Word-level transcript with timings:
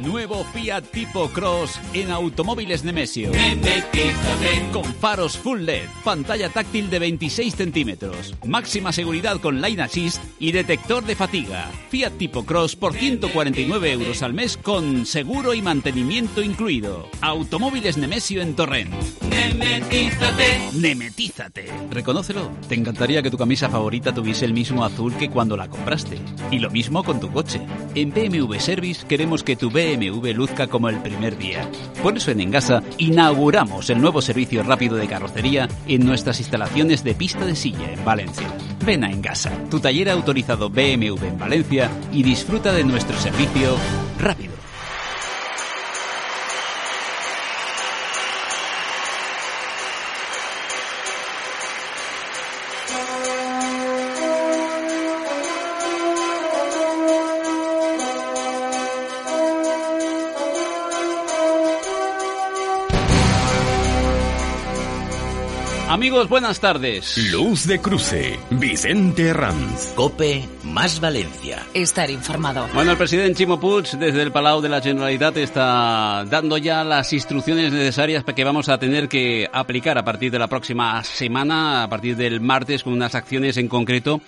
Nuevo 0.00 0.42
Fiat 0.44 0.84
Tipo 0.90 1.28
Cross 1.28 1.78
en 1.92 2.10
Automóviles 2.10 2.82
Nemesio. 2.82 3.30
Con 4.72 4.84
faros 4.84 5.36
full 5.36 5.60
LED, 5.60 5.88
pantalla 6.04 6.48
táctil 6.48 6.88
de 6.90 6.98
26 6.98 7.54
centímetros, 7.54 8.34
máxima 8.44 8.92
seguridad 8.92 9.40
con 9.40 9.60
Line 9.60 9.82
Assist 9.82 10.22
y 10.38 10.52
detector 10.52 11.04
de 11.04 11.14
fatiga. 11.16 11.70
Fiat 11.90 12.12
Tipo 12.18 12.44
Cross 12.44 12.76
por 12.76 12.94
149 12.94 13.92
euros 13.92 14.22
al 14.22 14.34
mes 14.34 14.56
con 14.56 15.04
seguro 15.04 15.54
y 15.54 15.62
mantenimiento 15.62 16.42
incluido. 16.42 17.08
Automóviles 17.20 17.96
Nemesio 17.96 18.40
en 18.40 18.54
Torrent. 18.54 18.92
Nemetízate. 19.58 20.70
Nemetízate. 20.74 21.66
Reconócelo. 21.90 22.50
Te 22.68 22.74
encantaría 22.74 23.22
que 23.22 23.30
tu 23.30 23.36
camisa 23.36 23.68
favorita 23.68 24.14
tuviese 24.14 24.44
el 24.44 24.52
mismo 24.52 24.84
azul 24.84 25.14
que 25.16 25.30
cuando 25.30 25.56
la 25.56 25.68
compraste. 25.68 26.18
Y 26.50 26.58
lo 26.58 26.70
mismo 26.70 27.02
con 27.02 27.20
tu 27.20 27.30
coche. 27.30 27.60
En 27.94 28.10
BMW 28.10 28.54
Service 28.58 29.06
queremos 29.06 29.42
que 29.42 29.56
tu 29.56 29.70
BMW 29.72 30.32
luzca 30.34 30.66
como 30.66 30.88
el 30.88 30.98
primer 30.98 31.36
día. 31.38 31.68
Por 32.02 32.16
eso 32.16 32.30
en 32.30 32.40
Engasa 32.40 32.82
inauguramos 32.98 33.90
el 33.90 34.00
nuevo 34.00 34.20
servicio 34.20 34.62
rápido 34.62 34.96
de 34.96 35.08
carrocería 35.08 35.68
en 35.86 36.04
nuestras 36.04 36.40
instalaciones 36.40 37.02
de 37.04 37.14
pista 37.14 37.44
de 37.44 37.56
silla 37.56 37.90
en 37.92 38.04
Valencia. 38.04 38.48
Ven 38.84 39.04
a 39.04 39.10
Engasa, 39.10 39.52
tu 39.70 39.80
taller 39.80 40.10
autorizado 40.10 40.68
BMW 40.68 41.24
en 41.24 41.38
Valencia 41.38 41.90
y 42.12 42.22
disfruta 42.22 42.72
de 42.72 42.84
nuestro 42.84 43.16
servicio 43.18 43.76
rápido. 44.18 44.51
Amigos, 66.12 66.28
buenas 66.28 66.60
tardes. 66.60 67.32
Luz 67.32 67.66
de 67.66 67.80
cruce. 67.80 68.38
Vicente 68.50 69.32
Ranz. 69.32 69.94
Cope 69.94 70.46
más 70.62 71.00
Valencia. 71.00 71.66
Estar 71.72 72.10
informado. 72.10 72.68
Bueno, 72.74 72.90
el 72.90 72.98
presidente 72.98 73.38
Chimo 73.38 73.58
Puig 73.58 73.86
desde 73.92 74.20
el 74.20 74.30
Palau 74.30 74.60
de 74.60 74.68
la 74.68 74.82
Generalitat 74.82 75.38
está 75.38 76.22
dando 76.28 76.58
ya 76.58 76.84
las 76.84 77.14
instrucciones 77.14 77.72
necesarias 77.72 78.24
que 78.24 78.44
vamos 78.44 78.68
a 78.68 78.76
tener 78.76 79.08
que 79.08 79.48
aplicar 79.50 79.96
a 79.96 80.04
partir 80.04 80.30
de 80.30 80.38
la 80.38 80.48
próxima 80.48 81.02
semana, 81.02 81.84
a 81.84 81.88
partir 81.88 82.14
del 82.14 82.42
martes, 82.42 82.82
con 82.82 82.92
unas 82.92 83.14
acciones 83.14 83.56
en 83.56 83.68
concreto 83.68 84.20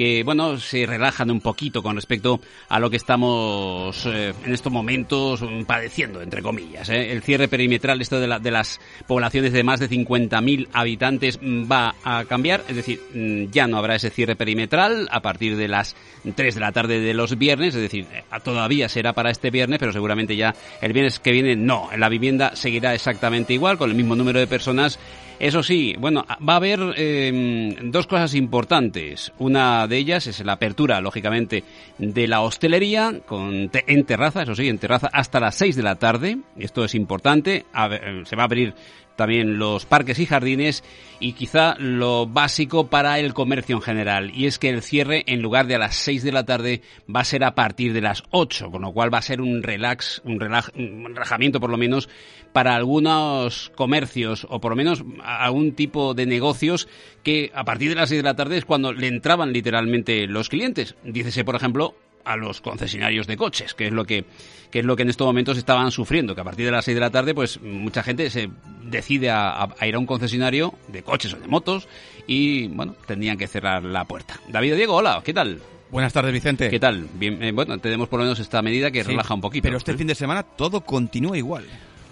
que, 0.00 0.22
bueno, 0.24 0.58
se 0.58 0.86
relajan 0.86 1.30
un 1.30 1.42
poquito 1.42 1.82
con 1.82 1.94
respecto 1.94 2.40
a 2.70 2.80
lo 2.80 2.88
que 2.88 2.96
estamos 2.96 4.06
eh, 4.06 4.32
en 4.46 4.54
estos 4.54 4.72
momentos 4.72 5.44
padeciendo, 5.66 6.22
entre 6.22 6.40
comillas. 6.40 6.88
¿eh? 6.88 7.12
El 7.12 7.20
cierre 7.20 7.48
perimetral 7.48 8.00
esto 8.00 8.18
de, 8.18 8.26
la, 8.26 8.38
de 8.38 8.50
las 8.50 8.80
poblaciones 9.06 9.52
de 9.52 9.62
más 9.62 9.78
de 9.78 9.90
50.000 9.90 10.68
habitantes 10.72 11.38
mm, 11.42 11.70
va 11.70 11.96
a 12.02 12.24
cambiar, 12.24 12.64
es 12.66 12.76
decir, 12.76 12.98
mm, 13.12 13.50
ya 13.52 13.66
no 13.66 13.76
habrá 13.76 13.96
ese 13.96 14.08
cierre 14.08 14.36
perimetral 14.36 15.06
a 15.10 15.20
partir 15.20 15.58
de 15.58 15.68
las 15.68 15.94
3 16.34 16.54
de 16.54 16.60
la 16.62 16.72
tarde 16.72 16.98
de 17.00 17.12
los 17.12 17.36
viernes, 17.36 17.74
es 17.74 17.82
decir, 17.82 18.06
eh, 18.10 18.24
todavía 18.42 18.88
será 18.88 19.12
para 19.12 19.30
este 19.30 19.50
viernes, 19.50 19.78
pero 19.78 19.92
seguramente 19.92 20.34
ya 20.34 20.54
el 20.80 20.94
viernes 20.94 21.20
que 21.20 21.32
viene 21.32 21.56
no, 21.56 21.90
la 21.94 22.08
vivienda 22.08 22.56
seguirá 22.56 22.94
exactamente 22.94 23.52
igual, 23.52 23.76
con 23.76 23.90
el 23.90 23.96
mismo 23.96 24.16
número 24.16 24.38
de 24.38 24.46
personas 24.46 24.98
eso 25.40 25.62
sí, 25.62 25.94
bueno, 25.98 26.26
va 26.46 26.52
a 26.52 26.56
haber 26.56 26.80
eh, 26.96 27.76
dos 27.84 28.06
cosas 28.06 28.34
importantes. 28.34 29.32
Una 29.38 29.88
de 29.88 29.96
ellas 29.96 30.26
es 30.26 30.44
la 30.44 30.52
apertura, 30.52 31.00
lógicamente, 31.00 31.64
de 31.96 32.28
la 32.28 32.42
hostelería 32.42 33.20
con 33.24 33.70
en 33.72 34.04
terraza, 34.04 34.42
eso 34.42 34.54
sí, 34.54 34.68
en 34.68 34.76
terraza 34.76 35.08
hasta 35.10 35.40
las 35.40 35.54
6 35.54 35.76
de 35.76 35.82
la 35.82 35.94
tarde. 35.94 36.38
Esto 36.58 36.84
es 36.84 36.94
importante. 36.94 37.64
se 38.24 38.36
va 38.36 38.42
a 38.42 38.44
abrir 38.44 38.74
también 39.20 39.58
los 39.58 39.84
parques 39.84 40.18
y 40.18 40.24
jardines 40.24 40.82
y 41.20 41.34
quizá 41.34 41.74
lo 41.78 42.26
básico 42.26 42.86
para 42.86 43.18
el 43.18 43.34
comercio 43.34 43.76
en 43.76 43.82
general 43.82 44.32
y 44.34 44.46
es 44.46 44.58
que 44.58 44.70
el 44.70 44.80
cierre 44.80 45.24
en 45.26 45.42
lugar 45.42 45.66
de 45.66 45.74
a 45.74 45.78
las 45.78 45.96
6 45.96 46.22
de 46.22 46.32
la 46.32 46.46
tarde 46.46 46.80
va 47.14 47.20
a 47.20 47.24
ser 47.24 47.44
a 47.44 47.54
partir 47.54 47.92
de 47.92 48.00
las 48.00 48.22
8, 48.30 48.70
con 48.70 48.80
lo 48.80 48.92
cual 48.92 49.12
va 49.12 49.18
a 49.18 49.22
ser 49.22 49.42
un 49.42 49.62
relax, 49.62 50.22
un, 50.24 50.42
un 50.42 51.14
relajamiento 51.14 51.60
por 51.60 51.68
lo 51.68 51.76
menos 51.76 52.08
para 52.54 52.74
algunos 52.74 53.70
comercios 53.76 54.46
o 54.48 54.58
por 54.58 54.72
lo 54.72 54.76
menos 54.76 55.04
algún 55.22 55.72
tipo 55.72 56.14
de 56.14 56.24
negocios 56.24 56.88
que 57.22 57.52
a 57.54 57.64
partir 57.64 57.90
de 57.90 57.96
las 57.96 58.08
6 58.08 58.20
de 58.22 58.28
la 58.28 58.36
tarde 58.36 58.56
es 58.56 58.64
cuando 58.64 58.94
le 58.94 59.08
entraban 59.08 59.52
literalmente 59.52 60.26
los 60.26 60.48
clientes. 60.48 60.94
Dícese, 61.04 61.44
por 61.44 61.56
ejemplo, 61.56 61.94
a 62.24 62.36
los 62.36 62.60
concesionarios 62.60 63.26
de 63.26 63.36
coches, 63.36 63.74
que 63.74 63.86
es 63.86 63.92
lo 63.92 64.04
que, 64.04 64.24
que 64.70 64.80
es 64.80 64.84
lo 64.84 64.96
que 64.96 65.02
en 65.02 65.10
estos 65.10 65.26
momentos 65.26 65.58
estaban 65.58 65.90
sufriendo, 65.90 66.34
que 66.34 66.40
a 66.40 66.44
partir 66.44 66.66
de 66.66 66.72
las 66.72 66.84
6 66.84 66.94
de 66.94 67.00
la 67.00 67.10
tarde, 67.10 67.34
pues 67.34 67.60
mucha 67.60 68.02
gente 68.02 68.30
se 68.30 68.50
decide 68.84 69.30
a, 69.30 69.68
ir 69.82 69.94
a 69.94 69.98
un 69.98 70.06
concesionario 70.06 70.74
de 70.88 71.02
coches 71.02 71.34
o 71.34 71.38
de 71.38 71.48
motos 71.48 71.88
y, 72.26 72.68
bueno, 72.68 72.94
tendrían 73.06 73.36
que 73.36 73.46
cerrar 73.46 73.84
la 73.84 74.04
puerta. 74.04 74.40
David 74.48 74.76
Diego, 74.76 74.96
hola, 74.96 75.20
¿qué 75.24 75.32
tal? 75.32 75.60
Buenas 75.90 76.12
tardes, 76.12 76.32
Vicente. 76.32 76.70
¿Qué 76.70 76.78
tal? 76.78 77.08
Bien, 77.14 77.42
eh, 77.42 77.50
bueno, 77.50 77.76
tenemos 77.78 78.08
por 78.08 78.20
lo 78.20 78.24
menos 78.24 78.38
esta 78.38 78.62
medida 78.62 78.92
que 78.92 79.02
relaja 79.02 79.34
un 79.34 79.40
poquito. 79.40 79.64
Pero 79.64 79.76
este 79.76 79.96
fin 79.96 80.06
de 80.06 80.14
semana 80.14 80.44
todo 80.44 80.82
continúa 80.82 81.36
igual. 81.36 81.64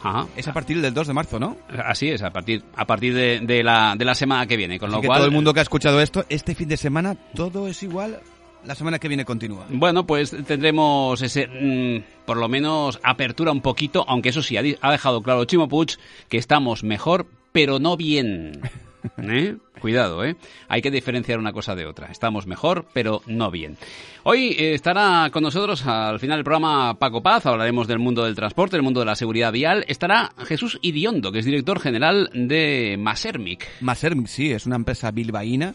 Ajá. 0.03 0.27
Es 0.37 0.47
a 0.49 0.53
partir 0.53 0.81
del 0.81 0.95
2 0.95 1.09
de 1.09 1.13
marzo, 1.13 1.39
¿no? 1.39 1.57
Así 1.85 2.09
es, 2.09 2.23
a 2.23 2.31
partir, 2.31 2.63
a 2.75 2.87
partir 2.87 3.15
de, 3.15 3.63
la, 3.63 3.95
de 3.97 4.05
la 4.05 4.15
semana 4.15 4.47
que 4.47 4.57
viene. 4.57 4.79
Con 4.79 4.91
lo 4.91 5.01
que 5.01 5.07
cual, 5.07 5.19
todo 5.19 5.27
el 5.27 5.33
mundo 5.33 5.53
que 5.55 5.61
ha 5.61 5.63
escuchado 5.63 6.01
esto, 6.01 6.25
este 6.29 6.55
fin 6.55 6.69
de 6.69 6.77
semana 6.77 7.15
todo 7.35 7.69
es 7.69 7.83
igual 7.83 8.21
la 8.69 8.75
semana 8.75 8.99
que 8.99 9.09
viene 9.09 9.25
continúa. 9.25 9.65
Bueno, 9.71 10.07
pues 10.07 10.37
tendremos 10.47 11.23
ese, 11.23 11.47
mm, 11.47 12.27
por 12.27 12.37
lo 12.37 12.51
menos, 12.51 13.01
apertura 13.03 13.51
un 13.51 13.63
poquito, 13.63 14.05
aunque 14.07 14.29
eso 14.29 14.43
sí, 14.43 14.59
ha, 14.59 14.63
ha 14.83 14.93
dejado 14.93 15.23
claro 15.23 15.47
Chimo 15.47 15.69
Puig 15.69 15.97
que 16.29 16.37
estamos 16.37 16.85
mejor, 16.85 17.27
pero 17.51 17.79
no 17.79 17.97
bien. 17.97 18.61
¿Eh? 19.17 19.57
Cuidado, 19.81 20.23
¿eh? 20.23 20.37
Hay 20.69 20.83
que 20.83 20.91
diferenciar 20.91 21.39
una 21.39 21.53
cosa 21.53 21.75
de 21.75 21.87
otra. 21.87 22.09
Estamos 22.09 22.47
mejor, 22.47 22.85
pero 22.93 23.23
no 23.27 23.51
bien. 23.51 23.79
Hoy 24.25 24.49
eh, 24.59 24.75
estará 24.75 25.31
con 25.33 25.45
nosotros 25.45 25.87
al 25.87 26.21
final 26.21 26.37
del 26.37 26.45
programa 26.45 26.99
Paco 26.99 27.23
Paz. 27.23 27.47
Hablaremos 27.47 27.89
del 27.89 28.01
mundo 28.01 28.25
del 28.25 28.35
transporte, 28.35 28.77
del 28.77 28.83
mundo 28.83 29.01
de 29.01 29.07
la 29.07 29.17
seguridad 29.17 29.51
vial. 29.51 29.87
Estará 29.89 30.33
Jesús 30.45 30.79
Idiondo, 30.83 31.33
que 31.33 31.39
es 31.39 31.47
director 31.47 31.81
general 31.81 32.29
de 32.35 32.97
Masermic. 32.99 33.67
Masermic, 33.81 34.27
sí, 34.27 34.53
es 34.53 34.67
una 34.67 34.77
empresa 34.77 35.11
bilbaína 35.11 35.75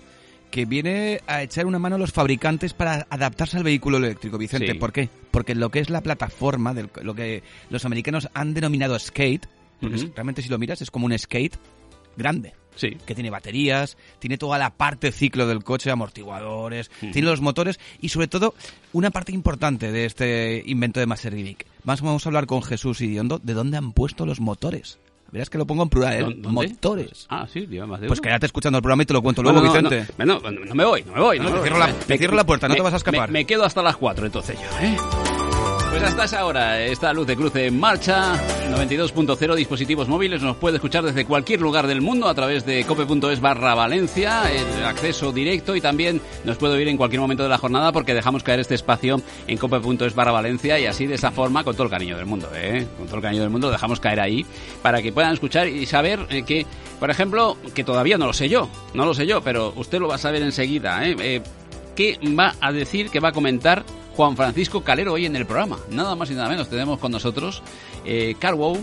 que 0.53 0.65
viene 0.65 1.19
a 1.25 1.41
echar 1.41 1.65
una 1.65 1.79
mano 1.79 1.95
a 1.95 1.97
los 1.97 2.11
fabricantes 2.11 2.75
para 2.75 3.07
adaptarse 3.09 3.57
al 3.57 3.63
vehículo 3.63 3.97
eléctrico, 3.97 4.37
Vicente. 4.37 4.75
¿Por 4.75 4.93
qué? 4.93 5.09
Porque 5.31 5.55
lo 5.55 5.71
que 5.71 5.79
es 5.79 5.89
la 5.89 6.01
plataforma, 6.01 6.75
de 6.75 6.87
lo 7.01 7.15
que 7.15 7.41
los 7.71 7.85
americanos 7.85 8.29
han 8.35 8.53
denominado 8.53 8.99
skate, 8.99 9.47
porque 9.81 10.11
realmente 10.13 10.43
si 10.43 10.49
lo 10.49 10.59
miras 10.59 10.83
es 10.83 10.91
como 10.91 11.07
un 11.07 11.17
skate 11.17 11.57
grande. 12.15 12.53
Sí. 12.75 12.91
Que 13.03 13.15
tiene 13.15 13.31
baterías, 13.31 13.97
tiene 14.19 14.37
toda 14.37 14.59
la 14.59 14.69
parte 14.69 15.11
ciclo 15.11 15.47
del 15.47 15.63
coche, 15.63 15.89
amortiguadores, 15.89 16.91
tiene 16.99 17.27
los 17.27 17.41
motores 17.41 17.79
y 17.99 18.09
sobre 18.09 18.27
todo 18.27 18.53
una 18.91 19.09
parte 19.09 19.31
importante 19.31 19.91
de 19.91 20.05
este 20.05 20.61
invento 20.67 20.99
de 20.99 21.07
Maservic. 21.07 21.65
Vamos 21.83 22.27
a 22.27 22.29
hablar 22.29 22.45
con 22.45 22.61
Jesús 22.61 23.01
Idiondo 23.01 23.39
de 23.39 23.55
dónde 23.55 23.77
han 23.77 23.91
puesto 23.91 24.27
los 24.27 24.39
motores. 24.39 24.99
Verás 25.33 25.49
que 25.49 25.57
lo 25.57 25.65
pongo 25.65 25.81
en 25.81 25.89
plural, 25.89 26.13
¿eh? 26.13 26.35
Motores. 26.43 27.25
Ah, 27.27 27.47
sí, 27.51 27.65
más 27.87 27.99
de 27.99 28.05
Pues 28.05 28.21
quédate 28.21 28.45
escuchando 28.45 28.77
el 28.77 28.83
programa 28.83 29.01
y 29.01 29.07
te 29.07 29.13
lo 29.13 29.23
cuento 29.23 29.41
luego, 29.41 29.63
Vicente. 29.63 30.05
No, 30.19 30.25
no, 30.39 30.51
no, 30.51 30.75
me 30.75 30.85
voy, 30.85 31.03
no 31.03 31.13
me 31.13 31.21
voy. 31.21 31.39
No, 31.39 31.51
te, 31.51 31.61
cierro 31.63 31.79
la, 31.79 31.91
te 31.91 32.17
cierro 32.19 32.35
la 32.35 32.45
puerta, 32.45 32.67
no 32.67 32.75
te 32.75 32.81
vas 32.81 32.93
a 32.93 32.97
escapar. 32.97 33.31
Me, 33.31 33.43
quedo 33.43 33.65
hasta 33.65 33.81
las 33.81 33.97
4 33.97 34.27
entonces 34.27 34.59
yo, 34.61 34.85
¿eh? 34.85 34.95
Pues 35.93 36.01
hasta 36.01 36.23
esa 36.23 36.45
hora, 36.47 36.81
esta 36.81 37.13
luz 37.13 37.27
de 37.27 37.35
cruce 37.35 37.67
en 37.67 37.79
marcha, 37.79 38.33
92.0 38.71 39.53
dispositivos 39.53 40.07
móviles, 40.07 40.41
nos 40.41 40.57
puede 40.57 40.77
escuchar 40.77 41.03
desde 41.03 41.23
cualquier 41.23 41.61
lugar 41.61 41.85
del 41.85 42.01
mundo 42.01 42.27
a 42.27 42.33
través 42.33 42.65
de 42.65 42.83
cope.es 42.83 43.39
barra 43.39 43.75
Valencia, 43.75 44.51
el 44.51 44.85
acceso 44.85 45.31
directo 45.31 45.75
y 45.75 45.81
también 45.81 46.19
nos 46.45 46.57
puede 46.57 46.77
oír 46.77 46.87
en 46.87 46.97
cualquier 46.97 47.21
momento 47.21 47.43
de 47.43 47.49
la 47.49 47.59
jornada 47.59 47.91
porque 47.91 48.15
dejamos 48.15 48.41
caer 48.41 48.59
este 48.59 48.73
espacio 48.73 49.21
en 49.45 49.55
cope.es 49.59 50.15
barra 50.15 50.31
Valencia 50.31 50.79
y 50.79 50.87
así 50.87 51.05
de 51.05 51.13
esa 51.13 51.29
forma, 51.29 51.63
con 51.63 51.75
todo 51.75 51.83
el 51.83 51.91
cariño 51.91 52.17
del 52.17 52.25
mundo, 52.25 52.49
¿eh? 52.55 52.87
con 52.97 53.05
todo 53.05 53.17
el 53.17 53.21
cariño 53.21 53.43
del 53.43 53.51
mundo, 53.51 53.67
lo 53.67 53.73
dejamos 53.73 53.99
caer 53.99 54.19
ahí 54.19 54.43
para 54.81 54.99
que 54.99 55.11
puedan 55.11 55.33
escuchar 55.33 55.67
y 55.67 55.85
saber 55.85 56.25
eh, 56.31 56.41
que, 56.41 56.65
por 56.99 57.11
ejemplo, 57.11 57.55
que 57.75 57.83
todavía 57.83 58.17
no 58.17 58.25
lo 58.25 58.33
sé 58.33 58.49
yo, 58.49 58.67
no 58.95 59.05
lo 59.05 59.13
sé 59.13 59.27
yo, 59.27 59.43
pero 59.43 59.71
usted 59.75 59.99
lo 59.99 60.07
va 60.07 60.15
a 60.15 60.17
saber 60.17 60.41
enseguida, 60.41 61.07
¿eh? 61.07 61.15
eh 61.19 61.41
¿Qué 61.95 62.17
va 62.27 62.55
a 62.59 62.71
decir, 62.71 63.11
qué 63.11 63.19
va 63.19 63.29
a 63.29 63.31
comenar 63.33 63.85
Juan 64.15 64.35
Francisco 64.37 64.83
Calero 64.83 65.13
hoy 65.13 65.25
en 65.25 65.35
el 65.35 65.45
programa. 65.45 65.79
Nada 65.89 66.15
más 66.15 66.29
y 66.29 66.35
nada 66.35 66.49
menos. 66.49 66.69
Tenemos 66.69 66.99
con 66.99 67.11
nosotros 67.11 67.63
eh, 68.05 68.35
CarWow. 68.39 68.77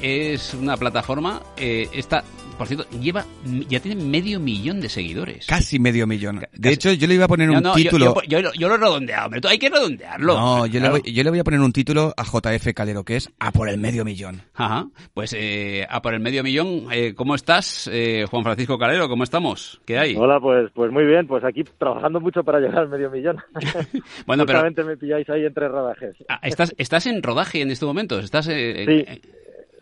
Es 0.00 0.54
una 0.54 0.78
plataforma, 0.78 1.42
eh, 1.58 1.90
está 1.92 2.24
por 2.60 2.68
cierto, 2.68 2.86
lleva 3.00 3.24
ya 3.70 3.80
tiene 3.80 4.04
medio 4.04 4.38
millón 4.38 4.82
de 4.82 4.90
seguidores. 4.90 5.46
Casi 5.46 5.78
medio 5.78 6.06
millón. 6.06 6.42
De 6.52 6.68
hecho, 6.68 6.92
yo 6.92 7.06
le 7.06 7.14
iba 7.14 7.24
a 7.24 7.28
poner 7.28 7.48
un 7.48 7.62
título. 7.72 8.14
Yo, 8.28 8.42
lo 8.42 8.74
he 8.74 8.76
redondeado, 8.76 9.30
pero 9.30 9.48
hay 9.48 9.58
que 9.58 9.70
redondearlo. 9.70 10.34
No, 10.34 10.66
yo, 10.66 10.78
le 10.78 10.90
voy, 10.90 11.00
yo, 11.10 11.24
le 11.24 11.30
voy, 11.30 11.38
a 11.38 11.44
poner 11.44 11.58
un 11.60 11.72
título 11.72 12.12
a 12.14 12.22
JF 12.22 12.74
Calero, 12.74 13.02
que 13.02 13.16
es 13.16 13.32
A 13.38 13.50
por 13.50 13.70
el 13.70 13.78
medio 13.78 14.04
millón. 14.04 14.42
Ajá. 14.52 14.88
Pues 15.14 15.34
eh, 15.38 15.86
A 15.88 16.02
por 16.02 16.12
el 16.12 16.20
medio 16.20 16.42
millón. 16.42 16.88
Eh, 16.92 17.14
¿Cómo 17.14 17.34
estás, 17.34 17.88
eh, 17.90 18.26
Juan 18.30 18.42
Francisco 18.42 18.76
Calero? 18.76 19.08
¿Cómo 19.08 19.24
estamos? 19.24 19.80
¿Qué 19.86 19.98
hay? 19.98 20.14
Hola, 20.14 20.38
pues, 20.38 20.70
pues 20.74 20.92
muy 20.92 21.06
bien. 21.06 21.26
Pues 21.26 21.42
aquí 21.44 21.64
trabajando 21.78 22.20
mucho 22.20 22.44
para 22.44 22.60
llegar 22.60 22.80
al 22.80 22.90
medio 22.90 23.10
millón. 23.10 23.38
bueno, 24.26 24.44
pero. 24.44 24.62
me 24.84 24.98
pilláis 24.98 25.26
ahí 25.30 25.46
entre 25.46 25.66
rodajes. 25.66 26.14
Ah, 26.28 26.40
¿Estás, 26.42 26.74
¿Estás 26.76 27.06
en 27.06 27.22
rodaje 27.22 27.62
en 27.62 27.70
este 27.70 27.86
momento? 27.86 28.18
¿Estás, 28.18 28.48
eh, 28.48 29.22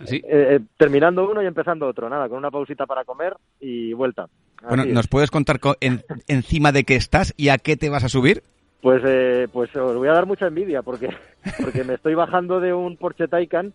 sí. 0.04 0.16
Eh, 0.16 0.56
eh, 0.56 0.60
terminando 0.76 1.28
uno 1.28 1.42
y 1.42 1.46
empezando 1.46 1.86
otro, 1.86 2.08
nada, 2.08 2.28
con 2.28 2.38
una 2.38 2.50
pausita 2.50 2.86
para 2.86 3.04
comer 3.04 3.36
y 3.60 3.92
vuelta. 3.92 4.26
bueno, 4.66 4.84
¿nos 4.84 5.08
puedes 5.08 5.30
contar 5.30 5.58
encima 5.80 6.72
de 6.72 6.84
qué 6.84 6.96
estás 6.96 7.34
y 7.36 7.48
a 7.48 7.58
qué 7.58 7.76
te 7.76 7.90
vas 7.90 8.04
a 8.04 8.08
subir? 8.08 8.42
Pues, 8.80 9.02
eh, 9.04 9.48
pues 9.52 9.74
os 9.74 9.96
voy 9.96 10.08
a 10.08 10.12
dar 10.12 10.26
mucha 10.26 10.46
envidia 10.46 10.82
porque, 10.82 11.08
porque 11.62 11.82
me 11.82 11.94
estoy 11.94 12.14
bajando 12.14 12.60
de 12.60 12.72
un 12.72 12.96
Porsche 12.96 13.26
Taycan 13.26 13.72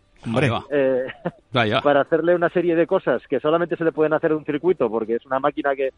eh, 0.71 1.05
para 1.83 2.01
hacerle 2.01 2.35
una 2.35 2.49
serie 2.49 2.75
de 2.75 2.87
cosas 2.87 3.21
que 3.27 3.41
solamente 3.41 3.75
se 3.75 3.83
le 3.83 3.91
pueden 3.91 4.13
hacer 4.13 4.29
de 4.31 4.37
un 4.37 4.45
circuito 4.45 4.89
porque 4.89 5.15
es 5.15 5.25
una 5.25 5.39
máquina 5.39 5.75
que 5.75 5.89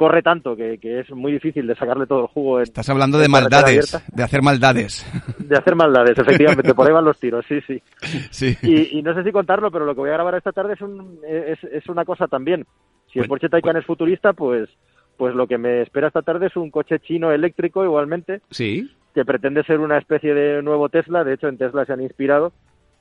corre 0.00 0.22
tanto 0.22 0.56
que, 0.56 0.78
es 0.82 1.10
muy 1.10 1.30
difícil 1.30 1.66
de 1.66 1.74
sacarle 1.74 2.06
todo 2.06 2.22
el 2.22 2.26
jugo. 2.28 2.62
Estás 2.62 2.88
hablando 2.88 3.18
de 3.18 3.28
maldades, 3.28 4.02
de 4.10 4.22
hacer 4.22 4.40
maldades. 4.40 5.06
De 5.38 5.58
hacer 5.58 5.76
maldades, 5.76 6.16
efectivamente, 6.16 6.72
por 6.72 6.86
ahí 6.86 6.92
van 6.94 7.04
los 7.04 7.20
tiros, 7.20 7.44
sí, 7.46 7.60
sí. 7.66 7.82
sí. 8.30 8.56
Y, 8.62 9.02
no 9.02 9.12
sé 9.12 9.22
si 9.22 9.30
contarlo, 9.30 9.70
pero 9.70 9.84
lo 9.84 9.94
que 9.94 10.00
voy 10.00 10.08
a 10.08 10.14
grabar 10.14 10.36
esta 10.36 10.52
tarde 10.52 10.72
es, 10.72 10.80
un, 10.80 11.18
es, 11.28 11.62
es 11.64 11.86
una 11.90 12.06
cosa 12.06 12.28
también. 12.28 12.64
Si 13.12 13.18
el 13.18 13.28
Porsche 13.28 13.50
Taycan 13.50 13.76
es 13.76 13.84
futurista, 13.84 14.32
pues, 14.32 14.70
pues 15.18 15.34
lo 15.34 15.46
que 15.46 15.58
me 15.58 15.82
espera 15.82 16.06
esta 16.06 16.22
tarde 16.22 16.46
es 16.46 16.56
un 16.56 16.70
coche 16.70 16.98
chino 17.00 17.30
eléctrico 17.30 17.84
igualmente. 17.84 18.40
Sí. 18.48 18.90
Que 19.14 19.26
pretende 19.26 19.64
ser 19.64 19.80
una 19.80 19.98
especie 19.98 20.32
de 20.32 20.62
nuevo 20.62 20.88
Tesla. 20.88 21.24
De 21.24 21.34
hecho, 21.34 21.48
en 21.48 21.58
Tesla 21.58 21.84
se 21.84 21.92
han 21.92 22.00
inspirado 22.00 22.54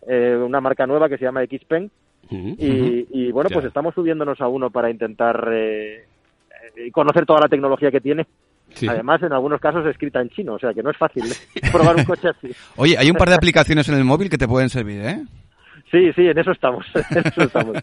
eh, 0.06 0.36
una 0.36 0.60
marca 0.60 0.86
nueva 0.86 1.08
que 1.08 1.18
se 1.18 1.24
llama 1.24 1.46
Xpeng. 1.46 1.90
y, 2.30 3.32
bueno, 3.32 3.50
pues 3.54 3.64
estamos 3.64 3.96
subiéndonos 3.96 4.42
a 4.42 4.50
uno 4.50 4.70
para 4.70 4.92
intentar 4.92 5.48
eh, 5.54 6.04
y 6.09 6.09
conocer 6.92 7.26
toda 7.26 7.42
la 7.42 7.48
tecnología 7.48 7.92
que 7.92 8.02
tiene. 8.02 8.28
Además, 8.88 9.22
en 9.24 9.34
algunos 9.34 9.60
casos 9.60 9.86
escrita 9.88 10.22
en 10.22 10.30
chino, 10.30 10.54
o 10.54 10.60
sea 10.60 10.74
que 10.74 10.84
no 10.84 10.92
es 10.92 10.98
fácil 10.98 11.24
probar 11.72 11.96
un 11.96 12.04
coche 12.04 12.30
así. 12.30 12.50
Oye, 12.76 12.98
hay 12.98 13.10
un 13.10 13.18
par 13.18 13.30
de 13.30 13.36
aplicaciones 13.36 13.90
en 13.90 13.96
el 13.96 14.04
móvil 14.04 14.30
que 14.30 14.38
te 14.38 14.48
pueden 14.48 14.70
servir, 14.70 15.02
¿eh? 15.02 15.24
Sí, 15.92 16.12
sí, 16.14 16.28
en 16.28 16.38
eso 16.38 16.52
estamos. 16.52 16.86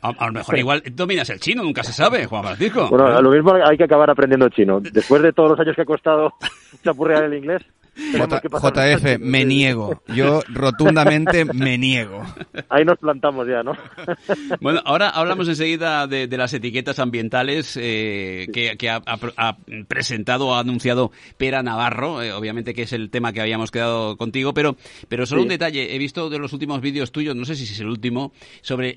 A, 0.03 0.27
lo 0.27 0.33
mejor 0.33 0.59
igual 0.59 0.83
dominas 0.93 1.29
el 1.31 1.41
chino, 1.41 1.65
nunca 1.65 1.83
se 1.83 1.93
sabe, 1.93 2.27
Juan 2.27 2.45
Francisco. 2.45 2.89
Bueno, 2.89 3.21
lo 3.21 3.31
mismo 3.31 3.53
hay 3.55 3.77
que 3.77 3.85
acabar 3.85 4.09
aprendiendo 4.09 4.49
chino. 4.49 4.81
Después 4.81 5.23
de 5.23 5.33
todos 5.33 5.51
los 5.51 5.61
años 5.61 5.75
que 5.75 5.83
ha 5.83 5.87
costado 5.87 6.35
chapurrear 6.85 7.25
el 7.25 7.35
inglés, 7.35 7.63
JF, 7.97 9.19
me 9.21 9.45
niego. 9.45 10.03
Yo 10.09 10.41
rotundamente 10.49 11.45
me 11.55 11.79
niego. 11.79 12.23
Ahí 12.69 12.85
nos 12.85 12.99
plantamos 12.99 13.47
ya, 13.49 13.63
¿no? 13.63 13.73
Bueno, 14.61 14.81
ahora 14.85 15.11
hablamos 15.11 15.49
enseguida 15.49 16.07
de, 16.07 16.29
las 16.37 16.53
etiquetas 16.53 16.99
ambientales 16.99 17.79
eh, 17.81 18.49
que, 18.53 18.91
ha, 18.91 19.57
presentado 19.89 20.49
o 20.49 20.55
ha 20.55 20.61
anunciado 20.61 21.11
Pera 21.37 21.63
Navarro, 21.63 22.23
eh, 22.23 22.33
obviamente 22.33 22.75
que 22.75 22.83
es 22.83 22.93
el 22.93 23.11
tema 23.11 23.33
que 23.33 23.41
habíamos 23.41 23.71
quedado 23.71 24.17
contigo, 24.17 24.55
pero, 24.55 24.77
pero 25.09 25.27
solo 25.27 25.43
un 25.43 25.49
detalle. 25.49 25.95
He 25.95 25.99
visto 25.99 26.29
de 26.31 26.39
los 26.39 26.53
últimos 26.53 26.81
vídeos 26.81 27.13
tuyos, 27.13 27.37
no 27.37 27.45
sé 27.45 27.55
si 27.55 27.65
es 27.65 27.81
el 27.81 27.89
último, 27.89 28.33
sobre 28.61 28.95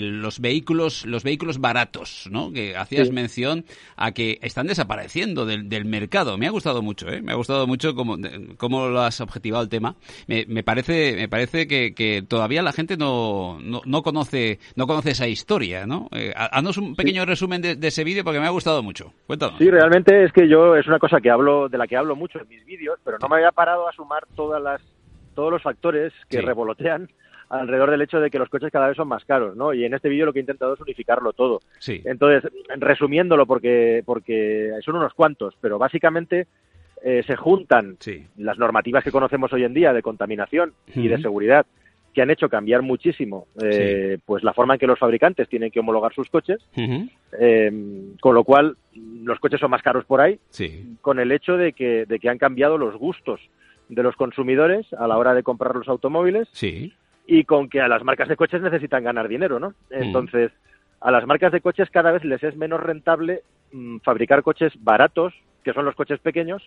los 0.00 0.40
vehículos 0.40 1.04
los 1.04 1.22
vehículos 1.22 1.58
baratos, 1.58 2.28
¿no? 2.30 2.52
Que 2.52 2.76
hacías 2.76 3.10
mención 3.10 3.64
a 3.96 4.12
que 4.12 4.38
están 4.42 4.66
desapareciendo 4.66 5.46
del, 5.46 5.68
del 5.68 5.84
mercado. 5.84 6.38
Me 6.38 6.46
ha 6.46 6.50
gustado 6.50 6.82
mucho, 6.82 7.08
¿eh? 7.08 7.22
Me 7.22 7.32
ha 7.32 7.36
gustado 7.36 7.66
mucho 7.66 7.94
como 7.94 8.16
cómo 8.56 8.88
lo 8.88 9.00
has 9.00 9.20
objetivado 9.20 9.62
el 9.62 9.68
tema. 9.68 9.96
Me, 10.26 10.44
me 10.48 10.62
parece, 10.62 11.14
me 11.16 11.28
parece 11.28 11.66
que, 11.66 11.94
que, 11.94 12.22
todavía 12.26 12.62
la 12.62 12.72
gente 12.72 12.96
no, 12.96 13.58
no, 13.60 14.02
conoce, 14.02 14.58
no 14.76 14.86
conoce 14.86 15.10
esa 15.10 15.28
historia, 15.28 15.86
¿no? 15.86 16.08
Eh, 16.12 16.32
haznos 16.36 16.78
un 16.78 16.94
pequeño 16.94 17.24
resumen 17.24 17.62
de, 17.62 17.78
ese 17.80 18.04
vídeo 18.04 18.24
porque 18.24 18.40
me 18.40 18.46
ha 18.46 18.50
gustado 18.50 18.82
mucho. 18.82 19.12
Cuéntanos. 19.26 19.58
Sí, 19.58 19.70
realmente 19.70 20.24
es 20.24 20.32
que 20.32 20.48
yo 20.48 20.76
es 20.76 20.86
una 20.86 20.98
cosa 20.98 21.20
que 21.20 21.30
hablo, 21.30 21.68
de 21.68 21.78
la 21.78 21.86
que 21.86 21.96
hablo 21.96 22.16
mucho 22.16 22.40
en 22.40 22.48
mis 22.48 22.64
vídeos, 22.64 22.98
pero 23.04 23.18
no 23.20 23.28
me 23.28 23.36
había 23.36 23.52
parado 23.52 23.88
a 23.88 23.92
sumar 23.92 24.24
todas 24.34 24.62
las, 24.62 24.80
todos 25.34 25.50
los 25.50 25.62
factores 25.62 26.12
que 26.28 26.40
revolotean 26.40 27.08
alrededor 27.48 27.90
del 27.90 28.02
hecho 28.02 28.20
de 28.20 28.30
que 28.30 28.38
los 28.38 28.48
coches 28.48 28.70
cada 28.72 28.88
vez 28.88 28.96
son 28.96 29.08
más 29.08 29.24
caros, 29.24 29.56
¿no? 29.56 29.72
Y 29.72 29.84
en 29.84 29.94
este 29.94 30.08
vídeo 30.08 30.26
lo 30.26 30.32
que 30.32 30.38
he 30.38 30.42
intentado 30.42 30.74
es 30.74 30.80
unificarlo 30.80 31.32
todo. 31.32 31.60
Sí. 31.78 32.02
Entonces, 32.04 32.50
resumiéndolo, 32.76 33.46
porque, 33.46 34.02
porque 34.04 34.72
son 34.84 34.96
unos 34.96 35.14
cuantos, 35.14 35.54
pero 35.60 35.78
básicamente 35.78 36.46
eh, 37.06 37.22
se 37.26 37.36
juntan 37.36 37.98
las 38.38 38.58
normativas 38.58 39.04
que 39.04 39.12
conocemos 39.12 39.52
hoy 39.52 39.64
en 39.64 39.74
día 39.74 39.92
de 39.92 40.00
contaminación 40.00 40.72
y 40.94 41.06
de 41.06 41.20
seguridad 41.20 41.66
que 42.14 42.22
han 42.22 42.30
hecho 42.30 42.48
cambiar 42.48 42.80
muchísimo 42.80 43.46
eh, 43.62 44.16
pues 44.24 44.42
la 44.42 44.54
forma 44.54 44.74
en 44.74 44.80
que 44.80 44.86
los 44.86 44.98
fabricantes 44.98 45.46
tienen 45.50 45.70
que 45.70 45.80
homologar 45.80 46.14
sus 46.14 46.30
coches, 46.30 46.64
em, 47.38 48.16
con 48.20 48.34
lo 48.34 48.42
cual 48.44 48.76
los 48.94 49.38
coches 49.38 49.60
son 49.60 49.70
más 49.70 49.82
caros 49.82 50.06
por 50.06 50.22
ahí, 50.22 50.38
con 51.02 51.18
el 51.18 51.30
hecho 51.30 51.58
de 51.58 51.74
que, 51.74 52.06
de 52.06 52.18
que 52.18 52.30
han 52.30 52.38
cambiado 52.38 52.78
los 52.78 52.96
gustos 52.96 53.38
de 53.90 54.02
los 54.02 54.16
consumidores 54.16 54.90
a 54.94 55.06
la 55.06 55.18
hora 55.18 55.34
de 55.34 55.42
comprar 55.42 55.76
los 55.76 55.88
automóviles 55.88 56.48
y 57.26 57.44
con 57.44 57.68
que 57.68 57.82
a 57.82 57.88
las 57.88 58.02
marcas 58.02 58.28
de 58.28 58.36
coches 58.36 58.62
necesitan 58.62 59.04
ganar 59.04 59.28
dinero, 59.28 59.60
¿no? 59.60 59.74
Entonces, 59.90 60.52
a 61.00 61.10
las 61.10 61.26
marcas 61.26 61.52
de 61.52 61.60
coches 61.60 61.90
cada 61.90 62.12
vez 62.12 62.24
les 62.24 62.42
es 62.42 62.56
menos 62.56 62.80
rentable 62.80 63.42
mm, 63.72 63.98
fabricar 63.98 64.42
coches 64.42 64.72
baratos, 64.80 65.34
que 65.64 65.72
son 65.72 65.84
los 65.84 65.94
coches 65.94 66.20
pequeños, 66.20 66.62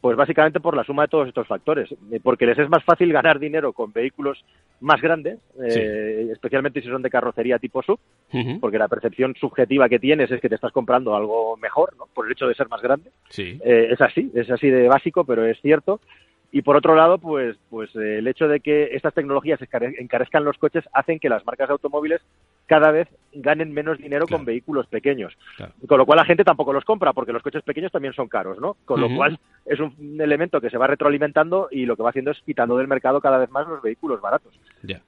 pues 0.00 0.16
básicamente 0.16 0.60
por 0.60 0.74
la 0.74 0.84
suma 0.84 1.02
de 1.02 1.08
todos 1.08 1.28
estos 1.28 1.46
factores, 1.46 1.90
eh, 1.92 2.20
porque 2.22 2.46
les 2.46 2.58
es 2.58 2.68
más 2.70 2.82
fácil 2.84 3.12
ganar 3.12 3.38
dinero 3.38 3.72
con 3.72 3.92
vehículos 3.92 4.42
más 4.80 5.00
grandes, 5.00 5.38
eh, 5.62 6.28
especialmente 6.32 6.80
si 6.80 6.88
son 6.88 7.02
de 7.02 7.10
carrocería 7.10 7.58
tipo 7.58 7.82
sub, 7.82 8.00
porque 8.60 8.78
la 8.78 8.88
percepción 8.88 9.34
subjetiva 9.38 9.90
que 9.90 9.98
tienes 9.98 10.30
es 10.30 10.40
que 10.40 10.48
te 10.48 10.54
estás 10.54 10.72
comprando 10.72 11.14
algo 11.14 11.56
mejor, 11.58 11.94
¿no? 11.98 12.06
Por 12.14 12.26
el 12.26 12.32
hecho 12.32 12.48
de 12.48 12.54
ser 12.54 12.68
más 12.68 12.80
grande. 12.80 13.10
Eh, 13.36 13.88
es 13.90 14.00
así, 14.00 14.30
es 14.34 14.50
así 14.50 14.70
de 14.70 14.88
básico, 14.88 15.24
pero 15.24 15.44
es 15.44 15.60
cierto. 15.60 16.00
Y 16.52 16.62
por 16.62 16.76
otro 16.76 16.96
lado, 16.96 17.18
pues, 17.18 17.56
pues 17.68 17.94
el 17.94 18.26
hecho 18.26 18.48
de 18.48 18.60
que 18.60 18.90
estas 18.92 19.14
tecnologías 19.14 19.60
encarezcan 19.98 20.44
los 20.44 20.58
coches 20.58 20.84
hacen 20.92 21.20
que 21.20 21.28
las 21.28 21.44
marcas 21.46 21.68
de 21.68 21.72
automóviles 21.72 22.20
cada 22.70 22.92
vez 22.92 23.08
ganen 23.32 23.72
menos 23.72 23.98
dinero 23.98 24.26
con 24.28 24.44
vehículos 24.44 24.86
pequeños. 24.86 25.36
Con 25.88 25.98
lo 25.98 26.06
cual 26.06 26.18
la 26.18 26.24
gente 26.24 26.44
tampoco 26.44 26.72
los 26.72 26.84
compra, 26.84 27.12
porque 27.12 27.32
los 27.32 27.42
coches 27.42 27.62
pequeños 27.64 27.90
también 27.90 28.14
son 28.14 28.28
caros, 28.28 28.58
¿no? 28.60 28.76
Con 28.84 29.00
lo 29.00 29.12
cual 29.14 29.38
es 29.66 29.78
un 29.80 30.20
elemento 30.20 30.60
que 30.60 30.70
se 30.70 30.78
va 30.78 30.86
retroalimentando 30.86 31.68
y 31.70 31.84
lo 31.84 31.96
que 31.96 32.02
va 32.02 32.10
haciendo 32.10 32.30
es 32.30 32.38
quitando 32.44 32.76
del 32.76 32.88
mercado 32.88 33.20
cada 33.20 33.38
vez 33.38 33.50
más 33.50 33.66
los 33.66 33.82
vehículos 33.82 34.20
baratos. 34.20 34.52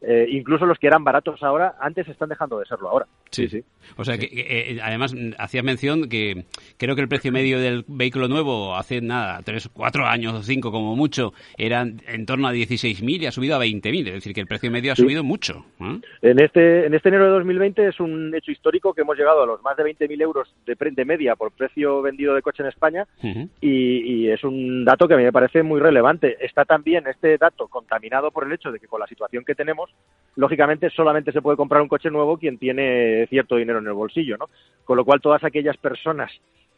Eh, 0.00 0.26
incluso 0.31 0.66
los 0.66 0.78
que 0.78 0.88
eran 0.88 1.04
baratos 1.04 1.42
ahora, 1.42 1.76
antes 1.81 2.09
están 2.09 2.28
dejando 2.28 2.59
de 2.59 2.66
serlo 2.66 2.88
ahora. 2.88 3.07
Sí, 3.31 3.49
sí. 3.49 3.62
O 3.97 4.04
sea, 4.04 4.19
que, 4.19 4.28
eh, 4.33 4.78
además 4.83 5.14
hacías 5.38 5.64
mención 5.64 6.09
que 6.09 6.45
creo 6.78 6.95
que 6.95 7.02
el 7.02 7.09
precio 7.09 7.33
medio 7.33 7.59
del 7.61 7.85
vehículo 7.87 8.28
nuevo 8.28 8.76
hace 8.76 9.00
nada, 9.00 9.40
tres, 9.45 9.69
cuatro 9.73 10.07
años 10.07 10.35
o 10.35 10.42
cinco 10.42 10.71
como 10.71 10.97
mucho, 10.97 11.33
eran 11.57 12.00
en 12.07 12.26
torno 12.26 12.49
a 12.49 12.52
16.000 12.52 13.23
y 13.23 13.26
ha 13.26 13.33
subido 13.33 13.57
a 13.57 13.64
20.000. 13.64 14.09
Es 14.09 14.14
decir, 14.14 14.35
que 14.35 14.40
el 14.40 14.47
precio 14.47 14.71
medio 14.71 14.92
ha 14.92 14.97
subido 14.97 15.25
mucho. 15.25 15.64
En, 16.23 16.40
este, 16.40 16.87
en 16.87 16.95
este 16.95 17.09
enero 17.09 17.25
de 17.25 17.31
2000 17.31 17.52
2020 17.53 17.89
es 17.89 18.01
un 18.01 18.35
hecho 18.35 18.51
histórico 18.51 18.95
que 18.95 19.03
hemos 19.03 19.17
llegado 19.17 19.43
a 19.43 19.47
los 19.47 19.63
más 19.63 19.77
de 19.77 19.85
20.000 19.85 20.23
euros 20.23 20.55
de, 20.65 20.75
de, 20.75 21.05
media 21.05 21.37
por 21.37 21.53
precio 21.53 22.01
vendido 22.01 22.35
de 22.35 22.43
coche 22.43 22.63
en 22.63 22.69
España 22.69 23.07
y, 23.61 24.29
es 24.29 24.43
un 24.45 24.85
dato 24.85 25.07
que 25.07 25.15
a 25.15 25.17
mí 25.17 25.25
me 25.25 25.33
parece 25.33 25.63
muy 25.63 25.81
relevante. 25.81 26.39
Está 26.41 26.65
también 26.65 27.07
este 27.07 27.37
dato 27.37 27.69
contaminado 27.69 28.31
por 28.31 28.45
el 28.45 28.53
hecho 28.53 28.73
de 28.73 28.79
que 28.79 28.87
con 28.87 29.01
la 29.01 29.07
situación 29.07 29.45
que 29.45 29.55
tenemos, 29.55 29.91
lógicamente 30.37 30.89
solamente 30.91 31.33
se 31.33 31.43
puede 31.43 31.57
comprar 31.57 31.83
un 31.83 31.89
coche 31.89 32.11
nuevo 32.11 32.39
quien 32.39 32.57
tiene 32.57 33.27
cierto 33.29 33.57
dinero 33.57 33.81
en 33.81 33.87
el 33.87 33.93
bolsillo, 33.93 34.39
¿no? 34.39 34.49
Con 34.85 34.97
lo 34.97 35.05
cual 35.05 35.21
todas 35.21 35.45
aquellas 35.45 35.77
personas 35.77 36.31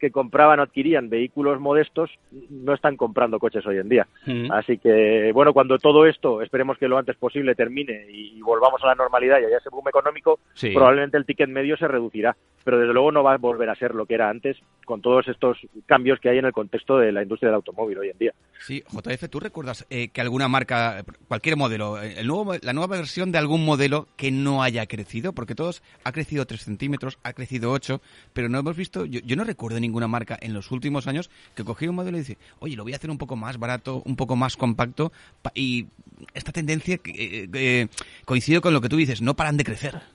que 0.05 0.11
compraban 0.11 0.59
o 0.59 0.63
adquirían 0.63 1.09
vehículos 1.09 1.59
modestos 1.59 2.11
no 2.49 2.73
están 2.73 2.95
comprando 2.95 3.39
coches 3.39 3.65
hoy 3.65 3.77
en 3.79 3.89
día. 3.89 4.07
Así 4.51 4.77
que, 4.77 5.31
bueno, 5.33 5.51
cuando 5.51 5.79
todo 5.79 6.05
esto, 6.05 6.41
esperemos 6.43 6.77
que 6.77 6.87
lo 6.87 6.97
antes 6.97 7.15
posible 7.17 7.55
termine 7.55 8.05
y, 8.09 8.39
volvamos 8.45 8.83
a 8.83 8.87
la 8.87 8.95
normalidad 8.95 9.39
y 9.39 9.45
haya 9.45 9.57
ese 9.57 9.69
boom 9.69 9.87
económico, 9.87 10.39
probablemente 10.73 11.17
el 11.17 11.25
ticket 11.25 11.49
medio 11.49 11.75
se 11.77 11.87
reducirá. 11.87 12.35
Pero 12.65 12.79
desde 12.79 12.93
luego 12.93 13.11
no 13.11 13.23
va 13.23 13.35
a 13.35 13.37
volver 13.37 13.69
a 13.69 13.75
ser 13.75 13.93
lo 13.93 14.07
que 14.07 14.15
era 14.15 14.27
antes 14.27 14.57
con 14.85 14.99
todos 14.99 15.27
estos 15.27 15.57
cambios 15.85 16.19
que 16.19 16.29
hay 16.29 16.39
en 16.39 16.45
el 16.45 16.51
contexto 16.51 16.97
de 16.97 17.11
la 17.11 17.21
industria 17.21 17.49
del 17.49 17.55
automóvil 17.57 17.99
hoy 17.99 18.09
en 18.09 18.17
día. 18.17 18.33
Sí, 18.59 18.83
JF, 18.91 19.29
¿tú 19.29 19.39
recuerdas 19.39 19.85
eh, 19.91 20.09
que 20.09 20.19
alguna 20.19 20.47
marca, 20.47 21.05
cualquier 21.27 21.57
modelo, 21.57 22.01
eh, 22.01 22.15
el 22.17 22.27
nuevo, 22.27 22.55
la 22.59 22.73
nueva 22.73 22.97
versión 22.97 23.31
de 23.31 23.37
algún 23.37 23.63
modelo 23.63 24.07
que 24.17 24.31
no 24.31 24.63
haya 24.63 24.87
crecido? 24.87 25.31
Porque 25.33 25.53
todos 25.53 25.83
ha 26.03 26.11
crecido 26.11 26.45
3 26.45 26.59
centímetros, 26.59 27.19
ha 27.21 27.33
crecido 27.33 27.71
8, 27.71 28.01
pero 28.33 28.49
no 28.49 28.57
hemos 28.57 28.75
visto, 28.75 29.05
yo, 29.05 29.35
no 29.35 29.43
recuerdo 29.43 29.79
ninguna 29.79 30.07
marca 30.07 30.35
en 30.41 30.53
los 30.53 30.71
últimos 30.71 31.05
años 31.05 31.29
que 31.53 31.63
cogiera 31.63 31.91
un 31.91 31.97
modelo 31.97 32.17
y 32.17 32.21
dice, 32.21 32.37
oye, 32.59 32.75
lo 32.75 32.83
voy 32.83 32.93
a 32.93 32.95
hacer 32.95 33.11
un 33.11 33.19
poco 33.19 33.35
más 33.35 33.59
barato, 33.59 34.01
un 34.05 34.15
poco 34.15 34.35
más 34.35 34.57
compacto, 34.57 35.11
y 35.53 35.85
esta 36.33 36.51
tendencia 36.51 36.99
eh, 37.05 37.87
coincide 38.25 38.59
con 38.59 38.73
lo 38.73 38.81
que 38.81 38.89
tú 38.89 38.97
dices, 38.97 39.21
no 39.21 39.35
paran 39.35 39.57
de 39.57 39.63
crecer. 39.65 40.14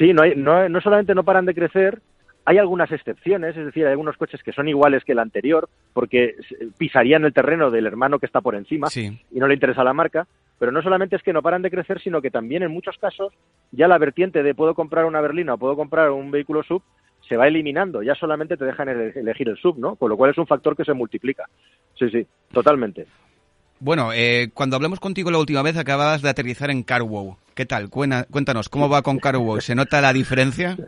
Sí, 0.00 0.14
no, 0.14 0.22
hay, 0.22 0.34
no, 0.34 0.66
no 0.70 0.80
solamente 0.80 1.14
no 1.14 1.24
paran 1.24 1.44
de 1.44 1.54
crecer, 1.54 2.00
hay 2.46 2.56
algunas 2.56 2.90
excepciones, 2.90 3.54
es 3.54 3.66
decir, 3.66 3.84
hay 3.84 3.90
algunos 3.90 4.16
coches 4.16 4.42
que 4.42 4.52
son 4.52 4.66
iguales 4.66 5.04
que 5.04 5.12
el 5.12 5.18
anterior, 5.18 5.68
porque 5.92 6.36
pisarían 6.78 7.26
el 7.26 7.34
terreno 7.34 7.70
del 7.70 7.84
hermano 7.84 8.18
que 8.18 8.24
está 8.24 8.40
por 8.40 8.54
encima 8.54 8.88
y 8.96 9.38
no 9.38 9.46
le 9.46 9.52
interesa 9.52 9.84
la 9.84 9.92
marca, 9.92 10.26
pero 10.58 10.72
no 10.72 10.80
solamente 10.80 11.16
es 11.16 11.22
que 11.22 11.34
no 11.34 11.42
paran 11.42 11.60
de 11.60 11.70
crecer, 11.70 12.00
sino 12.00 12.22
que 12.22 12.30
también 12.30 12.62
en 12.62 12.70
muchos 12.70 12.96
casos 12.96 13.34
ya 13.72 13.88
la 13.88 13.98
vertiente 13.98 14.42
de 14.42 14.54
puedo 14.54 14.74
comprar 14.74 15.04
una 15.04 15.20
berlina 15.20 15.52
o 15.52 15.58
puedo 15.58 15.76
comprar 15.76 16.10
un 16.10 16.30
vehículo 16.30 16.62
sub 16.62 16.82
se 17.28 17.36
va 17.36 17.46
eliminando, 17.46 18.02
ya 18.02 18.14
solamente 18.14 18.56
te 18.56 18.64
dejan 18.64 18.88
elegir 18.88 19.50
el 19.50 19.58
sub, 19.58 19.78
¿no? 19.78 19.96
Con 19.96 20.08
lo 20.08 20.16
cual 20.16 20.30
es 20.30 20.38
un 20.38 20.46
factor 20.46 20.74
que 20.74 20.86
se 20.86 20.94
multiplica. 20.94 21.44
Sí, 21.98 22.08
sí, 22.08 22.26
totalmente. 22.50 23.06
Bueno, 23.80 24.12
eh, 24.12 24.50
cuando 24.52 24.76
hablamos 24.76 25.00
contigo 25.00 25.30
la 25.30 25.38
última 25.38 25.62
vez 25.62 25.78
acababas 25.78 26.20
de 26.20 26.28
aterrizar 26.28 26.70
en 26.70 26.82
CarWow. 26.82 27.38
¿Qué 27.54 27.64
tal? 27.64 27.88
Cuéntanos, 27.88 28.68
¿cómo 28.68 28.90
va 28.90 29.00
con 29.00 29.18
CarWow? 29.18 29.60
¿Se 29.62 29.74
nota 29.74 30.00
la 30.00 30.12
diferencia? 30.12 30.76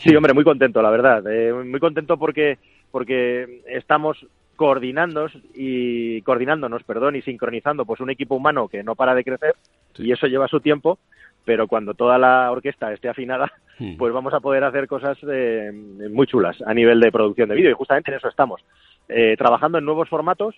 Sí, 0.00 0.16
hombre, 0.16 0.34
muy 0.34 0.42
contento, 0.42 0.82
la 0.82 0.90
verdad. 0.90 1.22
Eh, 1.30 1.52
muy 1.52 1.78
contento 1.78 2.16
porque, 2.16 2.58
porque 2.90 3.62
estamos 3.68 4.26
coordinándonos 4.56 5.30
y 5.54 6.22
coordinándonos, 6.22 6.82
perdón, 6.82 7.14
y 7.14 7.22
sincronizando 7.22 7.84
pues 7.84 8.00
un 8.00 8.10
equipo 8.10 8.34
humano 8.34 8.66
que 8.66 8.82
no 8.82 8.96
para 8.96 9.14
de 9.14 9.22
crecer 9.22 9.54
y 9.96 10.10
eso 10.10 10.26
lleva 10.26 10.48
su 10.48 10.58
tiempo, 10.58 10.98
pero 11.44 11.68
cuando 11.68 11.94
toda 11.94 12.18
la 12.18 12.50
orquesta 12.50 12.92
esté 12.92 13.08
afinada, 13.08 13.52
hmm. 13.78 13.96
pues 13.96 14.12
vamos 14.12 14.34
a 14.34 14.40
poder 14.40 14.64
hacer 14.64 14.88
cosas 14.88 15.16
eh, 15.30 15.70
muy 16.10 16.26
chulas 16.26 16.60
a 16.66 16.74
nivel 16.74 16.98
de 16.98 17.12
producción 17.12 17.48
de 17.48 17.54
vídeo 17.54 17.70
y 17.70 17.74
justamente 17.74 18.10
en 18.10 18.16
eso 18.16 18.28
estamos. 18.28 18.64
Eh, 19.08 19.36
trabajando 19.36 19.78
en 19.78 19.84
nuevos 19.84 20.08
formatos 20.08 20.56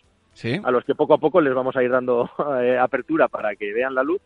a 0.63 0.71
los 0.71 0.85
que 0.85 0.95
poco 0.95 1.15
a 1.15 1.19
poco 1.19 1.41
les 1.41 1.53
vamos 1.53 1.77
a 1.77 1.83
ir 1.83 1.91
dando 1.91 2.31
eh, 2.63 2.79
apertura 2.79 3.29
para 3.29 3.57
que 3.57 3.73
vean 3.73 3.95
la 3.95 4.03
luz 4.03 4.21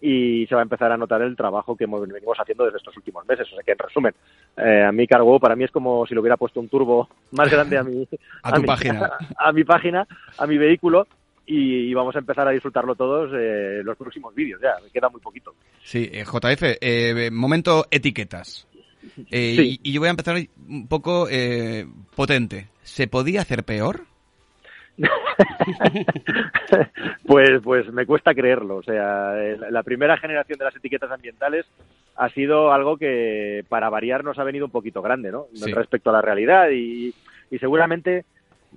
y 0.00 0.46
se 0.46 0.54
va 0.54 0.62
a 0.62 0.64
empezar 0.64 0.90
a 0.90 0.96
notar 0.96 1.20
el 1.22 1.36
trabajo 1.36 1.76
que 1.76 1.86
venimos 1.86 2.38
haciendo 2.38 2.64
desde 2.64 2.78
estos 2.78 2.96
últimos 2.96 3.26
meses. 3.26 3.46
O 3.52 3.54
sea 3.54 3.62
que, 3.62 3.72
en 3.72 3.78
resumen, 3.78 4.14
eh, 4.56 4.82
a 4.82 4.92
mi 4.92 5.06
cargo 5.06 5.38
para 5.38 5.54
mí 5.54 5.64
es 5.64 5.70
como 5.70 6.06
si 6.06 6.14
le 6.14 6.20
hubiera 6.20 6.38
puesto 6.38 6.60
un 6.60 6.68
turbo 6.68 7.08
más 7.32 7.50
grande 7.50 7.76
a 7.76 7.82
mi, 7.82 8.08
a, 8.42 8.58
mi, 8.58 8.64
página. 8.64 9.10
A, 9.36 9.52
mi 9.52 9.64
página, 9.64 10.06
a 10.38 10.46
mi 10.46 10.56
vehículo. 10.58 11.06
Y, 11.46 11.92
vamos 11.94 12.14
a 12.14 12.20
empezar 12.20 12.46
a 12.46 12.52
disfrutarlo 12.52 12.94
todos 12.94 13.32
eh, 13.34 13.80
los 13.82 13.96
próximos 13.96 14.32
vídeos, 14.32 14.60
ya, 14.62 14.74
me 14.84 14.88
queda 14.88 15.08
muy 15.08 15.20
poquito. 15.20 15.52
Sí, 15.82 16.08
eh, 16.12 16.22
JF, 16.24 16.78
eh, 16.80 17.28
momento 17.32 17.86
etiquetas. 17.90 18.68
y, 19.16 19.80
y, 19.82 19.92
yo 19.92 20.00
voy 20.00 20.06
a 20.06 20.10
empezar 20.12 20.36
un 20.68 20.86
poco 20.86 21.26
potente. 22.14 22.68
¿Se 22.90 23.06
podía 23.06 23.42
hacer 23.42 23.62
peor? 23.62 24.00
pues, 27.24 27.62
pues 27.62 27.92
me 27.92 28.04
cuesta 28.04 28.34
creerlo. 28.34 28.78
O 28.78 28.82
sea, 28.82 29.32
la 29.70 29.84
primera 29.84 30.16
generación 30.16 30.58
de 30.58 30.64
las 30.64 30.74
etiquetas 30.74 31.12
ambientales 31.12 31.66
ha 32.16 32.28
sido 32.30 32.72
algo 32.72 32.96
que, 32.96 33.64
para 33.68 33.90
variar, 33.90 34.24
nos 34.24 34.40
ha 34.40 34.44
venido 34.44 34.64
un 34.64 34.72
poquito 34.72 35.02
grande, 35.02 35.30
¿no? 35.30 35.46
Respecto 35.72 36.10
a 36.10 36.14
la 36.14 36.20
realidad 36.20 36.70
y, 36.70 37.14
seguramente 37.60 38.24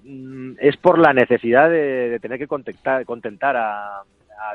mm, 0.03 0.58
es 0.60 0.77
por 0.77 1.00
la 1.00 1.12
necesidad 1.12 1.72
de, 1.72 2.20
tener 2.22 2.38
que 2.38 2.48
contentar, 2.48 3.05
contentar 3.05 3.58
a, 3.58 4.03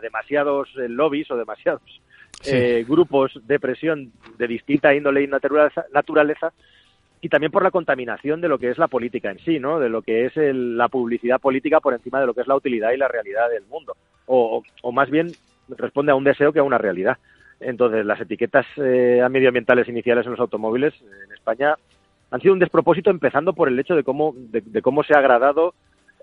demasiados 0.01 0.69
eh, 0.77 0.89
lobbies 0.89 1.31
o 1.33 1.37
demasiados 1.37 2.01
eh, 2.45 2.85
grupos 2.87 3.41
de 3.47 3.59
presión 3.59 4.13
de 4.37 4.47
distinta 4.47 4.95
índole 4.95 5.23
y 5.23 5.27
naturaleza 5.27 6.53
y 7.21 7.29
también 7.29 7.53
por 7.53 7.63
la 7.63 7.71
contaminación 7.71 8.41
de 8.41 8.49
lo 8.49 8.59
que 8.59 8.71
es 8.71 8.79
la 8.79 8.89
política 8.89 9.31
en 9.31 9.39
sí, 9.41 9.59
¿no? 9.59 9.81
De 9.81 9.89
lo 9.89 10.03
que 10.03 10.27
es 10.27 10.33
la 10.37 10.89
publicidad 10.89 11.41
política 11.41 11.81
por 11.81 11.95
encima 11.95 12.21
de 12.21 12.27
lo 12.27 12.35
que 12.35 12.43
es 12.43 12.47
la 12.47 12.57
utilidad 12.57 12.93
y 12.93 12.97
la 12.97 13.09
realidad 13.09 13.49
del 13.51 13.65
mundo. 13.67 13.97
O, 14.27 14.63
más 14.93 15.11
bien 15.11 15.33
responde 15.69 16.13
a 16.13 16.15
un 16.15 16.25
deseo 16.25 16.53
que 16.53 16.61
a 16.61 16.65
una 16.65 16.79
realidad. 16.79 17.19
Entonces, 17.61 18.07
las 18.07 18.21
etiquetas 18.21 18.67
eh, 18.77 19.27
medioambientales 19.31 19.89
iniciales 19.89 20.25
en 20.27 20.33
los 20.33 20.41
automóviles 20.41 20.95
en 21.01 21.33
España 21.33 21.75
han 22.31 22.41
sido 22.41 22.53
un 22.53 22.61
despropósito, 22.61 23.11
empezando 23.11 23.53
por 23.53 23.69
el 23.69 23.79
hecho 23.79 23.97
de 23.97 24.05
cómo, 24.05 24.35
de, 24.37 24.83
cómo 24.83 25.03
se 25.03 25.15
ha 25.15 25.19
agradado 25.19 25.75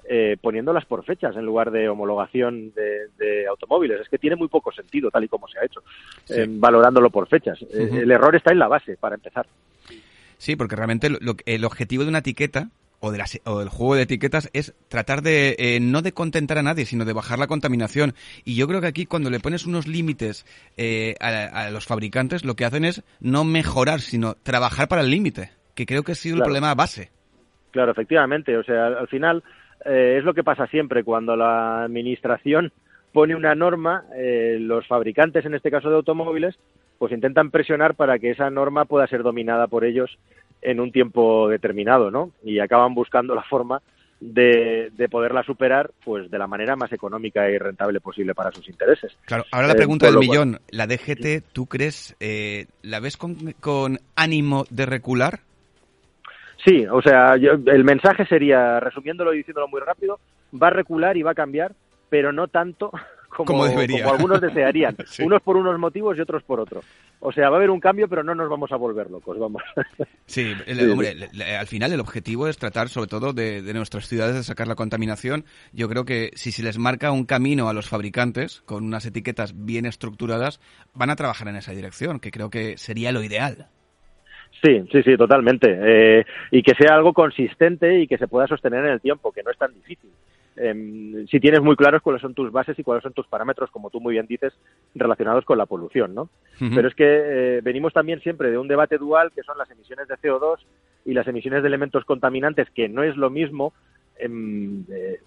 eh, 0.08 0.38
poniéndolas 0.40 0.86
por 0.86 1.04
fechas 1.04 1.36
en 1.36 1.46
lugar 1.46 1.72
de 1.72 1.90
homologación 1.90 2.72
de, 2.74 3.48
automóviles. 3.48 4.02
Es 4.02 4.10
que 4.10 4.20
tiene 4.20 4.36
muy 4.36 4.48
poco 4.48 4.72
sentido, 4.72 5.10
tal 5.10 5.24
y 5.24 5.28
como 5.28 5.48
se 5.48 5.60
ha 5.60 5.66
hecho, 5.66 5.82
eh, 6.30 6.46
valorándolo 6.48 7.10
por 7.10 7.28
fechas. 7.28 7.60
Eh, 7.62 7.90
el 8.04 8.12
error 8.12 8.36
está 8.36 8.52
en 8.52 8.60
la 8.60 8.68
base, 8.68 8.98
para 8.98 9.16
empezar. 9.16 9.48
Sí, 10.38 10.56
porque 10.56 10.76
realmente 10.76 11.10
el 11.46 11.66
objetivo 11.66 12.04
de 12.04 12.10
una 12.10 12.20
etiqueta 12.20 12.70
o, 13.00 13.12
de 13.12 13.24
o, 13.46 13.60
del 13.60 13.70
juego 13.70 13.96
de 13.96 14.04
etiquetas 14.04 14.50
es 14.54 14.74
tratar 14.90 15.22
de 15.22 15.56
eh, 15.60 15.80
no 15.80 16.02
de 16.02 16.14
contentar 16.14 16.58
a 16.58 16.64
nadie, 16.64 16.86
sino 16.86 17.06
de 17.06 17.14
bajar 17.14 17.40
la 17.40 17.48
contaminación. 17.48 18.14
Y 18.44 18.56
yo 18.56 18.68
creo 18.68 18.82
que 18.82 18.88
aquí 18.88 19.06
cuando 19.06 19.30
le 19.30 19.40
pones 19.40 19.66
unos 19.66 19.88
límites 19.88 20.46
eh, 20.78 21.16
a, 21.20 21.70
los 21.70 21.86
fabricantes, 21.86 22.46
lo 22.46 22.56
que 22.56 22.66
hacen 22.66 22.86
es 22.86 23.04
no 23.20 23.44
mejorar, 23.44 24.00
sino 24.00 24.36
trabajar 24.36 24.88
para 24.88 25.02
el 25.02 25.12
límite, 25.12 25.52
que 25.76 25.86
creo 25.86 26.04
que 26.04 26.14
ha 26.14 26.16
sido 26.16 26.38
el 26.38 26.44
problema 26.44 26.74
base. 26.74 27.12
Claro, 27.72 27.92
efectivamente. 27.92 28.58
O 28.58 28.64
sea, 28.64 28.88
al 28.88 29.08
final 29.08 29.44
eh, 29.86 30.16
es 30.18 30.24
lo 30.24 30.34
que 30.34 30.44
pasa 30.44 30.68
siempre 30.68 31.04
cuando 31.04 31.36
la 31.36 31.84
administración 31.84 32.72
pone 33.16 33.34
una 33.34 33.56
norma, 33.56 34.04
los 34.60 34.86
fabricantes, 34.88 35.46
en 35.46 35.56
este 35.56 35.72
caso 35.72 35.90
de 35.90 35.96
automóviles, 35.96 36.58
pues 36.98 37.14
intentan 37.14 37.50
presionar 37.50 37.96
para 37.96 38.20
que 38.20 38.32
esa 38.32 38.50
norma 38.50 38.84
pueda 38.84 39.08
ser 39.08 39.24
dominada 39.24 39.68
por 39.68 39.86
ellos 39.86 40.18
en 40.62 40.82
un 40.82 40.92
tiempo 40.92 41.48
determinado, 41.48 42.12
¿no? 42.12 42.32
Y 42.44 42.60
acaban 42.60 42.94
buscando 42.94 43.34
la 43.34 43.44
forma 43.44 43.82
de, 44.20 44.92
poderla 45.10 45.44
superar 45.44 45.92
pues 46.04 46.30
de 46.32 46.38
la 46.38 46.48
manera 46.48 46.76
más 46.76 46.92
económica 46.92 47.50
y 47.50 47.58
rentable 47.58 48.02
posible 48.02 48.34
para 48.34 48.52
sus 48.52 48.68
intereses. 48.68 49.16
Claro, 49.26 49.46
ahora 49.52 49.68
la 49.68 49.74
eh, 49.74 49.78
pregunta 49.78 50.08
del 50.08 50.18
millón, 50.18 50.60
¿la 50.72 50.88
DGT 50.88 51.54
tú 51.54 51.68
crees, 51.68 52.16
eh, 52.20 52.66
la 52.82 53.00
ves 53.00 53.18
con, 53.18 54.00
ánimo 54.16 54.66
de 54.70 54.86
recular? 54.86 55.40
Sí, 56.66 56.86
o 56.88 57.02
sea, 57.02 57.36
el 57.36 57.84
mensaje 57.84 58.26
sería, 58.26 58.80
resumiéndolo 58.80 59.34
y 59.34 59.38
diciéndolo 59.38 59.68
muy 59.68 59.82
rápido, 59.82 60.20
va 60.52 60.68
a 60.68 60.72
recular 60.72 61.16
y 61.16 61.22
va 61.22 61.32
a 61.32 61.36
cambiar, 61.36 61.74
pero 62.16 62.32
no 62.32 62.48
tanto 62.48 62.92
como, 63.30 63.66
algunos 63.66 64.40
desearían, 64.40 64.96
unos 65.20 65.42
por 65.42 65.58
unos 65.58 65.78
motivos 65.78 66.18
y 66.18 66.22
otros 66.22 66.44
por 66.44 66.62
otros. 66.62 66.86
O 67.20 67.34
sea, 67.34 67.50
va 67.50 67.58
a 67.58 67.58
haber 67.58 67.70
un 67.70 67.82
cambio, 67.82 68.08
pero 68.08 68.24
no 68.24 68.34
nos 68.34 68.50
vamos 68.50 68.72
a 68.72 68.78
volver 68.78 69.12
locos, 69.12 69.38
vamos. 69.38 69.62
Sí, 70.28 70.54
hombre, 70.90 71.14
al 71.60 71.68
final 71.68 71.92
el 71.92 72.00
objetivo 72.00 72.48
es 72.48 72.58
tratar 72.58 72.88
sobre 72.88 73.10
todo 73.10 73.34
de, 73.34 73.62
nuestras 73.74 74.08
ciudades 74.08 74.36
de 74.36 74.44
sacar 74.44 74.68
la 74.68 74.76
contaminación. 74.76 75.44
Yo 75.74 75.90
creo 75.90 76.06
que 76.06 76.32
si 76.36 76.52
se 76.52 76.64
les 76.64 76.80
marca 76.80 77.12
un 77.12 77.26
camino 77.26 77.68
a 77.68 77.74
los 77.74 77.90
fabricantes 77.90 78.62
con 78.62 78.86
unas 78.86 79.06
etiquetas 79.06 79.54
bien 79.66 79.86
estructuradas, 79.86 80.62
van 80.94 81.10
a 81.10 81.18
trabajar 81.18 81.50
en 81.50 81.58
esa 81.58 81.74
dirección, 81.74 82.22
que 82.22 82.32
creo 82.32 82.50
que 82.50 82.78
sería 82.78 83.12
lo 83.12 83.24
ideal. 83.24 83.68
Sí, 84.64 84.88
sí, 84.90 85.04
sí, 85.04 85.18
totalmente. 85.18 85.68
Eh, 85.70 86.26
y 86.52 86.64
que 86.64 86.76
sea 86.80 86.96
algo 86.96 87.12
consistente 87.12 88.00
y 88.00 88.08
que 88.08 88.18
se 88.18 88.30
pueda 88.30 88.48
sostener 88.48 88.86
en 88.86 88.94
el 88.94 89.02
tiempo, 89.02 89.34
que 89.34 89.44
no 89.44 89.52
es 89.52 89.58
tan 89.58 89.74
difícil. 89.74 90.10
Em, 90.58 91.28
si 91.28 91.40
tienes 91.40 91.62
muy 91.62 91.76
claros 91.76 92.02
cuáles 92.02 92.22
son 92.22 92.34
tus 92.34 92.52
bases 92.52 92.80
y 92.80 92.84
cuáles 92.84 93.04
son 93.04 93.14
tus 93.14 93.28
parámetros, 93.28 93.70
como 93.72 93.90
tú 93.90 94.00
muy 94.00 94.14
bien 94.14 94.26
dices, 94.26 94.54
relacionados 94.94 95.44
con 95.44 95.58
la 95.58 95.66
polución, 95.66 96.16
¿no? 96.16 96.30
Pero 96.58 96.88
es 96.88 96.96
que 96.96 97.06
eh, 97.06 97.62
venimos 97.62 97.92
también 97.92 98.22
siempre 98.22 98.50
de 98.50 98.58
un 98.58 98.68
debate 98.68 98.98
dual 98.98 99.32
que 99.34 99.44
son 99.44 99.58
las 99.58 99.70
emisiones 99.70 100.08
de 100.08 100.16
CO2 100.16 100.60
y 101.04 101.14
las 101.14 101.28
emisiones 101.28 101.62
de 101.62 101.68
elementos 101.68 102.06
contaminantes, 102.06 102.70
que 102.70 102.88
no 102.88 103.04
es 103.04 103.18
lo 103.18 103.30
mismo 103.30 103.74
em, 104.18 104.86
eh, 104.90 105.20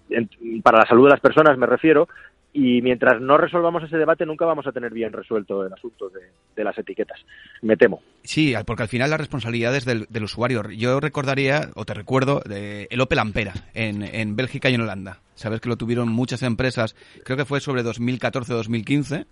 para 0.63 0.79
la 0.79 0.85
salud 0.87 1.03
de 1.05 1.11
las 1.11 1.19
personas, 1.19 1.57
me 1.57 1.67
refiero, 1.67 2.09
y 2.51 2.81
mientras 2.81 3.21
no 3.21 3.37
resolvamos 3.37 3.83
ese 3.83 3.97
debate 3.97 4.25
nunca 4.25 4.45
vamos 4.45 4.65
a 4.65 4.71
tener 4.71 4.91
bien 4.91 5.13
resuelto 5.13 5.65
el 5.65 5.73
asunto 5.73 6.09
de, 6.09 6.63
las 6.63 6.77
etiquetas, 6.77 7.19
me 7.61 7.77
temo. 7.77 8.01
Sí, 8.23 8.53
porque 8.65 8.83
al 8.83 8.89
final 8.89 9.09
la 9.09 9.17
responsabilidad 9.17 9.75
es 9.75 9.85
del, 9.85 10.23
usuario. 10.23 10.63
Yo 10.71 10.99
recordaría, 10.99 11.69
o 11.75 11.85
te 11.85 11.93
recuerdo, 11.93 12.41
de 12.45 12.87
el 12.91 13.01
Opel 13.01 13.19
Ampera 13.19 13.53
en, 13.73 14.03
en 14.03 14.35
Bélgica 14.35 14.69
y 14.69 14.73
en 14.73 14.81
Holanda. 14.81 15.21
Sabes 15.35 15.61
que 15.61 15.69
lo 15.69 15.77
tuvieron 15.77 16.09
muchas 16.09 16.43
empresas, 16.43 16.95
creo 17.23 17.37
que 17.37 17.45
fue 17.45 17.61
sobre 17.61 17.83
2014-2015. 17.83 19.25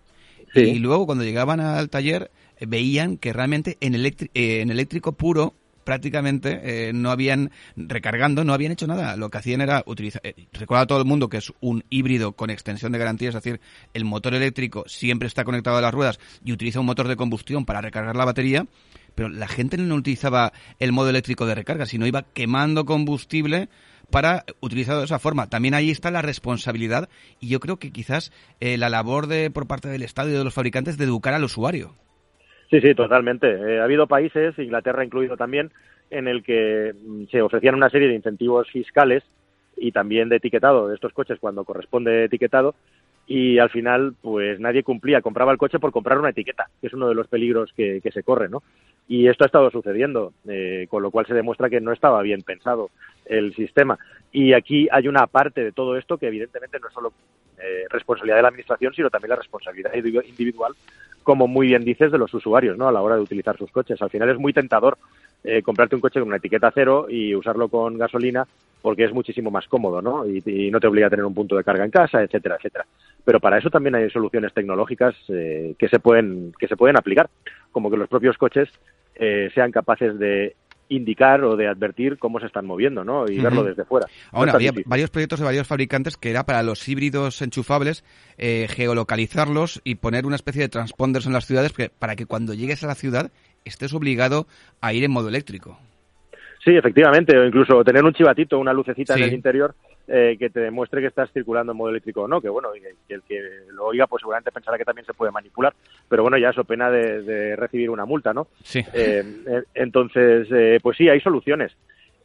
Y 0.56 0.80
luego 0.80 1.06
cuando 1.06 1.26
llegaban 1.26 1.60
al 1.60 1.90
taller 1.90 2.32
eh, 2.58 2.66
veían 2.68 3.18
que 3.18 3.34
realmente 3.34 3.78
en, 3.82 3.94
eh, 3.96 4.22
en 4.34 4.72
eléctrico 4.72 5.12
puro 5.12 5.54
prácticamente 5.88 6.90
eh, 6.90 6.92
no 6.92 7.12
habían, 7.12 7.50
recargando, 7.78 8.44
no 8.44 8.54
habían 8.54 8.74
hecho 8.74 8.88
nada. 8.88 9.16
Lo 9.16 9.30
que 9.30 9.38
hacían 9.38 9.62
era 9.62 9.84
utilizar, 9.86 10.22
eh, 10.26 10.34
recordar 10.52 10.84
a 10.84 10.86
todo 10.86 11.00
el 11.00 11.06
mundo 11.06 11.30
que 11.30 11.38
es 11.38 11.54
un 11.62 11.86
híbrido 11.90 12.34
con 12.34 12.50
extensión 12.50 12.92
de 12.92 13.00
garantía, 13.00 13.30
es 13.30 13.36
decir, 13.36 13.62
el 13.94 14.04
motor 14.04 14.34
eléctrico 14.34 14.84
siempre 14.86 15.30
está 15.30 15.46
conectado 15.46 15.78
a 15.78 15.82
las 15.82 15.94
ruedas 15.94 16.20
y 16.44 16.52
utiliza 16.52 16.82
un 16.82 16.88
motor 16.88 17.08
de 17.08 17.16
combustión 17.16 17.64
para 17.64 17.80
recargar 17.80 18.18
la 18.18 18.26
batería, 18.26 18.68
pero 19.16 19.30
la 19.30 19.48
gente 19.48 19.78
no 19.78 19.96
utilizaba 19.96 20.52
el 20.78 20.92
modo 20.92 21.10
eléctrico 21.10 21.46
de 21.46 21.56
recarga, 21.56 21.86
sino 21.86 22.06
iba 22.06 22.24
quemando 22.34 22.84
combustible 22.84 23.70
para 24.10 24.44
utilizarlo 24.60 25.00
de 25.00 25.06
esa 25.06 25.20
forma. 25.20 25.48
También 25.48 25.74
ahí 25.74 25.90
está 25.90 26.12
la 26.12 26.22
responsabilidad 26.22 27.08
y 27.40 27.48
yo 27.48 27.62
creo 27.62 27.80
que 27.80 27.94
quizás 27.94 28.34
eh, 28.60 28.78
la 28.78 28.90
labor 28.90 29.28
de 29.28 29.52
por 29.52 29.68
parte 29.68 29.88
del 29.88 30.04
Estado 30.04 30.28
y 30.32 30.34
de 30.34 30.44
los 30.44 30.54
fabricantes 30.54 30.98
de 30.98 31.06
educar 31.06 31.34
al 31.34 31.46
usuario. 31.46 31.96
Sí, 32.70 32.82
sí, 32.82 32.94
totalmente. 32.96 33.48
Eh, 33.50 33.80
ha 33.80 33.86
habido 33.86 34.08
países, 34.08 34.58
Inglaterra 34.60 35.06
incluido 35.06 35.38
también, 35.38 35.72
en 36.10 36.28
el 36.28 36.44
que 36.44 36.94
mm, 36.94 37.26
se 37.32 37.42
ofrecían 37.42 37.76
una 37.76 37.90
serie 37.90 38.08
de 38.08 38.16
incentivos 38.16 38.70
fiscales 38.70 39.24
y 39.78 39.92
también 39.92 40.30
de 40.30 40.38
etiquetado 40.38 40.88
de 40.88 40.96
estos 40.96 41.14
coches 41.14 41.40
cuando 41.40 41.64
corresponde 41.64 42.26
etiquetado 42.26 42.76
y 43.28 43.60
al 43.60 43.70
final 43.70 44.16
pues 44.22 44.60
nadie 44.60 44.84
cumplía, 44.84 45.22
compraba 45.22 45.52
el 45.52 45.58
coche 45.58 45.80
por 45.80 45.92
comprar 45.92 46.18
una 46.18 46.30
etiqueta, 46.30 46.70
que 46.80 46.88
es 46.88 46.94
uno 46.94 47.10
de 47.10 47.16
los 47.16 47.28
peligros 47.28 47.72
que, 47.76 48.02
se 48.14 48.24
corre, 48.24 48.48
¿no? 48.48 48.64
Y 49.10 49.28
esto 49.28 49.44
ha 49.44 49.48
estado 49.48 49.70
sucediendo, 49.70 50.34
eh, 50.48 50.88
con 50.90 51.04
lo 51.04 51.12
cual 51.12 51.26
se 51.26 51.34
demuestra 51.34 51.70
que 51.70 51.82
no 51.82 51.92
estaba 51.92 52.22
bien 52.22 52.42
pensado 52.42 52.90
el 53.26 53.54
sistema. 53.54 54.00
Y 54.32 54.54
aquí 54.54 54.88
hay 54.92 55.10
una 55.10 55.28
parte 55.28 55.64
de 55.64 55.74
todo 55.74 55.98
esto 55.98 56.18
que 56.18 56.28
evidentemente 56.28 56.80
no 56.80 56.88
es 56.88 56.94
solo 56.94 57.12
eh, 57.62 57.86
responsabilidad 57.90 58.38
de 58.38 58.42
la 58.44 58.48
administración, 58.50 58.94
sino 58.94 59.10
también 59.10 59.30
la 59.30 59.36
responsabilidad 59.36 59.94
individual, 59.94 60.74
como 61.24 61.48
muy 61.48 61.68
bien 61.68 61.84
dices, 61.84 62.12
de 62.12 62.18
los 62.18 62.34
usuarios, 62.34 62.78
¿no? 62.78 62.88
A 62.88 62.92
la 62.92 63.02
hora 63.02 63.16
de 63.16 63.22
utilizar 63.22 63.58
sus 63.58 63.72
coches. 63.72 64.02
Al 64.02 64.10
final 64.10 64.30
es 64.30 64.38
muy 64.38 64.54
tentador 64.54 64.98
eh, 65.44 65.62
comprarte 65.62 65.96
un 65.96 66.02
coche 66.02 66.20
con 66.20 66.28
una 66.28 66.38
etiqueta 66.38 66.72
cero 66.74 67.08
y 67.10 67.36
usarlo 67.36 67.70
con 67.70 67.98
gasolina 67.98 68.46
porque 68.82 69.06
es 69.06 69.14
muchísimo 69.14 69.52
más 69.52 69.68
cómodo, 69.68 70.02
¿no? 70.02 70.26
Y, 70.26 70.70
no 70.72 70.80
te 70.80 70.88
obliga 70.88 71.08
a 71.08 71.10
tener 71.10 71.26
un 71.26 71.34
punto 71.34 71.56
de 71.58 71.64
carga 71.64 71.84
en 71.84 71.92
casa, 71.92 72.22
etcétera, 72.22 72.56
etcétera. 72.56 72.86
Pero 73.26 73.40
para 73.40 73.58
eso 73.58 73.70
también 73.70 73.96
hay 73.96 74.10
soluciones 74.10 74.54
tecnológicas 74.54 75.16
eh, 75.30 75.76
que 75.78 75.90
se 75.90 76.00
pueden 76.00 76.54
que 76.60 76.68
se 76.68 76.78
pueden 76.78 76.98
aplicar, 76.98 77.30
como 77.72 77.90
que 77.90 77.98
los 77.98 78.08
propios 78.08 78.38
coches 78.38 78.70
eh, 79.16 79.50
sean 79.54 79.72
capaces 79.72 80.18
de 80.20 80.56
indicar 80.90 81.44
o 81.44 81.56
de 81.56 81.68
advertir 81.68 82.18
cómo 82.18 82.40
se 82.40 82.46
están 82.46 82.66
moviendo, 82.66 83.04
¿no? 83.04 83.26
Y 83.30 83.40
verlo 83.40 83.64
desde 83.64 83.86
fuera. 83.86 84.08
Ahora, 84.32 84.54
había 84.54 84.72
varios 84.86 85.10
proyectos 85.10 85.40
de 85.40 85.46
varios 85.46 85.68
fabricantes 85.68 86.18
que 86.18 86.30
era 86.30 86.46
para 86.46 86.64
los 86.64 86.88
híbridos 86.88 87.42
enchufables 87.42 88.04
eh, 88.38 88.68
geolocalizarlos 88.70 89.82
y 89.84 89.96
poner 89.96 90.26
una 90.26 90.36
especie 90.36 90.62
de 90.62 90.70
transponders 90.70 91.26
en 91.26 91.34
las 91.34 91.46
ciudades 91.46 91.74
para 92.00 92.16
que 92.16 92.26
cuando 92.26 92.54
llegues 92.54 92.84
a 92.84 92.88
la 92.88 92.96
ciudad 92.96 93.32
estés 93.66 93.94
obligado 93.94 94.48
a 94.82 94.94
ir 94.94 95.04
en 95.04 95.12
modo 95.12 95.30
eléctrico. 95.30 95.80
Sí, 96.68 96.76
efectivamente, 96.76 97.38
o 97.38 97.46
incluso 97.46 97.82
tener 97.82 98.04
un 98.04 98.12
chivatito, 98.12 98.60
una 98.60 98.74
lucecita 98.74 99.16
en 99.16 99.24
el 99.24 99.34
interior 99.34 99.74
eh, 100.06 100.36
que 100.38 100.50
te 100.50 100.60
demuestre 100.60 101.00
que 101.00 101.08
estás 101.08 101.32
circulando 101.32 101.72
en 101.72 101.78
modo 101.78 101.92
eléctrico 101.92 102.24
o 102.24 102.28
no, 102.28 102.42
que 102.42 102.50
bueno, 102.50 102.72
el 103.08 103.22
que 103.22 103.42
lo 103.72 103.86
oiga 103.86 104.06
pues 104.06 104.20
seguramente 104.20 104.52
pensará 104.52 104.78
que 104.78 104.84
también 104.84 105.06
se 105.06 105.14
puede 105.14 105.32
manipular, 105.32 105.74
pero 106.10 106.24
bueno, 106.24 106.38
ya 106.38 106.50
eso 106.50 106.66
pena 106.66 106.92
de, 106.92 107.56
recibir 107.56 107.90
una 107.90 108.04
multa, 108.04 108.34
¿no? 108.34 108.48
Sí. 108.64 108.80
Eh, 108.94 109.24
eh, 109.48 109.64
entonces, 109.76 110.50
pues 110.84 110.98
sí, 110.98 111.08
hay 111.08 111.22
soluciones 111.22 111.72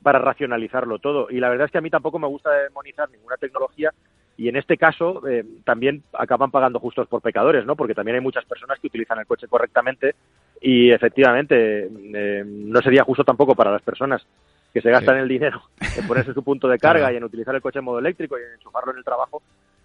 para 0.02 0.18
racionalizarlo 0.18 0.98
todo 0.98 1.28
y 1.30 1.38
la 1.38 1.48
verdad 1.48 1.66
es 1.66 1.70
que 1.70 1.78
a 1.78 1.82
mí 1.82 1.90
tampoco 1.90 2.18
me 2.18 2.26
gusta 2.26 2.50
demonizar 2.50 3.08
ninguna 3.10 3.36
tecnología 3.36 3.92
y 4.36 4.48
en 4.48 4.56
este 4.56 4.76
caso 4.76 5.22
también 5.62 6.02
acaban 6.14 6.50
pagando 6.50 6.80
justos 6.80 7.06
por 7.06 7.22
pecadores, 7.22 7.64
¿no? 7.64 7.76
Porque 7.76 7.94
también 7.94 8.16
hay 8.16 8.22
muchas 8.22 8.44
personas 8.44 8.80
que 8.80 8.88
utilizan 8.88 9.20
el 9.20 9.26
coche 9.26 9.46
correctamente 9.46 10.16
y 10.62 10.90
efectivamente 10.90 11.88
eh, 12.14 12.44
no 12.46 12.80
sería 12.80 13.04
justo 13.04 13.24
tampoco 13.24 13.54
para 13.54 13.72
las 13.72 13.82
personas 13.82 14.24
que 14.72 14.80
se 14.80 14.90
gastan 14.90 15.18
el 15.18 15.28
dinero 15.28 15.62
en 15.96 16.06
ponerse 16.06 16.32
su 16.32 16.42
punto 16.42 16.68
de 16.68 16.78
carga 16.78 17.12
y 17.12 17.16
en 17.16 17.24
utilizar 17.24 17.54
el 17.54 17.60
coche 17.60 17.80
en 17.80 17.84
modo 17.84 17.98
eléctrico 17.98 18.38
y 18.38 18.42
en 18.42 18.54
enchufarlo 18.54 18.92
en 18.92 18.98
el 18.98 19.04
trabajo 19.04 19.42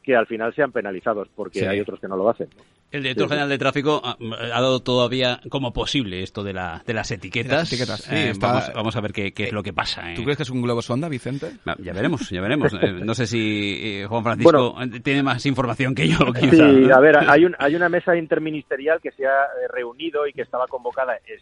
que 0.08 0.16
al 0.16 0.26
final 0.26 0.56
sean 0.56 0.72
penalizados 0.72 1.28
porque 1.36 1.68
hay 1.68 1.82
otros 1.82 2.00
que 2.00 2.08
no 2.08 2.16
lo 2.16 2.30
hacen. 2.30 2.48
El 2.92 3.04
director 3.04 3.28
general 3.28 3.50
de 3.50 3.58
tráfico 3.58 4.02
ha, 4.02 4.16
dado 4.48 4.80
todavía 4.80 5.42
como 5.50 5.74
posible 5.74 6.24
esto 6.24 6.46
de, 6.46 6.54
la, 6.54 6.82
de 6.88 6.94
las 6.94 7.12
etiquetas. 7.12 7.74
Eh, 8.10 8.32
vamos, 8.40 8.96
a 8.96 9.02
ver 9.02 9.12
qué, 9.12 9.34
es 9.36 9.52
lo 9.52 9.62
que 9.62 9.74
pasa. 9.74 10.04
¿Tú 10.16 10.24
crees 10.24 10.38
que 10.38 10.44
es 10.44 10.50
un 10.50 10.62
globo 10.62 10.82
sonda, 10.82 11.10
Vicente? 11.10 11.52
Ya 11.80 11.92
veremos, 11.92 12.30
ya 12.30 12.40
veremos. 12.40 12.74
Eh, 12.78 12.92
no 12.92 13.16
sé 13.16 13.26
si 13.26 14.04
Juan 14.08 14.24
Francisco 14.24 14.76
tiene 15.04 15.24
más 15.24 15.46
información 15.48 15.96
que 15.96 16.08
yo. 16.08 16.18
Sí, 16.40 16.92
a 16.92 17.00
ver, 17.00 17.18
hay, 17.28 17.44
un, 17.44 17.56
hay 17.58 17.76
una 17.76 17.90
mesa 17.90 18.16
interministerial 18.16 19.02
que 19.02 19.12
se 19.12 19.26
ha 19.26 19.48
reunido 19.74 20.28
y 20.28 20.32
que 20.32 20.44
estaba 20.44 20.68
convocada 20.68 21.18
es, 21.26 21.42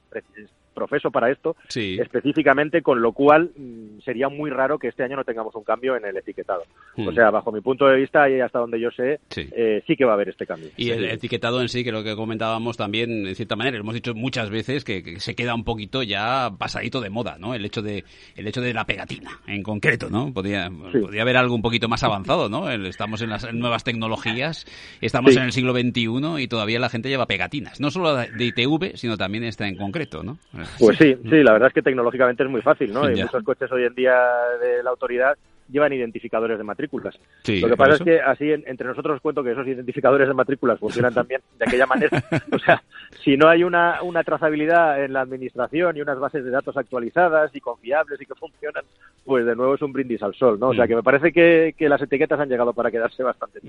profeso 0.76 1.10
para 1.10 1.32
esto, 1.32 1.56
específicamente, 1.74 2.84
con 2.84 3.02
lo 3.02 3.14
cual 3.14 3.52
mm, 3.58 4.02
sería 4.04 4.30
muy 4.30 4.52
raro 4.52 4.78
que 4.78 4.90
este 4.90 5.04
año 5.04 5.16
no 5.16 5.24
tengamos 5.24 5.56
un 5.56 5.64
cambio 5.64 5.96
en 5.96 6.06
el 6.06 6.18
etiquetado. 6.18 6.64
O 6.98 7.12
hmm. 7.12 7.16
sea, 7.16 7.32
bajo 7.32 7.52
mi 7.52 7.62
punto 7.62 7.88
de 7.88 7.98
vista 7.98 8.30
y 8.30 8.40
hasta 8.40 8.60
donde 8.60 8.80
yo 8.80 8.92
sé, 8.92 9.20
eh, 9.36 9.82
sí, 9.88 9.96
que 9.96 10.06
va 10.06 10.12
a 10.12 10.14
haber 10.16 10.30
este 10.30 10.46
cambio. 10.46 10.70
Y 10.78 10.92
el 10.92 11.06
etiquetado 11.06 11.62
en 11.62 11.70
sí, 11.70 11.84
que 11.84 11.92
lo 11.92 12.04
que 12.04 12.16
comentábamos 12.16 12.78
también, 12.78 13.26
en 13.26 13.36
cierta 13.36 13.56
manera, 13.56 13.78
hemos 13.78 13.94
dicho 13.94 14.14
muchas 14.14 14.50
veces 14.50 14.84
que, 14.84 15.20
se 15.20 15.36
queda 15.36 15.56
un 15.56 15.64
poquito 15.64 16.04
ya 16.04 16.52
pasadito 16.58 17.02
de 17.02 17.10
moda, 17.10 17.38
¿no? 17.40 17.56
El 17.56 17.66
hecho 17.66 17.82
de 17.82 18.04
el 18.36 18.48
hecho 18.48 18.62
de 18.62 18.74
la 18.74 18.86
pegatina, 18.86 19.40
en 19.48 19.64
concreto, 19.64 20.10
¿no? 20.10 20.34
Podría, 20.34 20.70
podría 20.70 21.22
haber 21.22 21.38
algo 21.38 21.56
un 21.56 21.62
poquito 21.62 21.88
más 21.88 22.04
avanzado, 22.04 22.50
¿no? 22.50 22.70
Estamos 22.70 23.22
en 23.22 23.30
las 23.30 23.52
nuevas 23.54 23.84
tecnologías, 23.84 24.66
estamos 25.02 25.36
en 25.36 25.44
el 25.44 25.52
siglo 25.52 25.74
XXI 25.74 26.44
y 26.44 26.48
todavía 26.48 26.80
la 26.80 26.90
gente 26.90 27.10
lleva 27.10 27.26
pegatinas, 27.26 27.80
no 27.80 27.90
solo 27.92 28.16
de 28.16 28.46
ITV, 28.46 28.98
sino 28.98 29.18
también 29.18 29.44
esta 29.44 29.68
en 29.68 29.78
concreto, 29.78 30.24
¿no? 30.24 30.38
Pues 30.80 30.98
sí, 30.98 31.18
sí, 31.24 31.44
la 31.44 31.54
verdad 31.54 31.68
es 31.68 31.74
que 31.74 31.82
tecnológicamente 31.82 32.44
es 32.44 32.50
muy 32.50 32.62
fácil, 32.62 32.94
¿no? 32.94 33.04
Hay 33.04 33.22
muchos 33.22 33.44
coches 33.44 33.72
hoy 33.72 33.86
en 33.86 33.96
día 33.96 34.18
de 34.62 34.84
la 34.84 34.90
autoridad 34.90 35.38
llevan 35.70 35.94
identificadores 35.94 36.58
de 36.58 36.64
matrículas. 36.64 37.16
Lo 37.48 37.70
que 37.70 37.78
pasa 37.78 37.96
es 37.96 38.02
que 38.02 38.22
así 38.22 38.52
entre 38.52 38.88
nosotros 38.88 39.16
os 39.16 39.22
cuento 39.22 39.44
que 39.44 39.52
esos 39.52 39.68
identificadores 39.68 40.28
de 40.28 40.34
matrículas 40.34 40.80
funcionan 40.80 41.14
también 41.14 41.42
de 41.58 41.66
aquella 41.66 41.86
manera. 41.86 42.24
O 42.52 42.60
sea, 42.60 42.82
si 43.24 43.36
no 43.38 43.48
hay 43.48 43.64
una, 43.64 44.02
una 44.04 44.24
trazabilidad 44.24 45.04
en 45.04 45.14
la 45.14 45.22
administración 45.22 45.98
y 45.98 46.02
unas 46.02 46.20
bases 46.20 46.44
de 46.44 46.52
datos 46.52 46.78
actualizadas 46.78 47.56
y 47.56 47.60
confiables 47.60 48.22
y 48.22 48.26
que 48.26 48.36
funcionan, 48.36 48.84
pues 49.26 49.46
de 49.46 49.56
nuevo 49.56 49.76
es 49.76 49.82
un 49.82 49.92
brindis 49.92 50.22
al 50.22 50.36
sol, 50.36 50.60
¿no? 50.60 50.70
O 50.70 50.74
sea, 50.74 50.86
mm. 50.86 50.88
que 50.88 50.96
me 50.96 51.04
parece 51.04 51.32
que, 51.32 51.74
que 51.78 51.90
las 51.90 52.02
etiquetas 52.02 52.40
han 52.40 52.50
llegado 52.50 52.74
para 52.74 52.92
quedarse 52.92 53.24
bastante. 53.24 53.60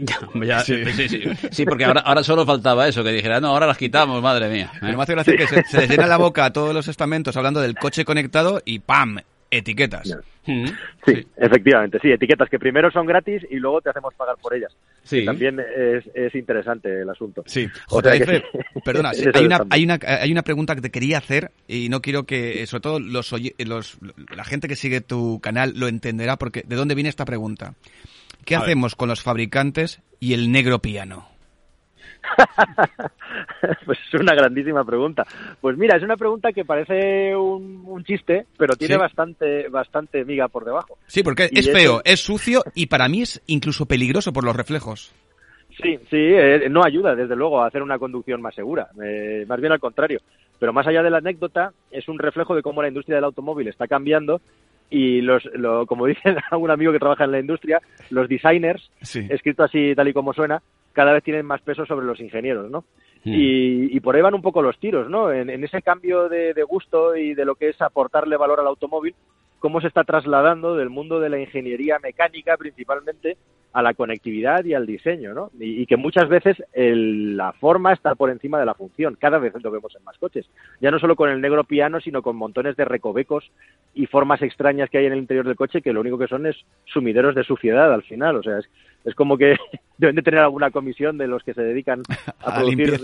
Ya, 0.46 0.60
sí. 0.60 0.84
Sí, 0.84 1.08
sí, 1.08 1.22
sí, 1.50 1.64
porque 1.64 1.84
ahora, 1.84 2.00
ahora 2.00 2.22
solo 2.22 2.44
faltaba 2.44 2.86
eso, 2.86 3.02
que 3.02 3.10
dijera, 3.10 3.40
no, 3.40 3.48
ahora 3.48 3.66
las 3.66 3.78
quitamos, 3.78 4.22
madre 4.22 4.48
mía. 4.48 4.70
¿eh? 4.82 4.94
Me 4.94 5.02
hace 5.02 5.12
gracia 5.12 5.36
que 5.36 5.46
se, 5.46 5.62
se 5.64 5.80
les 5.80 5.90
llena 5.90 6.06
la 6.06 6.18
boca 6.18 6.44
a 6.44 6.52
todos 6.52 6.74
los 6.74 6.88
estamentos 6.88 7.36
hablando 7.36 7.60
del 7.60 7.74
coche 7.74 8.04
conectado 8.04 8.60
y 8.64 8.78
¡pam! 8.80 9.18
Etiquetas. 9.58 10.16
Sí, 10.44 11.26
efectivamente, 11.36 11.98
sí, 12.00 12.10
etiquetas 12.10 12.48
que 12.48 12.58
primero 12.58 12.90
son 12.90 13.04
gratis 13.04 13.44
y 13.50 13.56
luego 13.56 13.80
te 13.80 13.90
hacemos 13.90 14.14
pagar 14.14 14.36
por 14.40 14.54
ellas. 14.54 14.72
Sí. 15.02 15.24
También 15.24 15.60
es, 15.60 16.34
interesante 16.34 17.02
el 17.02 17.10
asunto. 17.10 17.42
Sí, 17.46 17.66
JF, 17.88 18.42
perdona, 18.84 19.10
hay, 19.34 19.44
una, 19.44 19.60
hay, 19.70 19.84
una, 19.84 19.98
hay 20.02 20.32
una 20.32 20.42
pregunta 20.42 20.74
que 20.74 20.82
te 20.82 20.90
quería 20.90 21.18
hacer 21.18 21.50
y 21.66 21.88
no 21.88 22.00
quiero 22.00 22.24
que, 22.24 22.66
sobre 22.66 22.80
todo 22.80 23.00
los, 23.00 23.34
los, 23.58 23.98
la 24.34 24.44
gente 24.44 24.68
que 24.68 24.76
sigue 24.76 25.00
tu 25.00 25.40
canal 25.40 25.72
lo 25.76 25.88
entenderá 25.88 26.36
porque 26.36 26.62
¿de 26.66 26.76
dónde 26.76 26.94
viene 26.94 27.10
esta 27.10 27.24
pregunta? 27.24 27.74
¿Qué 28.44 28.54
hacemos 28.54 28.94
con 28.94 29.08
los 29.08 29.22
fabricantes 29.22 30.00
y 30.20 30.34
el 30.34 30.52
negro 30.52 30.78
piano? 30.80 31.35
pues 33.84 33.98
es 34.06 34.20
una 34.20 34.34
grandísima 34.34 34.84
pregunta. 34.84 35.24
Pues 35.60 35.76
mira, 35.76 35.96
es 35.96 36.02
una 36.02 36.16
pregunta 36.16 36.52
que 36.52 36.64
parece 36.64 37.34
un, 37.36 38.04
chiste, 38.04 38.46
pero 38.56 38.76
tiene 38.76 38.96
bastante, 38.96 39.68
bastante 39.68 40.24
miga 40.24 40.48
por 40.48 40.64
debajo. 40.64 40.98
Sí, 41.06 41.22
porque 41.22 41.48
es 41.52 41.70
feo, 41.70 42.00
es 42.04 42.20
sucio 42.20 42.62
y 42.74 42.86
para 42.86 43.08
mí 43.08 43.22
es 43.22 43.42
incluso 43.46 43.86
peligroso 43.86 44.32
por 44.32 44.44
los 44.44 44.54
reflejos. 44.54 45.14
Sí, 45.82 45.98
sí, 46.08 46.16
eh, 46.16 46.68
no 46.70 46.82
ayuda, 46.84 47.14
desde 47.14 47.36
luego, 47.36 47.60
a 47.60 47.66
hacer 47.66 47.82
una 47.82 47.98
conducción 47.98 48.40
más 48.40 48.54
segura. 48.54 48.88
Eh, 49.02 49.44
más 49.46 49.60
bien 49.60 49.72
al 49.72 49.80
contrario. 49.80 50.20
Pero 50.58 50.72
más 50.72 50.86
allá 50.86 51.02
de 51.02 51.10
la 51.10 51.18
anécdota, 51.18 51.72
es 51.90 52.08
un 52.08 52.18
reflejo 52.18 52.54
de 52.54 52.62
cómo 52.62 52.80
la 52.80 52.88
industria 52.88 53.16
del 53.16 53.24
automóvil 53.24 53.68
está 53.68 53.86
cambiando 53.86 54.40
y 54.88 55.20
los, 55.20 55.42
como 55.86 56.06
dice 56.06 56.36
algún 56.50 56.70
amigo 56.70 56.92
que 56.92 56.98
trabaja 56.98 57.24
en 57.24 57.32
la 57.32 57.40
industria, 57.40 57.80
los 58.10 58.28
designers, 58.28 58.90
escrito 59.28 59.64
así 59.64 59.94
tal 59.94 60.08
y 60.08 60.12
como 60.12 60.32
suena, 60.32 60.62
cada 60.96 61.12
vez 61.12 61.22
tienen 61.22 61.44
más 61.44 61.60
peso 61.60 61.84
sobre 61.84 62.06
los 62.06 62.18
ingenieros, 62.20 62.70
¿no? 62.70 62.80
Hmm. 63.22 63.34
Y, 63.34 64.00
por 64.00 64.16
ahí 64.16 64.22
van 64.22 64.32
un 64.32 64.40
poco 64.40 64.62
los 64.62 64.78
tiros, 64.78 65.10
¿no? 65.10 65.30
En, 65.30 65.50
ese 65.62 65.82
cambio 65.82 66.30
de, 66.30 66.54
gusto 66.66 67.14
y 67.14 67.34
de 67.34 67.44
lo 67.44 67.54
que 67.54 67.68
es 67.68 67.82
aportarle 67.82 68.38
valor 68.38 68.60
al 68.60 68.66
automóvil, 68.66 69.14
cómo 69.58 69.82
se 69.82 69.88
está 69.88 70.04
trasladando 70.04 70.74
del 70.74 70.88
mundo 70.88 71.20
de 71.20 71.28
la 71.28 71.38
ingeniería 71.38 71.98
mecánica 71.98 72.56
principalmente 72.56 73.36
a 73.76 73.82
la 73.82 73.92
conectividad 73.92 74.64
y 74.64 74.72
al 74.72 74.86
diseño, 74.86 75.34
¿no? 75.34 75.50
Y, 75.60 75.84
que 75.84 75.98
muchas 75.98 76.30
veces 76.30 76.56
la 76.74 77.52
forma 77.52 77.92
está 77.92 78.14
por 78.14 78.30
encima 78.30 78.58
de 78.58 78.64
la 78.64 78.72
función. 78.72 79.18
Cada 79.20 79.36
vez 79.36 79.52
lo 79.62 79.70
vemos 79.70 79.94
en 79.94 80.02
más 80.02 80.16
coches. 80.16 80.46
Ya 80.80 80.90
no 80.90 80.98
solo 80.98 81.14
con 81.14 81.28
el 81.28 81.42
negro 81.42 81.62
piano, 81.62 82.00
sino 82.00 82.22
con 82.22 82.36
montones 82.36 82.74
de 82.76 82.86
recovecos 82.86 83.44
y 83.92 84.06
formas 84.06 84.40
extrañas 84.40 84.88
que 84.88 84.96
hay 84.96 85.04
en 85.04 85.12
el 85.12 85.18
interior 85.18 85.46
del 85.46 85.56
coche 85.56 85.82
que 85.82 85.92
lo 85.92 86.00
único 86.00 86.16
que 86.16 86.26
son 86.26 86.46
es 86.46 86.56
sumideros 86.86 87.34
de 87.34 87.44
suciedad 87.44 87.92
al 87.92 88.02
final. 88.02 88.36
O 88.36 88.42
sea, 88.42 88.60
es, 88.60 88.70
es 89.04 89.14
como 89.14 89.36
que 89.36 89.56
deben 89.98 90.16
de 90.16 90.22
tener 90.22 90.40
alguna 90.40 90.70
comisión 90.70 91.18
de 91.18 91.26
los 91.26 91.42
que 91.42 91.52
se 91.52 91.62
dedican 91.62 92.00
a, 92.40 92.54
producir 92.54 92.98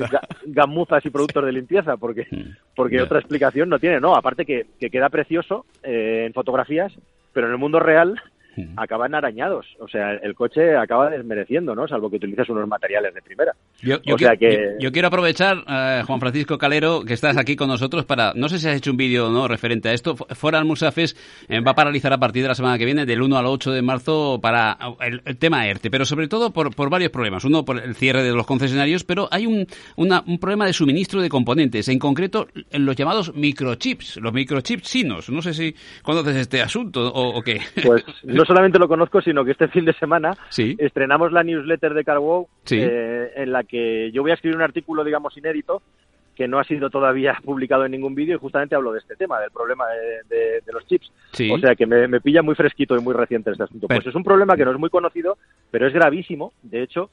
gamuzas 0.47 1.05
y 1.05 1.11
productos 1.11 1.45
de 1.45 1.53
limpieza, 1.53 1.99
porque, 1.99 2.27
mm, 2.31 2.75
porque 2.75 3.03
otra 3.03 3.19
explicación 3.19 3.69
no 3.69 3.79
tiene. 3.79 4.01
No, 4.01 4.15
aparte 4.15 4.47
que, 4.47 4.69
que 4.81 4.89
queda 4.89 5.11
precioso 5.11 5.67
eh, 5.83 6.25
en 6.27 6.33
fotografías, 6.33 6.95
pero 7.35 7.49
en 7.49 7.53
el 7.53 7.59
mundo 7.59 7.79
real 7.79 8.19
acaban 8.77 9.15
arañados. 9.15 9.67
O 9.79 9.89
sea, 9.89 10.13
el 10.15 10.35
coche 10.35 10.77
acaba 10.77 11.11
desmereciendo, 11.11 11.75
¿no? 11.75 11.89
Salvo 11.89 12.11
que 12.11 12.17
utilices 12.17 12.49
unos 12.49 12.69
materiales 12.69 13.15
de 13.15 13.23
primera. 13.23 13.53
Yo, 13.81 13.97
o 14.13 14.19
sea 14.19 14.37
que... 14.37 14.77
yo, 14.79 14.93
quiero 14.93 15.09
aprovechar, 15.09 15.59
eh, 15.69 16.03
Juan 16.07 16.21
Francisco 16.21 16.59
Calero, 16.59 17.05
que 17.05 17.15
estás 17.15 17.37
aquí 17.37 17.57
con 17.57 17.69
nosotros 17.69 18.05
para, 18.05 18.33
no 18.35 18.49
sé 18.49 18.59
si 18.59 18.69
has 18.69 18.77
hecho 18.77 18.91
un 18.91 18.97
vídeo 18.97 19.31
no 19.31 19.49
referente 19.49 19.89
a 19.89 19.93
esto, 19.93 20.15
Foral 20.15 20.65
Musafes 20.65 21.17
eh, 21.49 21.61
va 21.61 21.73
a 21.73 21.75
paralizar 21.75 22.13
a 22.13 22.19
partir 22.19 22.43
de 22.43 22.49
la 22.49 22.55
semana 22.55 22.79
que 22.79 22.85
viene, 22.85 23.07
del 23.07 23.23
1 23.23 23.37
al 23.37 23.47
8 23.47 23.73
de 23.73 23.83
marzo, 23.83 24.39
para 24.41 24.79
el, 25.01 25.23
tema 25.39 25.67
ERTE, 25.67 25.91
pero 25.91 26.05
sobre 26.05 26.29
todo 26.29 26.53
por, 26.53 26.75
por, 26.75 26.91
varios 26.91 27.11
problemas. 27.11 27.45
Uno, 27.45 27.65
por 27.65 27.83
el 27.83 27.95
cierre 27.95 28.23
de 28.23 28.33
los 28.33 28.47
concesionarios, 28.47 29.05
pero 29.05 29.29
hay 29.31 29.47
un, 29.47 29.67
un 29.97 30.39
problema 30.39 30.67
de 30.67 30.73
suministro 30.73 31.21
de 31.21 31.29
componentes, 31.29 31.89
en 31.89 31.99
concreto 31.99 32.49
en 32.71 32.85
los 32.85 32.97
llamados 32.97 33.35
microchips, 33.35 34.19
los 34.19 34.33
microchips 34.33 34.83
chinos. 34.83 35.31
No 35.31 35.43
sé 35.43 35.55
si 35.55 35.75
conoces 36.03 36.37
este 36.37 36.63
asunto 36.63 37.13
o, 37.13 37.39
o 37.39 37.43
qué. 37.43 37.61
Pues 37.83 38.05
no 38.25 38.42
solamente 38.45 38.79
lo 38.79 38.89
conozco, 38.89 39.21
sino 39.21 39.45
que 39.45 39.53
este 39.53 39.69
fin 39.69 39.85
de 39.85 39.93
semana 39.95 40.37
estrenamos 40.57 41.33
la 41.33 41.43
newsletter 41.43 41.95
de 41.95 42.05
CarWow 42.05 42.49
eh, 42.71 43.33
en 43.37 43.53
la 43.53 43.65
que 43.65 44.11
yo 44.13 44.23
voy 44.23 44.31
a 44.31 44.35
escribir 44.35 44.57
un 44.57 44.63
artículo, 44.63 45.05
digamos, 45.05 45.37
inédito 45.37 45.83
que 46.35 46.49
no 46.49 46.59
ha 46.59 46.65
sido 46.65 46.89
todavía 46.91 47.39
publicado 47.45 47.85
en 47.85 47.93
ningún 47.93 48.15
vídeo 48.15 48.37
y 48.37 48.39
justamente 48.39 48.75
hablo 48.75 48.93
de 48.93 49.01
este 49.01 49.17
tema, 49.17 49.41
del 49.41 49.51
problema 49.51 49.85
de, 50.29 50.63
los 50.73 50.87
chips. 50.87 51.13
O 51.53 51.59
sea 51.59 51.75
que 51.75 51.87
me, 51.87 52.21
pilla 52.21 52.43
muy 52.43 52.55
fresquito 52.55 52.97
y 52.97 53.01
muy 53.01 53.15
reciente 53.15 53.51
este 53.51 53.65
asunto. 53.65 53.89
Pues 53.89 54.07
es 54.07 54.15
un 54.15 54.25
problema 54.25 54.57
que 54.57 54.65
no 54.65 54.73
es 54.73 54.79
muy 54.79 54.91
conocido, 54.91 55.37
pero 55.71 55.87
es 55.87 55.93
gravísimo. 55.93 56.53
De 56.63 56.83
hecho, 56.83 57.11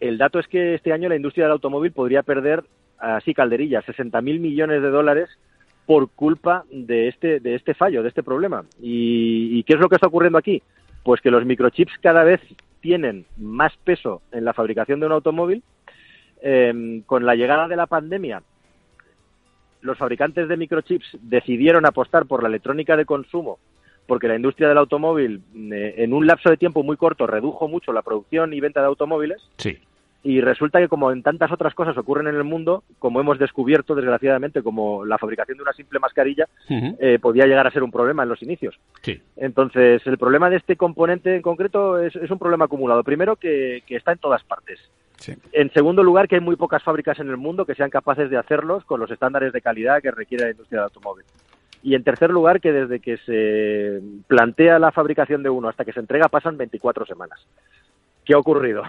el 0.00 0.16
dato 0.16 0.38
es 0.38 0.48
que 0.48 0.74
este 0.74 0.92
año 0.92 1.08
la 1.08 1.16
industria 1.16 1.44
del 1.44 1.52
automóvil 1.52 1.92
podría 1.92 2.22
perder, 2.22 2.64
así 2.98 3.34
calderilla, 3.34 3.82
60.000 3.82 4.22
millones 4.40 4.80
de 4.82 4.88
dólares 4.88 5.28
por 5.86 6.10
culpa 6.10 6.64
de 6.70 7.08
este, 7.08 7.40
de 7.40 7.54
este 7.54 7.74
fallo, 7.74 8.02
de 8.02 8.08
este 8.08 8.22
problema. 8.22 8.64
¿Y 8.80 9.62
qué 9.64 9.74
es 9.74 9.80
lo 9.80 9.88
que 9.88 9.96
está 9.96 10.06
ocurriendo 10.06 10.38
aquí? 10.38 10.62
Pues 11.02 11.20
que 11.20 11.30
los 11.30 11.44
microchips 11.44 11.92
cada 12.00 12.24
vez 12.24 12.40
tienen 12.80 13.26
más 13.38 13.72
peso 13.84 14.22
en 14.32 14.44
la 14.44 14.52
fabricación 14.52 15.00
de 15.00 15.06
un 15.06 15.12
automóvil. 15.12 15.62
Em, 16.40 17.02
con 17.02 17.24
la 17.24 17.36
llegada 17.36 17.68
de 17.68 17.76
la 17.76 17.86
pandemia, 17.86 18.42
los 19.80 19.96
fabricantes 19.96 20.48
de 20.48 20.56
microchips 20.56 21.16
decidieron 21.22 21.86
apostar 21.86 22.26
por 22.26 22.42
la 22.42 22.48
electrónica 22.48 22.96
de 22.96 23.04
consumo 23.04 23.58
porque 24.06 24.28
la 24.28 24.36
industria 24.36 24.68
del 24.68 24.78
automóvil 24.78 25.42
eh, 25.54 25.94
en 25.98 26.12
un 26.12 26.26
lapso 26.26 26.50
de 26.50 26.56
tiempo 26.56 26.82
muy 26.82 26.96
corto 26.96 27.26
redujo 27.26 27.68
mucho 27.68 27.92
la 27.92 28.02
producción 28.02 28.52
y 28.52 28.60
venta 28.60 28.80
de 28.80 28.86
automóviles. 28.86 29.40
Sí. 29.56 29.78
Y 30.24 30.40
resulta 30.40 30.78
que 30.78 30.88
como 30.88 31.10
en 31.10 31.22
tantas 31.22 31.50
otras 31.50 31.74
cosas 31.74 31.98
ocurren 31.98 32.28
en 32.28 32.36
el 32.36 32.44
mundo, 32.44 32.84
como 33.00 33.20
hemos 33.20 33.40
descubierto 33.40 33.94
desgraciadamente, 33.96 34.62
como 34.62 35.04
la 35.04 35.18
fabricación 35.18 35.56
de 35.56 35.64
una 35.64 35.72
simple 35.72 35.98
mascarilla, 35.98 36.46
eh, 36.68 37.18
podía 37.20 37.46
llegar 37.46 37.66
a 37.66 37.72
ser 37.72 37.82
un 37.82 37.90
problema 37.90 38.22
en 38.22 38.28
los 38.28 38.40
inicios. 38.42 38.78
Entonces, 39.36 40.06
el 40.06 40.18
problema 40.18 40.48
de 40.48 40.56
este 40.56 40.76
componente 40.76 41.34
en 41.34 41.42
concreto 41.42 41.98
es, 41.98 42.14
un 42.14 42.38
problema 42.38 42.66
acumulado. 42.66 43.02
Primero, 43.02 43.34
que, 43.34 43.82
está 43.88 44.12
en 44.12 44.18
todas 44.18 44.44
partes. 44.44 44.78
En 45.52 45.72
segundo 45.72 46.02
lugar, 46.02 46.28
que 46.28 46.36
hay 46.36 46.40
muy 46.40 46.56
pocas 46.56 46.82
fábricas 46.82 47.18
en 47.18 47.28
el 47.28 47.36
mundo 47.36 47.64
que 47.64 47.74
sean 47.74 47.90
capaces 47.90 48.30
de 48.30 48.36
hacerlos 48.36 48.84
con 48.84 49.00
los 49.00 49.10
estándares 49.10 49.52
de 49.52 49.60
calidad 49.60 50.00
que 50.02 50.10
requiere 50.10 50.44
la 50.44 50.50
industria 50.50 50.80
del 50.80 50.84
automóvil. 50.84 51.24
Y 51.82 51.96
en 51.96 52.04
tercer 52.04 52.30
lugar, 52.30 52.60
que 52.60 52.72
desde 52.72 53.00
que 53.00 53.16
se 53.18 54.00
plantea 54.28 54.78
la 54.78 54.92
fabricación 54.92 55.42
de 55.42 55.50
uno 55.50 55.68
hasta 55.68 55.84
que 55.84 55.92
se 55.92 56.00
entrega 56.00 56.28
pasan 56.28 56.56
24 56.56 57.06
semanas. 57.06 57.40
¿Qué 58.24 58.34
ha 58.34 58.38
ocurrido? 58.38 58.84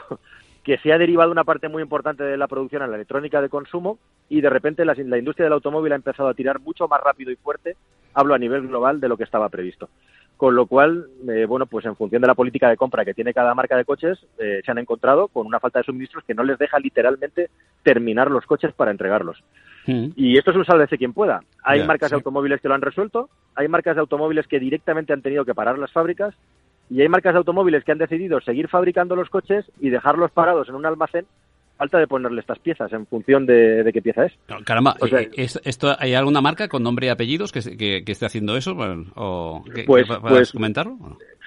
Que 0.64 0.78
se 0.78 0.94
ha 0.94 0.98
derivado 0.98 1.32
una 1.32 1.44
parte 1.44 1.68
muy 1.68 1.84
importante 1.84 2.24
de 2.24 2.38
la 2.38 2.48
producción 2.48 2.82
a 2.82 2.88
la 2.88 2.96
electrónica 2.96 3.42
de 3.42 3.50
consumo 3.50 4.00
y 4.30 4.42
de 4.42 4.50
repente 4.50 4.86
la, 4.86 4.96
industria 4.98 5.46
del 5.46 5.54
automóvil 5.54 5.92
ha 5.92 5.98
empezado 5.98 6.30
a 6.30 6.34
tirar 6.34 6.60
mucho 6.62 6.88
más 6.88 7.02
rápido 7.02 7.32
y 7.32 7.36
fuerte, 7.36 7.76
hablo 8.14 8.34
a 8.34 8.40
nivel 8.40 8.68
global, 8.68 9.00
de 9.02 9.10
lo 9.10 9.18
que 9.18 9.26
estaba 9.26 9.50
previsto. 9.50 9.90
Con 10.38 10.56
lo 10.56 10.66
cual, 10.66 11.08
eh, 11.30 11.46
bueno, 11.46 11.66
pues 11.68 11.86
en 11.86 11.96
función 11.96 12.22
de 12.22 12.28
la 12.28 12.34
política 12.34 12.70
de 12.70 12.78
compra 12.78 13.06
que 13.06 13.14
tiene 13.14 13.34
cada 13.34 13.54
marca 13.54 13.78
de 13.78 13.86
coches, 13.86 14.26
eh, 14.40 14.62
se 14.66 14.72
han 14.72 14.78
encontrado 14.78 15.28
con 15.28 15.46
una 15.46 15.60
falta 15.60 15.80
de 15.80 15.86
suministros 15.86 16.24
que 16.24 16.34
no 16.34 16.44
les 16.44 16.58
deja 16.58 16.80
literalmente 16.80 17.50
terminar 17.84 18.32
los 18.32 18.46
coches 18.46 18.74
para 18.74 18.92
entregarlos. 18.92 19.44
Mm. 19.86 20.08
Y 20.16 20.38
esto 20.38 20.52
es 20.52 20.58
un 20.58 20.66
sálvese 20.66 20.98
quien 20.98 21.14
pueda. 21.14 21.44
Hay 21.62 21.86
marcas 21.86 22.10
de 22.10 22.16
automóviles 22.16 22.62
que 22.62 22.70
lo 22.70 22.74
han 22.74 22.82
resuelto, 22.82 23.30
hay 23.56 23.68
marcas 23.68 23.96
de 23.96 24.02
automóviles 24.02 24.48
que 24.48 24.60
directamente 24.60 25.14
han 25.14 25.22
tenido 25.22 25.46
que 25.46 25.54
parar 25.54 25.78
las 25.78 25.92
fábricas 25.92 26.34
y 26.90 27.02
hay 27.02 27.10
marcas 27.10 27.34
de 27.34 27.40
automóviles 27.40 27.84
que 27.84 27.92
han 27.92 27.98
decidido 27.98 28.40
seguir 28.42 28.68
fabricando 28.68 29.16
los 29.16 29.30
coches 29.30 29.66
y 29.80 29.90
dejarlos 29.90 30.32
parados 30.32 30.70
en 30.70 30.76
un 30.76 30.86
almacén 30.86 31.26
falta 31.78 31.98
de 31.98 32.08
ponerle 32.08 32.40
estas 32.40 32.60
piezas 32.60 32.94
en 32.94 33.06
función 33.08 33.46
de, 33.46 33.90
qué 33.94 34.02
pieza 34.02 34.26
es. 34.26 34.34
caramba, 34.64 34.96
eh, 35.12 35.30
esto, 35.36 35.96
¿hay 35.98 36.14
alguna 36.14 36.40
marca 36.40 36.68
con 36.68 36.84
nombre 36.84 37.08
y 37.08 37.10
apellidos 37.10 37.52
que, 37.52 38.04
esté 38.06 38.26
haciendo 38.26 38.56
eso? 38.56 38.76
¿O 39.16 39.64
pues, 39.86 40.08
pues, 40.22 40.52
comentarlo? 40.52 40.98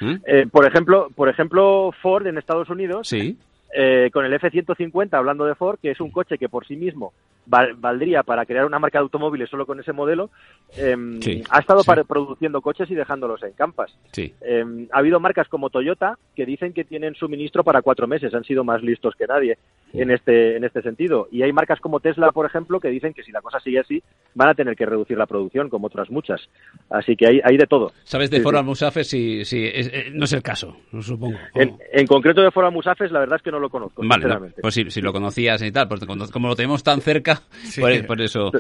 ¿Mm? 0.01 0.15
Eh, 0.27 0.47
por 0.51 0.67
ejemplo, 0.67 1.09
por 1.15 1.29
ejemplo, 1.29 1.93
Ford 2.03 2.27
en 2.27 2.39
Estados 2.39 2.69
Unidos 2.69 3.09
¿Sí? 3.09 3.39
Eh, 3.75 4.11
con 4.13 4.25
el 4.25 4.33
F-150, 4.35 5.15
hablando 5.15 5.45
de 5.45 5.55
Ford, 5.55 5.79
que 5.81 5.91
es 5.91 6.01
un 6.01 6.11
coche 6.11 6.39
que 6.39 6.49
por 6.49 6.67
sí 6.67 6.77
mismo 6.77 7.13
valdría 7.47 8.23
para 8.23 8.45
crear 8.45 8.67
una 8.67 8.79
marca 8.79 8.99
de 8.99 9.05
automóviles 9.05 9.49
solo 9.49 9.67
con 9.67 9.81
ese 9.81 9.93
modelo, 9.93 10.31
em, 10.77 11.21
ha 11.51 11.61
estado 11.61 11.83
produciendo 12.07 12.61
coches 12.61 12.91
y 12.91 12.95
dejándolos 12.95 13.43
en 13.43 13.53
campas. 13.53 13.97
Em, 14.17 14.89
ha 14.93 14.99
habido 14.99 15.21
marcas 15.21 15.49
como 15.49 15.71
Toyota 15.71 16.19
que 16.35 16.47
dicen 16.47 16.73
que 16.73 16.85
tienen 16.85 17.15
suministro 17.15 17.65
para 17.65 17.83
cuatro 17.83 18.07
meses, 18.07 18.35
han 18.35 18.45
sido 18.45 18.65
más 18.65 18.83
listos 18.83 19.15
que 19.17 19.27
nadie 19.27 19.59
en 19.93 20.11
este, 20.11 20.57
en 20.57 20.65
este 20.65 20.83
sentido. 20.83 21.29
Y 21.31 21.43
hay 21.43 21.53
marcas 21.53 21.81
como 21.81 22.01
Tesla, 22.01 22.33
por 22.33 22.47
ejemplo, 22.47 22.81
que 22.81 22.89
dicen 22.89 23.15
que 23.15 23.23
si 23.23 23.33
la 23.33 23.41
cosa 23.41 23.61
sigue 23.61 23.81
así, 23.81 24.03
van 24.35 24.49
a 24.49 24.55
tener 24.55 24.77
que 24.77 24.87
reducir 24.87 25.17
la 25.17 25.27
producción, 25.27 25.69
como 25.69 25.87
otras 25.87 26.11
muchas. 26.11 26.41
Así 26.91 27.17
que 27.17 27.27
hay, 27.27 27.41
hay 27.43 27.57
de 27.57 27.67
todo. 27.67 27.93
¿Sabes 28.05 28.31
de 28.31 28.41
Ford 28.41 28.63
Musafes 28.65 29.09
si, 29.09 29.45
si 29.45 29.65
eh, 29.65 30.11
no 30.13 30.25
es 30.25 30.33
el 30.33 30.43
caso, 30.43 30.77
supongo? 31.01 31.39
En, 31.55 31.77
en, 31.93 32.07
concreto 32.07 32.43
de 32.43 32.51
Ford 32.51 32.73
Musafes, 32.73 33.11
la 33.11 33.21
verdad 33.21 33.37
es 33.37 33.43
que 33.43 33.51
no 33.51 33.59
lo 33.59 33.71
conozco. 33.71 34.03
Vale, 34.05 34.53
pues 34.61 34.75
si, 34.75 34.91
si, 34.91 35.01
lo 35.01 35.13
conocías 35.13 35.63
y 35.63 35.73
tal, 35.73 35.89
pues 35.89 36.05
como 36.33 36.49
lo 36.49 36.57
tenemos 36.57 36.83
tan 36.83 37.01
cerca, 37.01 37.36
por, 38.07 38.21
eso, 38.21 38.53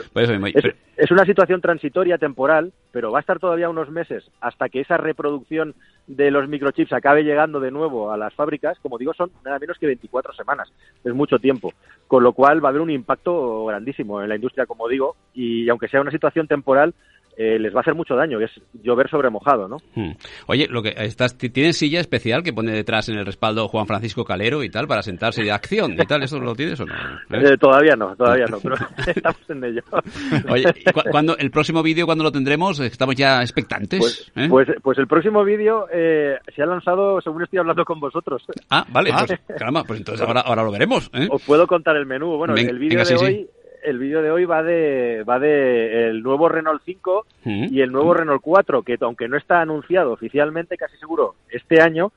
es, 0.97 1.11
una 1.11 1.25
situación 1.25 1.61
transitoria, 1.61 2.19
temporal, 2.19 2.73
pero 2.93 3.11
va 3.11 3.19
a 3.19 3.21
estar 3.21 3.39
todavía 3.39 3.69
unos 3.69 3.91
meses 3.91 4.25
hasta 4.41 4.69
que 4.69 4.81
esa 4.81 4.97
reproducción 4.97 5.75
de 6.07 6.31
los 6.31 6.49
microchips 6.49 6.93
acabe 6.93 7.25
llegando 7.25 7.61
de 7.61 7.71
nuevo 7.71 8.13
a 8.13 8.17
las 8.17 8.35
fábricas. 8.35 8.79
Como 8.81 8.99
digo, 8.99 9.15
son 9.15 9.31
nada 9.45 9.59
menos 9.59 9.79
que 9.79 9.87
24 9.87 10.33
semanas. 10.35 10.73
Es 11.05 11.15
mucho 11.15 11.39
tiempo. 11.39 11.73
Con 12.07 12.23
lo 12.23 12.33
cual 12.33 12.65
va 12.65 12.69
a 12.69 12.71
haber 12.71 12.83
un 12.83 12.91
impacto 12.91 13.65
grandísimo 13.67 14.23
en 14.23 14.29
la 14.29 14.37
industria, 14.37 14.67
como 14.67 14.89
digo, 14.89 15.17
y 15.35 15.69
aunque 15.69 15.89
sea 15.89 16.01
una 16.01 16.11
situación 16.11 16.47
temporal, 16.47 16.95
eh, 17.39 17.59
les 17.59 17.75
va 17.75 17.79
a 17.79 17.81
hacer 17.83 17.95
mucho 17.95 18.15
daño, 18.15 18.39
que 18.39 18.47
es 18.47 18.51
llover 18.83 19.11
sobre 19.11 19.29
mojado, 19.29 19.69
¿no? 19.69 19.77
Hmm. 19.95 20.13
Oye, 20.47 20.67
lo 20.71 20.83
que 20.83 20.95
estás, 20.97 21.37
¿tienes 21.37 21.77
silla 21.77 22.01
especial 22.01 22.43
que 22.43 22.55
pone 22.55 22.73
detrás 22.73 23.11
en 23.11 23.19
el 23.19 23.27
respaldo 23.27 23.69
Juan 23.69 23.87
Francisco 23.87 24.25
Calero 24.25 24.63
y 24.63 24.71
tal 24.71 24.87
para 24.87 25.03
sentarse 25.03 25.43
de 25.43 25.53
acción 25.53 25.93
y 25.93 26.07
tal? 26.07 26.23
¿Eso 26.23 26.39
lo 26.41 26.55
tienes 26.55 26.81
o 26.81 26.87
no? 26.87 26.95
Eh, 27.37 27.57
todavía 27.59 27.95
no, 27.97 28.17
todavía 28.17 28.47
no, 28.47 28.59
pero 28.61 28.77
estamos 29.07 29.51
en 29.51 29.65
ello. 29.65 29.83
Oye, 30.49 30.65
cuando, 31.11 31.37
el 31.37 31.51
próximo 31.51 31.83
vídeo 31.83 32.07
cuándo 32.07 32.25
lo 32.25 32.33
tendremos? 32.33 32.81
Estamos 32.81 33.15
ya 33.15 33.43
expectantes. 33.43 34.01
Pues, 34.01 34.33
¿eh? 34.37 34.49
pues, 34.49 34.69
pues, 34.83 34.99
el 34.99 35.07
próximo 35.07 35.45
vídeo 35.45 35.87
se 35.91 36.63
ha 36.63 36.67
lanzado 36.67 37.21
según 37.21 37.43
estoy 37.43 37.59
hablando 37.59 37.85
con 37.85 38.01
vosotros. 38.01 38.43
Ah, 38.71 38.87
vale, 38.91 39.13
pues, 39.13 39.41
caramba, 39.59 39.85
pues 39.85 40.01
entonces 40.01 40.27
ahora, 40.27 40.41
ahora 40.41 40.63
lo 40.65 40.73
veremos. 40.73 41.11
Os 41.31 41.43
puedo 41.43 41.67
contar 41.67 41.97
el 41.97 42.07
menú. 42.07 42.37
Bueno, 42.39 42.55
el 42.57 42.79
vídeo 42.79 43.05
de 43.05 43.17
hoy 43.17 43.51
el 43.87 43.99
vídeo 43.99 44.21
de 44.21 44.31
hoy 44.33 44.45
va 44.45 44.63
de 44.63 45.25
va 45.27 45.39
de 45.39 46.09
el 46.09 46.23
nuevo 46.23 46.49
Renault 46.49 46.83
5 46.85 47.27
mm. 47.45 47.67
y 47.71 47.81
el 47.81 47.93
nuevo 47.93 48.15
Renault 48.15 48.43
4, 48.43 48.83
que 48.83 48.97
aunque 49.01 49.29
no 49.29 49.37
está 49.37 49.61
anunciado 49.61 50.13
oficialmente, 50.13 50.77
casi 50.77 50.97
seguro 50.99 51.37
este 51.51 51.81
año 51.81 52.13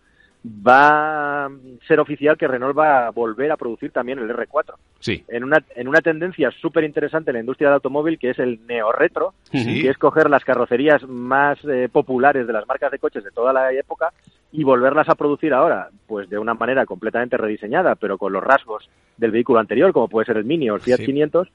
va 0.45 1.45
a 1.45 1.49
ser 1.87 1.99
oficial 1.99 2.37
que 2.37 2.47
Renault 2.47 2.77
va 2.77 3.07
a 3.07 3.11
volver 3.11 3.51
a 3.51 3.57
producir 3.57 3.91
también 3.91 4.19
el 4.19 4.29
R4. 4.29 4.75
Sí. 4.99 5.23
En 5.27 5.43
una, 5.43 5.63
en 5.75 5.87
una 5.87 5.99
tendencia 6.01 6.49
súper 6.61 6.85
interesante 6.85 7.31
en 7.31 7.35
la 7.35 7.39
industria 7.41 7.69
del 7.69 7.75
automóvil, 7.75 8.17
que 8.17 8.29
es 8.31 8.39
el 8.39 8.65
neo-retro, 8.65 9.33
que 9.51 9.89
es 9.89 9.97
coger 9.97 10.29
las 10.29 10.45
carrocerías 10.45 11.03
más 11.07 11.59
eh, 11.65 11.89
populares 11.91 12.47
de 12.47 12.53
las 12.53 12.67
marcas 12.67 12.91
de 12.91 12.99
coches 12.99 13.23
de 13.23 13.31
toda 13.31 13.51
la 13.51 13.73
época 13.73 14.13
y 14.51 14.63
volverlas 14.63 15.09
a 15.09 15.15
producir 15.15 15.53
ahora, 15.53 15.89
pues 16.07 16.29
de 16.29 16.39
una 16.39 16.53
manera 16.53 16.85
completamente 16.85 17.37
rediseñada, 17.37 17.95
pero 17.95 18.17
con 18.17 18.33
los 18.33 18.43
rasgos 18.43 18.89
del 19.17 19.31
vehículo 19.31 19.59
anterior, 19.59 19.91
como 19.93 20.07
puede 20.07 20.25
ser 20.25 20.37
el 20.37 20.45
Mini 20.45 20.69
o 20.69 20.75
el 20.75 20.81
Fiat 20.81 20.99
500, 20.99 21.49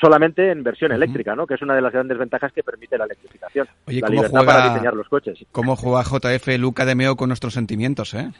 solamente 0.00 0.50
en 0.50 0.62
versión 0.62 0.92
eléctrica, 0.92 1.34
¿no? 1.34 1.46
Que 1.46 1.54
es 1.54 1.62
una 1.62 1.74
de 1.74 1.80
las 1.80 1.92
grandes 1.92 2.18
ventajas 2.18 2.52
que 2.52 2.62
permite 2.62 2.98
la 2.98 3.04
electrificación. 3.04 3.66
Oye, 3.86 4.00
la 4.00 4.06
¿cómo 4.06 4.16
libertad 4.16 4.38
juega, 4.38 4.52
para 4.52 4.68
diseñar 4.70 4.94
los 4.94 5.08
coches. 5.08 5.46
¿Cómo 5.52 5.76
juega 5.76 6.02
JF 6.02 6.58
Luca 6.58 6.84
de 6.84 6.94
Meo 6.94 7.16
con 7.16 7.28
nuestros 7.28 7.54
sentimientos, 7.54 8.14
eh? 8.14 8.30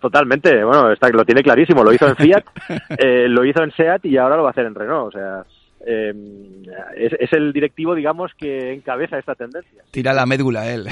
Totalmente, 0.00 0.62
bueno, 0.64 0.92
está, 0.92 1.08
lo 1.08 1.24
tiene 1.24 1.42
clarísimo, 1.42 1.82
lo 1.82 1.92
hizo 1.92 2.06
en 2.06 2.16
Fiat, 2.16 2.44
eh, 2.98 3.28
lo 3.28 3.44
hizo 3.44 3.62
en 3.62 3.72
SEAT 3.72 4.04
y 4.04 4.16
ahora 4.16 4.36
lo 4.36 4.42
va 4.42 4.50
a 4.50 4.52
hacer 4.52 4.66
en 4.66 4.74
Renault, 4.74 5.08
o 5.08 5.10
sea, 5.10 5.44
eh, 5.86 6.12
es, 6.96 7.32
el 7.32 7.52
directivo, 7.52 7.94
digamos, 7.94 8.32
que 8.36 8.72
encabeza 8.72 9.18
esta 9.18 9.34
tendencia. 9.34 9.82
Tira 9.90 10.12
la 10.12 10.26
médula 10.26 10.68
él. 10.72 10.86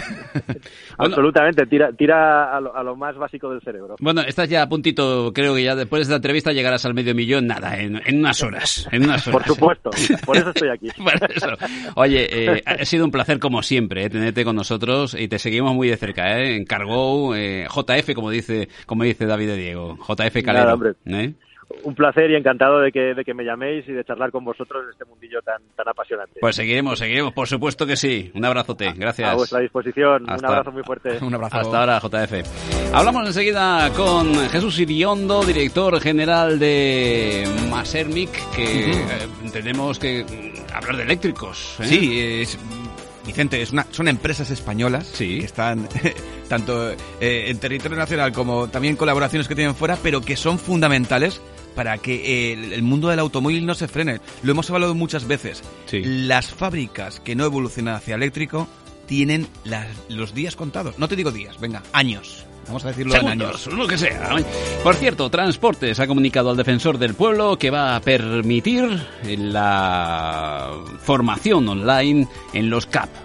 Absolutamente, 0.98 1.66
tira, 1.66 1.92
tira 1.92 2.56
a, 2.56 2.60
lo, 2.60 2.96
más 2.96 3.16
básico 3.16 3.50
del 3.50 3.60
cerebro. 3.60 3.96
Bueno, 4.00 4.20
estás 4.20 4.48
ya 4.48 4.62
a 4.62 4.68
puntito, 4.68 5.32
creo 5.32 5.54
que 5.54 5.64
ya 5.64 5.74
después 5.74 6.00
de 6.00 6.02
esta 6.04 6.16
entrevista 6.16 6.52
llegarás 6.52 6.84
al 6.86 6.94
medio 6.94 7.14
millón, 7.14 7.46
nada, 7.46 7.80
en, 7.80 8.00
unas 8.16 8.42
horas. 8.42 8.88
En 8.92 9.04
unas 9.04 9.28
Por 9.28 9.44
supuesto, 9.44 9.90
por 10.24 10.36
eso 10.36 10.50
estoy 10.50 10.68
aquí. 10.68 10.88
Oye, 11.96 12.28
eh, 12.30 12.62
ha 12.64 12.84
sido 12.84 13.04
un 13.04 13.10
placer 13.10 13.38
como 13.40 13.62
siempre 13.62 14.04
eh, 14.04 14.10
tenerte 14.10 14.44
con 14.44 14.54
nosotros 14.54 15.16
y 15.18 15.28
te 15.28 15.38
seguimos 15.38 15.74
muy 15.74 15.88
de 15.88 15.96
cerca, 15.96 16.38
¿eh? 16.38 16.56
En 16.56 16.64
Cargo, 16.64 17.34
eh, 17.34 17.66
JF, 17.68 18.14
como 18.14 18.30
dice, 18.30 18.68
como 18.86 19.04
dice 19.04 19.26
David 19.26 19.48
de 19.48 19.56
Diego, 19.56 19.96
JF 19.96 20.42
Calero. 20.44 20.78
¿eh? 21.06 21.34
Un 21.82 21.94
placer 21.94 22.30
y 22.30 22.36
encantado 22.36 22.80
de 22.80 22.92
que, 22.92 23.14
de 23.14 23.24
que 23.24 23.34
me 23.34 23.44
llaméis 23.44 23.86
y 23.88 23.92
de 23.92 24.04
charlar 24.04 24.30
con 24.30 24.44
vosotros 24.44 24.84
en 24.84 24.90
este 24.90 25.04
mundillo 25.04 25.40
tan, 25.42 25.62
tan 25.76 25.88
apasionante. 25.88 26.40
Pues 26.40 26.56
seguiremos, 26.56 26.98
seguiremos, 26.98 27.32
por 27.32 27.48
supuesto 27.48 27.86
que 27.86 27.96
sí. 27.96 28.30
Un 28.34 28.44
abrazote, 28.44 28.92
gracias. 28.96 29.30
A 29.30 29.34
vuestra 29.34 29.60
disposición, 29.60 30.22
un 30.24 30.44
abrazo 30.44 30.72
muy 30.72 30.82
fuerte. 30.82 31.18
Un 31.22 31.34
abrazo. 31.34 31.58
Hasta 31.58 31.80
ahora, 31.80 32.00
JF. 32.00 32.94
Hablamos 32.94 33.26
enseguida 33.26 33.90
con 33.96 34.34
Jesús 34.50 34.78
Iriondo, 34.78 35.44
director 35.44 36.00
general 36.00 36.58
de 36.58 37.44
Masermic, 37.70 38.30
que 38.54 38.90
eh, 38.92 39.04
tenemos 39.52 39.98
que 39.98 40.24
hablar 40.72 40.96
de 40.96 41.02
eléctricos. 41.02 41.78
¿eh? 41.80 41.84
Sí, 41.84 42.20
es 42.20 42.58
Vicente, 43.26 43.62
es 43.62 43.72
una, 43.72 43.86
son 43.90 44.08
empresas 44.08 44.50
españolas 44.50 45.14
que 45.16 45.38
están 45.38 45.88
tanto 46.48 46.90
eh, 46.90 46.96
en 47.48 47.58
territorio 47.58 47.96
nacional 47.96 48.32
como 48.32 48.68
también 48.68 48.96
colaboraciones 48.96 49.48
que 49.48 49.54
tienen 49.54 49.74
fuera, 49.74 49.96
pero 50.02 50.20
que 50.20 50.36
son 50.36 50.58
fundamentales 50.58 51.40
para 51.74 51.98
que 51.98 52.52
el, 52.52 52.82
mundo 52.82 53.08
del 53.08 53.18
automóvil 53.18 53.66
no 53.66 53.74
se 53.74 53.88
frene. 53.88 54.20
Lo 54.42 54.52
hemos 54.52 54.70
hablado 54.70 54.94
muchas 54.94 55.26
veces. 55.26 55.62
Las 55.92 56.46
fábricas 56.46 57.20
que 57.20 57.34
no 57.34 57.44
evolucionan 57.44 57.94
hacia 57.94 58.14
eléctrico 58.14 58.68
tienen 59.06 59.46
los 60.08 60.34
días 60.34 60.56
contados. 60.56 60.98
No 60.98 61.08
te 61.08 61.16
digo 61.16 61.30
días, 61.30 61.58
venga, 61.60 61.82
años. 61.92 62.46
Vamos 62.66 62.84
a 62.86 62.88
decirlo 62.88 63.14
en 63.14 63.28
años. 63.28 63.66
lo 63.66 63.86
que 63.86 63.98
sea. 63.98 64.36
Por 64.82 64.94
cierto, 64.94 65.28
Transportes 65.28 66.00
ha 66.00 66.06
comunicado 66.06 66.50
al 66.50 66.56
defensor 66.56 66.96
del 66.96 67.14
pueblo 67.14 67.58
que 67.58 67.70
va 67.70 67.94
a 67.94 68.00
permitir 68.00 69.06
la 69.22 70.70
formación 71.00 71.68
online 71.68 72.26
en 72.54 72.70
los 72.70 72.86
CAP 72.86 73.23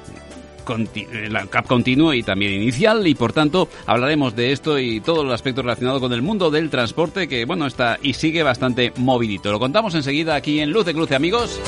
la 1.30 1.46
CAP 1.48 1.68
continuo 1.68 2.14
y 2.14 2.24
también 2.24 2.54
inicial 2.54 3.06
y 3.08 3.16
por 3.16 3.34
tanto 3.34 3.70
hablaremos 3.86 4.36
de 4.36 4.52
esto 4.52 4.80
y 4.80 5.02
todo 5.02 5.24
el 5.24 5.32
aspecto 5.32 5.62
relacionado 5.62 6.00
con 6.00 6.14
el 6.14 6.22
mundo 6.22 6.52
del 6.52 6.70
transporte 6.70 7.28
que 7.28 7.46
bueno 7.46 7.66
está 7.66 7.98
y 8.02 8.14
sigue 8.14 8.44
bastante 8.44 8.94
movidito. 8.98 9.52
Lo 9.52 9.60
contamos 9.60 9.96
enseguida 9.96 10.36
aquí 10.36 10.60
en 10.60 10.72
Luz 10.72 10.86
de 10.86 10.94
Cruce 10.94 11.16
amigos. 11.16 11.60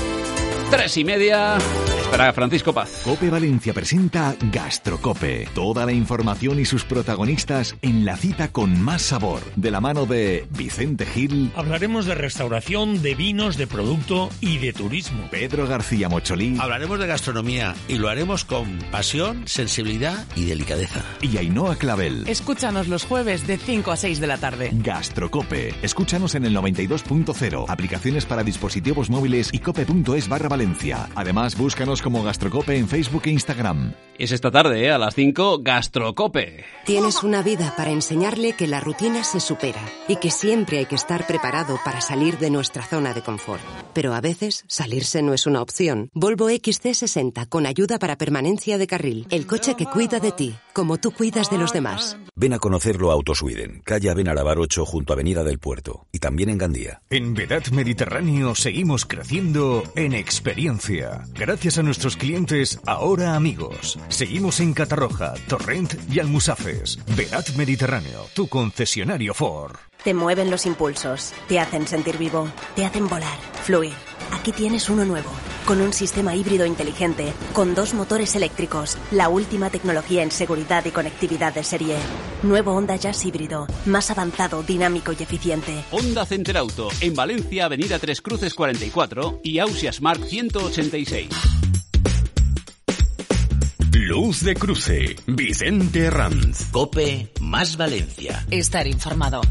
Tres 0.70 0.96
y 0.98 1.04
media. 1.04 1.58
Para 2.12 2.34
Francisco 2.34 2.74
Paz. 2.74 3.04
Cope 3.06 3.30
Valencia 3.30 3.74
presenta 3.74 4.36
Gastrocope. 4.52 5.48
Toda 5.56 5.86
la 5.86 5.94
información 5.94 6.60
y 6.60 6.66
sus 6.66 6.84
protagonistas 6.84 7.78
en 7.82 8.04
la 8.04 8.18
cita 8.18 8.52
con 8.52 8.82
más 8.82 9.02
sabor. 9.02 9.40
De 9.56 9.72
la 9.72 9.80
mano 9.80 10.06
de 10.06 10.46
Vicente 10.52 11.06
Gil. 11.06 11.54
Hablaremos 11.56 12.06
de 12.06 12.16
restauración, 12.16 13.02
de 13.02 13.16
vinos, 13.16 13.56
de 13.56 13.66
producto 13.66 14.30
y 14.42 14.58
de 14.58 14.74
turismo. 14.74 15.30
Pedro 15.32 15.66
García 15.68 16.10
Mocholí. 16.10 16.58
Hablaremos 16.60 17.00
de 17.00 17.08
gastronomía 17.08 17.76
y 17.88 17.96
lo 17.96 18.10
haremos 18.10 18.44
con 18.44 18.80
pasión, 18.92 19.48
sensibilidad 19.48 20.28
y 20.36 20.44
delicadeza. 20.44 21.06
Y 21.22 21.38
Ainhoa 21.38 21.78
Clavel. 21.78 22.28
Escúchanos 22.28 22.90
los 22.90 23.06
jueves 23.06 23.48
de 23.48 23.58
5 23.58 23.90
a 23.90 23.96
6 23.96 24.20
de 24.20 24.28
la 24.28 24.38
tarde. 24.38 24.70
Gastrocope. 24.74 25.74
Escúchanos 25.82 26.36
en 26.36 26.44
el 26.44 26.56
92.0. 26.58 27.66
Aplicaciones 27.70 28.26
para 28.26 28.44
dispositivos 28.44 29.10
móviles 29.10 29.50
y 29.54 29.60
cope.es 29.60 30.28
barra 30.28 30.50
Valencia. 30.50 31.08
Además, 31.16 31.58
búscanos 31.58 32.01
como 32.02 32.24
Gastrocope 32.24 32.78
en 32.78 32.88
Facebook 32.88 33.24
e 33.26 33.32
Instagram. 33.32 33.94
Es 34.18 34.32
esta 34.32 34.52
tarde, 34.52 34.86
¿eh? 34.86 34.92
a 34.92 35.00
las 35.00 35.16
5, 35.16 35.62
Gastrocope. 35.64 36.64
Tienes 36.86 37.24
una 37.24 37.42
vida 37.42 37.74
para 37.76 37.90
enseñarle 37.90 38.54
que 38.54 38.68
la 38.68 38.80
rutina 38.80 39.24
se 39.24 39.40
supera 39.40 39.82
y 40.08 40.18
que 40.18 40.30
siempre 40.30 40.78
hay 40.78 40.86
que 40.86 40.94
estar 40.96 41.26
preparado 41.26 41.80
para 41.84 42.02
salir 42.02 42.38
de 42.38 42.52
nuestra 42.52 42.84
zona 42.84 43.14
de 43.14 43.24
confort. 43.24 43.64
Pero 43.94 44.14
a 44.14 44.22
veces 44.22 44.64
salirse 44.68 45.24
no 45.24 45.34
es 45.34 45.48
una 45.48 45.62
opción. 45.62 46.10
Volvo 46.14 46.52
XC60 46.52 47.50
con 47.50 47.66
ayuda 47.66 47.98
para 47.98 48.18
permanencia 48.18 48.78
de 48.78 48.86
carril. 48.86 49.26
El 49.32 49.48
coche 49.48 49.76
que 49.76 49.88
cuida 49.88 50.20
de 50.20 50.32
ti, 50.32 50.56
como 50.74 51.00
tú 51.00 51.12
cuidas 51.12 51.50
de 51.50 51.58
los 51.58 51.74
demás. 51.74 52.18
Ven 52.36 52.54
a 52.54 52.60
conocerlo 52.60 53.10
a 53.10 53.14
Autosweden, 53.14 53.82
calle 53.84 54.14
Benarabar 54.14 54.60
8 54.60 54.86
junto 54.86 55.14
a 55.14 55.16
Avenida 55.16 55.44
del 55.44 55.60
Puerto 55.60 56.08
y 56.12 56.20
también 56.20 56.50
en 56.50 56.58
Gandía. 56.58 57.02
En 57.10 57.34
Vedat 57.34 57.70
Mediterráneo 57.70 58.56
seguimos 58.56 59.06
creciendo 59.06 59.84
en 59.96 60.14
experiencia. 60.14 61.24
Gracias 61.34 61.78
a 61.78 61.84
nuestros 61.92 62.16
clientes, 62.16 62.80
ahora 62.86 63.36
amigos. 63.36 64.00
Seguimos 64.08 64.62
en 64.62 64.74
Catarroja, 64.74 65.34
Torrent 65.50 65.96
y 66.10 66.22
Almusafes. 66.22 66.98
Vedat 67.18 67.50
Mediterráneo, 67.58 68.28
tu 68.34 68.48
concesionario 68.48 69.34
Ford. 69.34 69.76
Te 70.02 70.14
mueven 70.14 70.50
los 70.50 70.66
impulsos, 70.66 71.34
te 71.50 71.60
hacen 71.60 71.86
sentir 71.86 72.18
vivo, 72.18 72.50
te 72.78 72.86
hacen 72.86 73.10
volar, 73.10 73.38
fluir. 73.64 73.92
Aquí 74.32 74.54
tienes 74.54 74.90
uno 74.90 75.04
nuevo, 75.04 75.30
con 75.66 75.82
un 75.82 75.92
sistema 75.92 76.34
híbrido 76.34 76.66
inteligente, 76.66 77.34
con 77.52 77.76
dos 77.76 77.94
motores 77.94 78.38
eléctricos, 78.38 78.98
la 79.12 79.28
última 79.28 79.70
tecnología 79.70 80.24
en 80.24 80.32
seguridad 80.32 80.86
y 80.86 80.92
conectividad 80.92 81.54
de 81.54 81.66
serie. 81.66 81.98
Nuevo 82.42 82.72
Honda 82.74 82.96
Jazz 82.96 83.26
híbrido, 83.26 83.68
más 83.86 84.10
avanzado, 84.12 84.64
dinámico 84.64 85.12
y 85.12 85.22
eficiente. 85.22 85.84
Honda 85.92 86.26
Center 86.26 86.56
Auto, 86.56 86.88
en 87.02 87.14
Valencia, 87.16 87.66
Avenida 87.66 88.00
Tres 88.00 88.22
Cruces 88.22 88.54
44 88.54 89.42
y 89.44 89.60
Ausia 89.60 89.92
Smart 89.92 90.24
186. 90.24 91.71
Luz 94.08 94.44
de 94.44 94.56
Cruce, 94.56 95.16
Vicente 95.28 96.10
Ranz. 96.10 96.70
Cope 96.72 97.32
más 97.40 97.78
Valencia. 97.78 98.44
Estar 98.50 98.88
informado. 98.88 99.42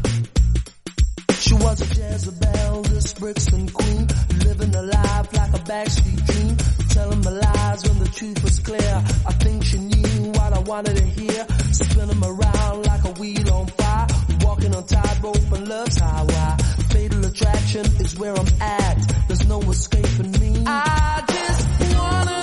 She 1.39 1.53
was 1.53 1.81
a 1.81 1.85
Jezebel, 1.85 2.81
this 2.83 3.13
Brixton 3.13 3.69
queen, 3.69 4.07
living 4.43 4.75
a 4.75 4.81
life 4.81 5.33
like 5.33 5.53
a 5.53 5.63
backstreet 5.63 6.25
dream, 6.25 6.57
telling 6.89 7.21
my 7.21 7.31
lies 7.31 7.87
when 7.87 7.99
the 7.99 8.09
truth 8.09 8.43
was 8.43 8.59
clear. 8.59 9.03
I 9.25 9.33
think 9.39 9.63
she 9.63 9.77
knew 9.77 10.31
what 10.33 10.53
I 10.53 10.59
wanted 10.59 10.97
to 10.97 11.03
hear, 11.03 11.47
spinning 11.71 12.07
them 12.07 12.23
around 12.23 12.85
like 12.85 13.05
a 13.05 13.11
wheel 13.19 13.53
on 13.53 13.67
fire, 13.67 14.07
walking 14.41 14.75
on 14.75 14.85
tightrope 14.85 15.51
and 15.53 15.67
love's 15.67 15.97
highway. 15.97 16.57
Fatal 16.89 17.25
attraction 17.25 17.85
is 18.01 18.19
where 18.19 18.35
I'm 18.37 18.61
at, 18.61 18.97
there's 19.27 19.47
no 19.47 19.61
escaping 19.61 20.31
me. 20.41 20.63
I 20.67 21.23
just 21.25 21.95
wanna 21.95 22.40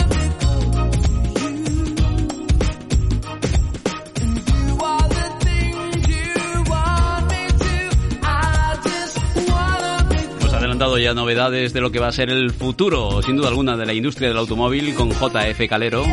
dado 10.79 10.99
ya 10.99 11.13
novedades 11.13 11.73
de 11.73 11.81
lo 11.81 11.91
que 11.91 11.99
va 11.99 12.09
a 12.09 12.13
ser 12.13 12.31
el 12.31 12.53
futuro, 12.53 13.21
sin 13.23 13.37
duda 13.37 13.49
alguna, 13.49 13.77
de 13.77 13.85
la 13.85 13.95
industria 13.95 14.29
del 14.29 14.39
automóvil 14.39 14.95
con 14.95 15.11
JF 15.11 15.69
Calero. 15.69 16.05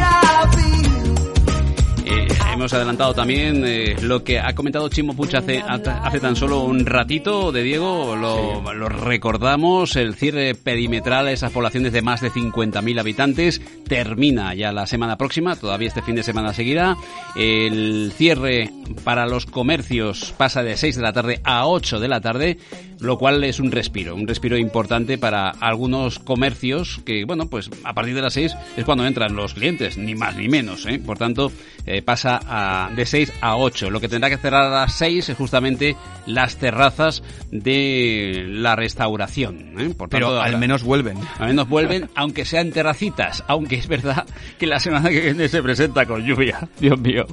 Eh, 2.07 2.27
hemos 2.53 2.73
adelantado 2.73 3.13
también 3.13 3.63
eh, 3.65 3.95
lo 4.01 4.23
que 4.23 4.39
ha 4.39 4.53
comentado 4.53 4.89
Chimo 4.89 5.15
Puch 5.15 5.33
hace, 5.35 5.59
hace 5.59 6.19
tan 6.19 6.35
solo 6.35 6.61
un 6.61 6.85
ratito 6.85 7.51
de 7.51 7.63
Diego, 7.63 8.15
lo, 8.15 8.73
lo 8.73 8.89
recordamos, 8.89 9.95
el 9.95 10.15
cierre 10.15 10.55
perimetral 10.55 11.27
a 11.27 11.31
esas 11.31 11.51
poblaciones 11.51 11.93
de 11.93 12.01
más 12.03 12.21
de 12.21 12.31
50.000 12.31 12.99
habitantes 12.99 13.61
termina 13.87 14.53
ya 14.53 14.71
la 14.71 14.85
semana 14.87 15.17
próxima, 15.17 15.55
todavía 15.55 15.87
este 15.87 16.01
fin 16.01 16.15
de 16.15 16.23
semana 16.23 16.53
seguirá. 16.53 16.95
El 17.35 18.13
cierre 18.15 18.71
para 19.03 19.25
los 19.25 19.45
comercios 19.45 20.33
pasa 20.37 20.63
de 20.63 20.77
6 20.77 20.95
de 20.95 21.01
la 21.01 21.13
tarde 21.13 21.41
a 21.43 21.67
8 21.67 21.99
de 21.99 22.07
la 22.07 22.21
tarde 22.21 22.57
lo 22.99 23.17
cual 23.17 23.43
es 23.43 23.59
un 23.59 23.71
respiro, 23.71 24.15
un 24.15 24.27
respiro 24.27 24.57
importante 24.57 25.17
para 25.17 25.49
algunos 25.49 26.19
comercios 26.19 27.01
que, 27.05 27.25
bueno, 27.25 27.47
pues 27.47 27.69
a 27.83 27.93
partir 27.93 28.15
de 28.15 28.21
las 28.21 28.33
6 28.33 28.55
es 28.77 28.85
cuando 28.85 29.05
entran 29.05 29.35
los 29.35 29.53
clientes, 29.53 29.97
ni 29.97 30.15
más 30.15 30.35
ni 30.35 30.47
menos, 30.47 30.85
¿eh? 30.85 30.99
Por 30.99 31.17
tanto, 31.17 31.51
eh, 31.85 32.01
pasa 32.01 32.39
a, 32.47 32.89
de 32.95 33.05
6 33.05 33.33
a 33.41 33.57
8. 33.57 33.89
Lo 33.89 33.99
que 33.99 34.07
tendrá 34.07 34.29
que 34.29 34.37
cerrar 34.37 34.63
a 34.63 34.69
las 34.69 34.93
6 34.93 35.29
es 35.29 35.37
justamente 35.37 35.95
las 36.25 36.57
terrazas 36.57 37.23
de 37.51 38.45
la 38.47 38.75
restauración. 38.75 39.79
¿eh? 39.79 39.93
Por 39.95 40.09
Pero 40.09 40.41
al 40.41 40.57
menos 40.57 40.83
vuelven. 40.83 41.17
Al 41.39 41.49
menos 41.49 41.67
vuelven, 41.67 42.09
aunque 42.15 42.45
sean 42.45 42.71
terracitas, 42.71 43.43
aunque 43.47 43.75
es 43.75 43.87
verdad 43.87 44.25
que 44.57 44.67
la 44.67 44.79
semana 44.79 45.09
que 45.09 45.21
viene 45.21 45.47
se 45.47 45.61
presenta 45.61 46.05
con 46.05 46.25
lluvia. 46.25 46.67
Dios 46.79 46.99
mío, 46.99 47.25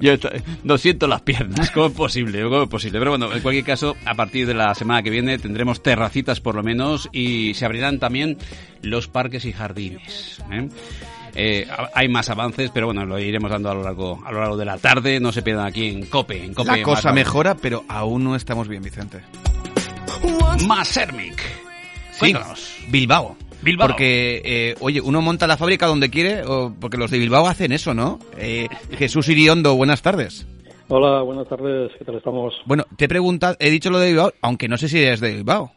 yo 0.00 0.14
no 0.64 0.78
siento 0.78 1.06
las 1.06 1.22
piernas, 1.22 1.70
¿cómo 1.70 1.86
es 1.86 1.92
posible? 1.92 2.42
¿Cómo 2.42 2.62
es 2.62 2.68
posible? 2.68 2.98
Pero 2.98 3.12
bueno, 3.12 3.32
en 3.32 3.40
cualquier 3.40 3.64
caso, 3.64 3.96
a 4.04 4.14
partir 4.14 4.46
de 4.46 4.54
la 4.54 4.74
semana 4.74 4.89
semana 4.90 5.02
que 5.04 5.10
viene 5.10 5.38
tendremos 5.38 5.84
terracitas 5.84 6.40
por 6.40 6.56
lo 6.56 6.64
menos 6.64 7.08
y 7.12 7.54
se 7.54 7.64
abrirán 7.64 8.00
también 8.00 8.38
los 8.82 9.06
parques 9.06 9.44
y 9.44 9.52
jardines. 9.52 10.42
¿eh? 10.50 10.68
Eh, 11.36 11.68
hay 11.94 12.08
más 12.08 12.28
avances, 12.28 12.72
pero 12.74 12.86
bueno, 12.86 13.06
lo 13.06 13.16
iremos 13.20 13.52
dando 13.52 13.70
a 13.70 13.74
lo 13.74 13.84
largo 13.84 14.20
a 14.24 14.32
lo 14.32 14.40
largo 14.40 14.56
de 14.56 14.64
la 14.64 14.78
tarde. 14.78 15.20
No 15.20 15.30
se 15.30 15.42
pierdan 15.42 15.66
aquí 15.66 15.86
en 15.86 16.06
Cope. 16.06 16.44
En 16.44 16.54
Cope 16.54 16.78
la 16.78 16.82
cosa 16.82 17.12
mejora, 17.12 17.54
pero 17.54 17.84
aún 17.86 18.24
no 18.24 18.34
estamos 18.34 18.66
bien, 18.66 18.82
Vicente. 18.82 19.20
Más 20.66 20.88
Sermic. 20.88 21.40
Sí, 22.10 22.34
Bilbao. 22.88 23.36
Bilbao. 23.62 23.86
Porque, 23.86 24.42
eh, 24.44 24.74
oye, 24.80 25.00
uno 25.00 25.22
monta 25.22 25.46
la 25.46 25.56
fábrica 25.56 25.86
donde 25.86 26.10
quiere, 26.10 26.42
o 26.42 26.74
porque 26.80 26.96
los 26.96 27.12
de 27.12 27.18
Bilbao 27.20 27.46
hacen 27.46 27.70
eso, 27.70 27.94
¿no? 27.94 28.18
Eh, 28.36 28.66
Jesús 28.98 29.28
Iriondo, 29.28 29.76
buenas 29.76 30.02
tardes. 30.02 30.46
Hola, 30.92 31.22
buenas 31.22 31.46
tardes, 31.46 31.92
¿qué 31.96 32.04
tal 32.04 32.16
estamos? 32.16 32.52
Bueno, 32.66 32.82
te 32.96 33.04
he 33.04 33.08
preguntado, 33.08 33.54
he 33.60 33.70
dicho 33.70 33.90
lo 33.90 34.00
de 34.00 34.08
Bilbao, 34.08 34.32
aunque 34.42 34.66
no 34.66 34.76
sé 34.76 34.88
si 34.88 35.00
eres 35.00 35.20
de 35.20 35.34
Bilbao. 35.34 35.70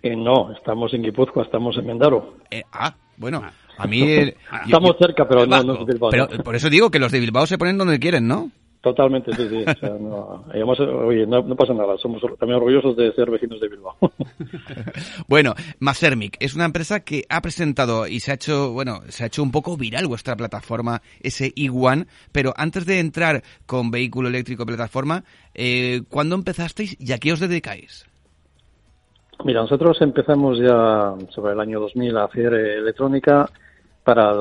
Eh, 0.00 0.14
no, 0.14 0.52
estamos 0.52 0.94
en 0.94 1.02
Guipúzcoa, 1.02 1.42
estamos 1.42 1.76
en 1.76 1.86
Mendaro. 1.86 2.36
ah, 2.72 2.94
bueno, 3.16 3.42
a 3.76 3.86
mí... 3.88 4.00
estamos 4.64 4.94
cerca, 4.96 5.26
pero 5.26 5.44
no, 5.44 5.64
no 5.64 5.80
es 5.80 5.86
Bilbao. 5.86 6.10
Pero 6.10 6.28
por 6.44 6.54
eso 6.54 6.70
digo 6.70 6.88
que 6.88 7.00
los 7.00 7.10
de 7.10 7.18
Bilbao 7.18 7.48
se 7.48 7.58
ponen 7.58 7.78
donde 7.78 7.98
quieren, 7.98 8.28
¿no? 8.28 8.52
Totalmente, 8.80 9.32
sí, 9.34 9.48
sí. 9.48 9.64
no, 10.00 10.44
oye, 11.04 11.26
no, 11.26 11.44
pasa 11.56 11.74
nada, 11.74 11.98
somos 11.98 12.22
también 12.38 12.58
orgullosos 12.58 12.96
de 12.96 13.12
ser 13.12 13.28
vecinos 13.28 13.60
de 13.60 13.68
Bilbao. 13.68 13.96
bueno, 15.28 15.54
Masermic 15.80 16.36
es 16.38 16.54
una 16.54 16.64
empresa 16.64 17.00
que 17.00 17.24
ha 17.28 17.40
presentado 17.40 18.06
y 18.06 18.20
se 18.20 18.30
ha 18.30 18.34
hecho, 18.34 18.72
bueno, 18.72 19.00
se 19.08 19.24
ha 19.24 19.26
hecho 19.26 19.42
un 19.42 19.50
poco 19.50 19.76
viral 19.76 20.06
vuestra 20.06 20.36
plataforma, 20.36 21.02
ese 21.20 21.52
E1, 21.56 22.06
pero 22.30 22.54
antes 22.56 22.86
de 22.86 23.00
entrar 23.00 23.42
con 23.66 23.90
vehículo 23.90 24.28
eléctrico 24.28 24.64
plataforma, 24.64 25.24
eh, 25.54 26.02
¿cuándo 26.08 26.36
empezasteis 26.36 26.96
y 27.00 27.12
a 27.12 27.18
qué 27.18 27.32
os 27.32 27.40
dedicáis? 27.40 28.06
Mira, 29.44 29.62
nosotros 29.62 30.00
empezamos 30.00 30.58
ya 30.58 31.14
sobre 31.30 31.52
el 31.52 31.60
año 31.60 31.80
2000 31.80 32.16
a 32.16 32.24
hacer 32.24 32.54
electrónica 32.54 33.48
para, 34.08 34.32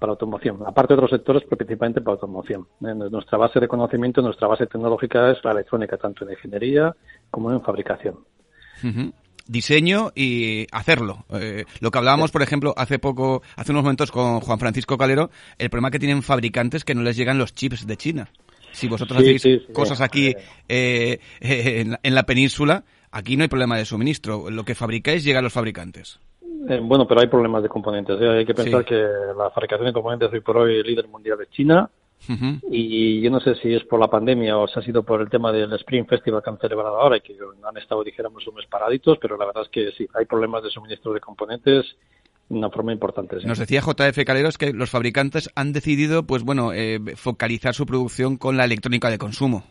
para 0.00 0.10
automoción, 0.10 0.58
aparte 0.66 0.94
de 0.94 0.98
otros 0.98 1.12
sectores, 1.12 1.44
pero 1.44 1.56
principalmente 1.56 2.00
para 2.00 2.14
automoción. 2.14 2.66
Nuestra 2.80 3.38
base 3.38 3.60
de 3.60 3.68
conocimiento, 3.68 4.20
nuestra 4.20 4.48
base 4.48 4.66
tecnológica 4.66 5.30
es 5.30 5.38
la 5.44 5.52
electrónica, 5.52 5.96
tanto 5.96 6.24
en 6.24 6.32
ingeniería 6.32 6.92
como 7.30 7.52
en 7.52 7.62
fabricación. 7.62 8.16
Diseño 9.46 10.10
y 10.16 10.66
hacerlo. 10.72 11.24
Eh, 11.34 11.66
lo 11.78 11.92
que 11.92 11.98
hablábamos, 11.98 12.32
por 12.32 12.42
ejemplo, 12.42 12.74
hace 12.76 12.98
poco, 12.98 13.42
hace 13.54 13.70
unos 13.70 13.84
momentos 13.84 14.10
con 14.10 14.40
Juan 14.40 14.58
Francisco 14.58 14.98
Calero, 14.98 15.30
el 15.56 15.70
problema 15.70 15.92
que 15.92 16.00
tienen 16.00 16.24
fabricantes 16.24 16.84
que 16.84 16.96
no 16.96 17.02
les 17.02 17.16
llegan 17.16 17.38
los 17.38 17.54
chips 17.54 17.86
de 17.86 17.96
China. 17.96 18.28
Si 18.72 18.88
vosotros 18.88 19.20
hacéis 19.20 19.46
cosas 19.72 20.00
aquí 20.00 20.34
eh, 20.68 21.20
en, 21.40 21.96
en 22.02 22.14
la 22.16 22.24
península, 22.24 22.82
aquí 23.12 23.36
no 23.36 23.44
hay 23.44 23.48
problema 23.48 23.76
de 23.76 23.84
suministro. 23.84 24.50
Lo 24.50 24.64
que 24.64 24.74
fabricáis 24.74 25.22
llega 25.22 25.38
a 25.38 25.42
los 25.42 25.52
fabricantes. 25.52 26.18
Eh, 26.68 26.80
bueno, 26.82 27.06
pero 27.06 27.20
hay 27.20 27.26
problemas 27.26 27.62
de 27.62 27.68
componentes. 27.68 28.20
¿eh? 28.20 28.28
Hay 28.28 28.46
que 28.46 28.54
pensar 28.54 28.84
que 28.84 28.94
la 28.94 29.50
fabricación 29.50 29.86
de 29.86 29.92
componentes 29.92 30.32
hoy 30.32 30.40
por 30.40 30.56
hoy 30.58 30.76
el 30.76 30.86
líder 30.86 31.08
mundial 31.08 31.38
es 31.40 31.50
China. 31.50 31.88
Y 32.70 33.20
yo 33.20 33.30
no 33.32 33.40
sé 33.40 33.56
si 33.56 33.74
es 33.74 33.82
por 33.82 33.98
la 33.98 34.06
pandemia 34.06 34.56
o 34.56 34.68
si 34.68 34.78
ha 34.78 34.82
sido 34.82 35.02
por 35.02 35.20
el 35.20 35.28
tema 35.28 35.50
del 35.50 35.72
Spring 35.72 36.06
Festival 36.06 36.40
que 36.40 36.50
han 36.50 36.58
celebrado 36.58 37.00
ahora 37.00 37.16
y 37.16 37.20
que 37.20 37.36
han 37.64 37.76
estado, 37.76 38.04
dijéramos, 38.04 38.46
un 38.46 38.54
mes 38.54 38.66
paraditos, 38.66 39.18
pero 39.20 39.36
la 39.36 39.46
verdad 39.46 39.64
es 39.64 39.68
que 39.70 39.90
sí, 39.90 40.06
hay 40.14 40.24
problemas 40.26 40.62
de 40.62 40.70
suministro 40.70 41.12
de 41.12 41.18
componentes 41.18 41.84
de 42.48 42.56
una 42.56 42.70
forma 42.70 42.92
importante. 42.92 43.38
Nos 43.44 43.58
decía 43.58 43.80
JF 43.80 44.24
Caleros 44.24 44.56
que 44.56 44.72
los 44.72 44.88
fabricantes 44.88 45.50
han 45.56 45.72
decidido, 45.72 46.22
pues 46.22 46.44
bueno, 46.44 46.72
eh, 46.72 47.00
focalizar 47.16 47.74
su 47.74 47.86
producción 47.86 48.36
con 48.36 48.56
la 48.56 48.66
electrónica 48.66 49.10
de 49.10 49.18
consumo. 49.18 49.64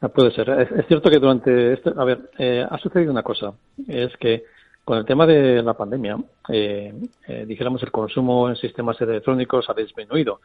Ah, 0.00 0.08
puede 0.08 0.32
ser. 0.32 0.50
Es, 0.50 0.86
cierto 0.88 1.10
que 1.10 1.18
durante 1.20 1.74
este, 1.74 1.90
a 1.96 2.02
ver, 2.02 2.28
ha 2.68 2.78
sucedido 2.78 3.12
una 3.12 3.22
cosa, 3.22 3.52
es 3.86 4.16
que 4.16 4.42
con 4.88 4.96
el 4.96 5.04
tema 5.04 5.26
de 5.26 5.62
la 5.62 5.74
pandemia, 5.74 6.16
eh, 6.48 6.94
eh, 7.26 7.44
dijéramos, 7.46 7.82
el 7.82 7.90
consumo 7.90 8.48
en 8.48 8.56
sistemas 8.56 8.98
electrónicos 9.02 9.68
ha 9.68 9.74
disminuido. 9.74 10.40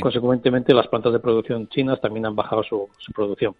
Consecuentemente, 0.00 0.72
las 0.72 0.86
plantas 0.86 1.12
de 1.12 1.18
producción 1.18 1.68
chinas 1.68 2.00
también 2.00 2.24
han 2.24 2.36
bajado 2.36 2.62
su, 2.62 2.88
producción. 3.12 3.56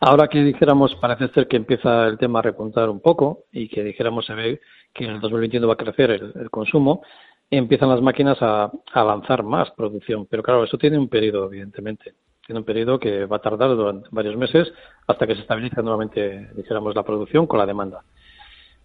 Ahora 0.00 0.28
que 0.28 0.42
dijéramos, 0.42 0.94
parece 0.94 1.28
ser 1.34 1.46
que 1.46 1.58
empieza 1.58 2.06
el 2.06 2.16
tema 2.16 2.38
a 2.38 2.42
repuntar 2.42 2.88
un 2.88 3.00
poco 3.00 3.40
y 3.52 3.68
que 3.68 3.84
dijéramos 3.84 4.24
se 4.24 4.32
ve 4.32 4.60
que 4.94 5.04
en 5.04 5.10
el 5.10 5.20
2021 5.20 5.66
va 5.66 5.74
a 5.74 5.76
crecer 5.76 6.10
el, 6.10 6.48
consumo, 6.48 7.02
empiezan 7.50 7.90
las 7.90 8.00
máquinas 8.00 8.38
a, 8.40 8.72
a, 8.94 9.04
lanzar 9.04 9.42
más 9.42 9.70
producción. 9.72 10.24
Pero 10.24 10.42
claro, 10.42 10.64
eso 10.64 10.78
tiene 10.78 10.96
un 10.96 11.08
periodo, 11.08 11.48
evidentemente. 11.48 12.14
Tiene 12.46 12.60
un 12.60 12.64
periodo 12.64 12.98
que 12.98 13.26
va 13.26 13.36
a 13.36 13.42
tardar 13.42 13.76
durante 13.76 14.08
varios 14.10 14.38
meses 14.38 14.72
hasta 15.06 15.26
que 15.26 15.34
se 15.34 15.42
estabilice 15.42 15.82
nuevamente, 15.82 16.48
dijéramos, 16.54 16.94
la 16.94 17.02
producción 17.02 17.46
con 17.46 17.58
la 17.58 17.66
demanda. 17.66 18.02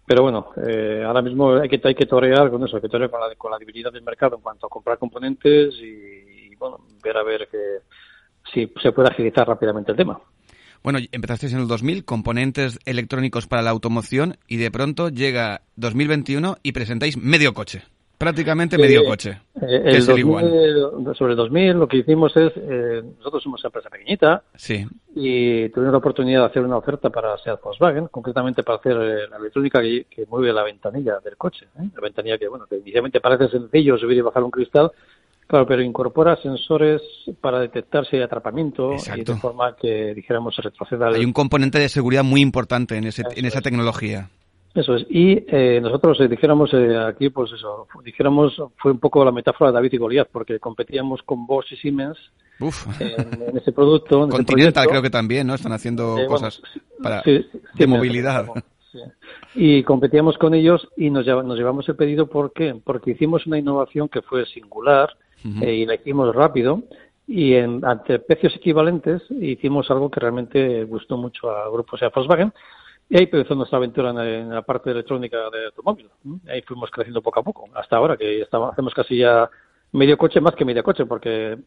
Pero 0.06 0.22
bueno, 0.22 0.50
eh, 0.66 1.02
ahora 1.06 1.22
mismo 1.22 1.54
hay 1.54 1.68
que, 1.68 1.80
hay 1.82 1.94
que 1.94 2.06
torear 2.06 2.50
con 2.50 2.62
eso, 2.62 2.76
hay 2.76 2.82
que 2.82 2.88
torear 2.88 3.10
con 3.10 3.20
la, 3.20 3.34
con 3.36 3.50
la 3.50 3.58
debilidad 3.58 3.92
del 3.92 4.02
mercado 4.02 4.36
en 4.36 4.42
cuanto 4.42 4.66
a 4.66 4.70
comprar 4.70 4.98
componentes 4.98 5.74
y, 5.80 6.54
bueno, 6.56 6.80
ver 7.02 7.16
a 7.16 7.22
ver 7.22 7.48
que, 7.50 7.78
si 8.52 8.70
se 8.82 8.92
puede 8.92 9.08
agilizar 9.08 9.46
rápidamente 9.48 9.92
el 9.92 9.96
tema. 9.96 10.20
Bueno, 10.82 10.98
empezasteis 11.12 11.54
en 11.54 11.60
el 11.60 11.68
2000, 11.68 12.04
componentes 12.04 12.78
electrónicos 12.84 13.46
para 13.46 13.62
la 13.62 13.70
automoción, 13.70 14.36
y 14.46 14.58
de 14.58 14.70
pronto 14.70 15.08
llega 15.08 15.62
2021 15.76 16.58
y 16.62 16.72
presentáis 16.72 17.16
medio 17.16 17.54
coche 17.54 17.84
prácticamente 18.18 18.78
medio 18.78 19.04
coche. 19.04 19.40
Eh, 19.60 19.82
el 19.84 20.02
sobre 20.02 21.32
el 21.32 21.36
2000 21.36 21.72
lo 21.72 21.88
que 21.88 21.98
hicimos 21.98 22.36
es, 22.36 22.52
eh, 22.56 23.02
nosotros 23.18 23.42
somos 23.42 23.60
una 23.62 23.68
empresa 23.68 23.90
pequeñita 23.90 24.42
sí. 24.54 24.86
y 25.14 25.68
tuvimos 25.70 25.92
la 25.92 25.98
oportunidad 25.98 26.40
de 26.40 26.46
hacer 26.46 26.62
una 26.62 26.76
oferta 26.76 27.10
para 27.10 27.36
Seat 27.38 27.60
Volkswagen, 27.62 28.08
concretamente 28.08 28.62
para 28.62 28.78
hacer 28.78 28.92
eh, 28.92 29.28
la 29.30 29.36
electrónica 29.36 29.80
que, 29.80 30.26
mueve 30.28 30.52
la 30.52 30.62
ventanilla 30.62 31.18
del 31.20 31.36
coche. 31.36 31.66
La 31.76 32.00
ventanilla 32.00 32.38
que, 32.38 32.48
bueno, 32.48 32.66
que 32.66 32.76
inicialmente 32.76 33.20
parece 33.20 33.48
sencillo 33.48 33.98
subir 33.98 34.18
y 34.18 34.22
bajar 34.22 34.42
un 34.42 34.50
cristal, 34.50 34.90
Claro, 35.46 35.66
pero 35.66 35.82
incorpora 35.82 36.36
sensores 36.40 37.02
para 37.40 37.60
detectar 37.60 38.06
si 38.06 38.16
hay 38.16 38.22
atrapamiento 38.22 38.92
y 38.94 39.24
de 39.24 39.36
forma 39.36 39.76
que, 39.76 40.14
dijéramos, 40.14 40.54
se 40.54 40.62
retroceda. 40.62 41.08
Hay 41.08 41.24
un 41.24 41.34
componente 41.34 41.78
de 41.78 41.90
seguridad 41.90 42.24
muy 42.24 42.40
importante 42.40 42.96
en, 42.96 43.04
ese, 43.04 43.24
en 43.36 43.44
esa 43.44 43.60
tecnología. 43.60 44.30
Eso 44.74 44.96
es. 44.96 45.06
Y 45.08 45.44
eh, 45.46 45.78
nosotros 45.80 46.20
eh, 46.20 46.26
dijéramos 46.26 46.74
eh, 46.74 46.96
aquí, 46.96 47.30
pues 47.30 47.52
eso, 47.52 47.86
dijéramos, 48.04 48.60
fue 48.76 48.90
un 48.90 48.98
poco 48.98 49.24
la 49.24 49.30
metáfora 49.30 49.70
de 49.70 49.74
David 49.74 49.92
y 49.92 49.98
Goliath, 49.98 50.28
porque 50.32 50.58
competíamos 50.58 51.22
con 51.22 51.46
Bosch 51.46 51.72
y 51.72 51.76
Siemens 51.76 52.18
En, 52.98 53.56
ese 53.56 53.72
producto. 53.72 54.28
Continental 54.28 54.86
creo 54.88 55.02
que 55.02 55.10
también, 55.10 55.46
¿no? 55.46 55.54
Están 55.54 55.72
haciendo 55.72 56.16
cosas 56.26 56.60
para 57.02 57.22
de 57.22 57.86
movilidad. 57.86 58.46
Y 59.54 59.82
competíamos 59.84 60.38
con 60.38 60.54
ellos 60.54 60.88
y 60.96 61.10
nos, 61.10 61.26
nos 61.26 61.56
llevamos 61.56 61.88
el 61.88 61.96
pedido, 61.96 62.28
¿por 62.28 62.52
qué? 62.52 62.76
Porque 62.82 63.12
hicimos 63.12 63.46
una 63.46 63.58
innovación 63.58 64.08
que 64.08 64.22
fue 64.22 64.46
singular 64.46 65.10
y 65.44 65.84
la 65.84 65.94
hicimos 65.94 66.34
rápido 66.34 66.82
y 67.26 67.54
en, 67.54 67.84
ante 67.84 68.18
precios 68.18 68.54
equivalentes 68.56 69.22
hicimos 69.30 69.90
algo 69.90 70.10
que 70.10 70.20
realmente 70.20 70.84
gustó 70.84 71.16
mucho 71.16 71.50
al 71.50 71.70
grupo, 71.70 71.96
o 71.96 71.98
sea, 71.98 72.10
Volkswagen, 72.14 72.52
y 73.08 73.16
ahí 73.16 73.24
empezó 73.24 73.54
nuestra 73.54 73.78
aventura 73.78 74.10
en, 74.10 74.50
la 74.50 74.62
parte 74.62 74.90
electrónica 74.90 75.36
de 75.50 75.66
automóvil. 75.66 76.08
Ahí 76.48 76.62
fuimos 76.62 76.90
creciendo 76.90 77.22
poco 77.22 77.40
a 77.40 77.42
poco, 77.42 77.68
hasta 77.74 77.96
ahora 77.96 78.16
que 78.16 78.42
estamos, 78.42 78.72
hacemos 78.72 78.94
casi 78.94 79.18
ya 79.18 79.48
medio 79.92 80.16
coche 80.16 80.40
más 80.40 80.54
que 80.54 80.64
medio 80.64 80.82
coche, 80.82 81.06
porque 81.06 81.58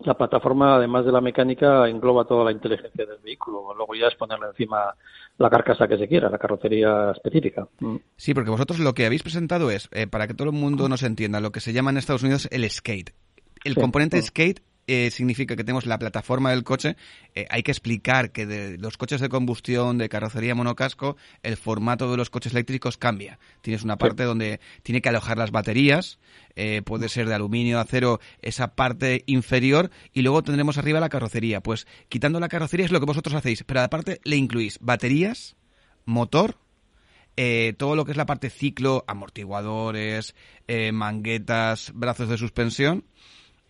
la 0.00 0.14
plataforma, 0.14 0.76
además 0.76 1.04
de 1.04 1.12
la 1.12 1.20
mecánica, 1.20 1.88
engloba 1.88 2.24
toda 2.24 2.44
la 2.44 2.52
inteligencia 2.52 3.06
del 3.06 3.18
vehículo. 3.22 3.74
Luego 3.76 3.94
ya 3.94 4.08
es 4.08 4.14
ponerle 4.14 4.46
encima 4.48 4.94
la 5.38 5.50
carcasa 5.50 5.86
que 5.86 5.98
se 5.98 6.08
quiera, 6.08 6.28
la 6.28 6.38
carrocería 6.38 7.12
específica. 7.12 7.68
Sí, 8.16 8.34
porque 8.34 8.50
vosotros 8.50 8.78
lo 8.80 8.94
que 8.94 9.06
habéis 9.06 9.22
presentado 9.22 9.70
es, 9.70 9.88
eh, 9.92 10.06
para 10.06 10.26
que 10.26 10.34
todo 10.34 10.48
el 10.48 10.54
mundo 10.54 10.88
nos 10.88 11.02
entienda, 11.02 11.40
lo 11.40 11.52
que 11.52 11.60
se 11.60 11.72
llama 11.72 11.90
en 11.90 11.98
Estados 11.98 12.22
Unidos 12.22 12.48
el 12.50 12.68
skate. 12.68 13.10
El 13.64 13.74
componente 13.76 14.20
skate 14.20 14.60
eh, 14.88 15.12
significa 15.12 15.54
que 15.54 15.62
tenemos 15.62 15.86
la 15.86 15.96
plataforma 15.96 16.50
del 16.50 16.64
coche, 16.64 16.96
eh, 17.36 17.46
hay 17.50 17.62
que 17.62 17.70
explicar 17.70 18.32
que 18.32 18.46
de 18.46 18.78
los 18.78 18.96
coches 18.96 19.20
de 19.20 19.28
combustión, 19.28 19.96
de 19.96 20.08
carrocería 20.08 20.56
monocasco, 20.56 21.16
el 21.44 21.56
formato 21.56 22.10
de 22.10 22.16
los 22.16 22.30
coches 22.30 22.52
eléctricos 22.52 22.96
cambia. 22.96 23.38
Tienes 23.60 23.84
una 23.84 23.96
parte 23.96 24.24
donde 24.24 24.58
tiene 24.82 25.00
que 25.00 25.08
alojar 25.08 25.38
las 25.38 25.52
baterías, 25.52 26.18
eh, 26.56 26.82
puede 26.84 27.08
ser 27.08 27.28
de 27.28 27.34
aluminio, 27.34 27.78
acero, 27.78 28.18
esa 28.40 28.74
parte 28.74 29.22
inferior, 29.26 29.92
y 30.12 30.22
luego 30.22 30.42
tendremos 30.42 30.78
arriba 30.78 30.98
la 30.98 31.08
carrocería. 31.08 31.60
Pues 31.60 31.86
quitando 32.08 32.40
la 32.40 32.48
carrocería 32.48 32.84
es 32.84 32.92
lo 32.92 32.98
que 32.98 33.06
vosotros 33.06 33.36
hacéis, 33.36 33.62
pero 33.62 33.82
aparte 33.82 34.20
le 34.24 34.34
incluís 34.34 34.78
baterías, 34.80 35.54
motor, 36.04 36.56
todo 37.78 37.96
lo 37.96 38.04
que 38.04 38.10
es 38.10 38.16
la 38.16 38.26
parte 38.26 38.50
ciclo, 38.50 39.04
amortiguadores, 39.06 40.34
manguetas, 40.92 41.92
brazos 41.94 42.28
de 42.28 42.36
suspensión 42.36 43.04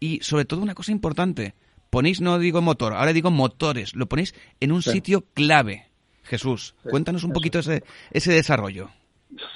y 0.03 0.19
sobre 0.21 0.45
todo 0.45 0.61
una 0.61 0.75
cosa 0.75 0.91
importante, 0.91 1.55
ponéis, 1.89 2.21
no 2.21 2.41
digo 2.41 2.61
motor, 2.61 2.93
ahora 2.93 3.13
digo 3.13 3.31
motores, 3.31 3.95
lo 3.95 4.07
ponéis 4.07 4.35
en 4.59 4.73
un 4.73 4.83
sitio 4.83 5.23
clave. 5.33 5.85
Jesús, 6.25 6.75
cuéntanos 6.91 7.23
un 7.23 7.33
poquito 7.33 7.61
ese, 7.61 7.85
ese 8.11 8.33
desarrollo. 8.33 8.89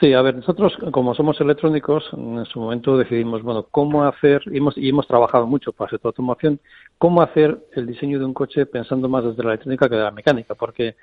Sí, 0.01 0.13
a 0.13 0.23
ver, 0.23 0.37
nosotros 0.37 0.73
como 0.93 1.17
somos 1.17 1.41
electrónicos, 1.41 2.05
en 2.13 2.45
su 2.47 2.61
momento 2.61 2.97
decidimos, 2.97 3.43
bueno, 3.43 3.67
cómo 3.69 4.05
hacer, 4.05 4.41
y 4.47 4.59
hemos, 4.59 4.79
y 4.79 4.89
hemos 4.89 5.09
trabajado 5.09 5.49
mucho 5.49 5.73
para 5.73 5.97
esta 5.97 6.09
automoción, 6.09 6.61
cómo 6.97 7.23
hacer 7.23 7.59
el 7.73 7.85
diseño 7.85 8.21
de 8.21 8.25
un 8.25 8.33
coche 8.33 8.67
pensando 8.67 9.09
más 9.09 9.25
desde 9.25 9.43
la 9.43 9.51
electrónica 9.51 9.89
que 9.89 9.97
de 9.97 10.03
la 10.03 10.13
mecánica, 10.13 10.55
porque 10.55 10.95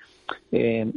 eh, 0.53 0.89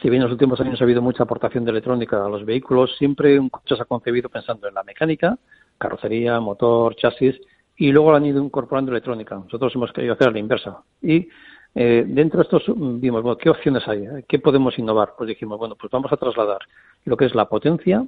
si 0.00 0.08
bien 0.08 0.22
en 0.22 0.28
los 0.28 0.32
últimos 0.32 0.60
años 0.60 0.80
ha 0.80 0.84
habido 0.84 1.02
mucha 1.02 1.24
aportación 1.24 1.64
de 1.64 1.72
electrónica 1.72 2.24
a 2.24 2.28
los 2.28 2.44
vehículos, 2.44 2.94
siempre 2.96 3.40
un 3.40 3.48
coche 3.48 3.74
se 3.74 3.82
ha 3.82 3.86
concebido 3.86 4.28
pensando 4.28 4.68
en 4.68 4.74
la 4.74 4.84
mecánica, 4.84 5.36
carrocería, 5.78 6.38
motor, 6.38 6.94
chasis, 6.94 7.36
y 7.76 7.92
luego 7.92 8.14
han 8.14 8.24
ido 8.24 8.42
incorporando 8.42 8.90
electrónica. 8.90 9.36
Nosotros 9.36 9.74
hemos 9.74 9.92
querido 9.92 10.14
hacer 10.14 10.32
la 10.32 10.38
inversa. 10.38 10.78
Y 11.02 11.28
eh, 11.74 12.04
dentro 12.06 12.38
de 12.38 12.44
estos 12.44 12.64
vimos, 12.76 13.22
bueno, 13.22 13.36
¿qué 13.36 13.50
opciones 13.50 13.86
hay? 13.86 14.06
¿Qué 14.26 14.38
podemos 14.38 14.78
innovar? 14.78 15.14
Pues 15.16 15.28
dijimos, 15.28 15.58
bueno, 15.58 15.74
pues 15.74 15.90
vamos 15.90 16.10
a 16.10 16.16
trasladar 16.16 16.60
lo 17.04 17.16
que 17.16 17.26
es 17.26 17.34
la 17.34 17.48
potencia 17.48 18.06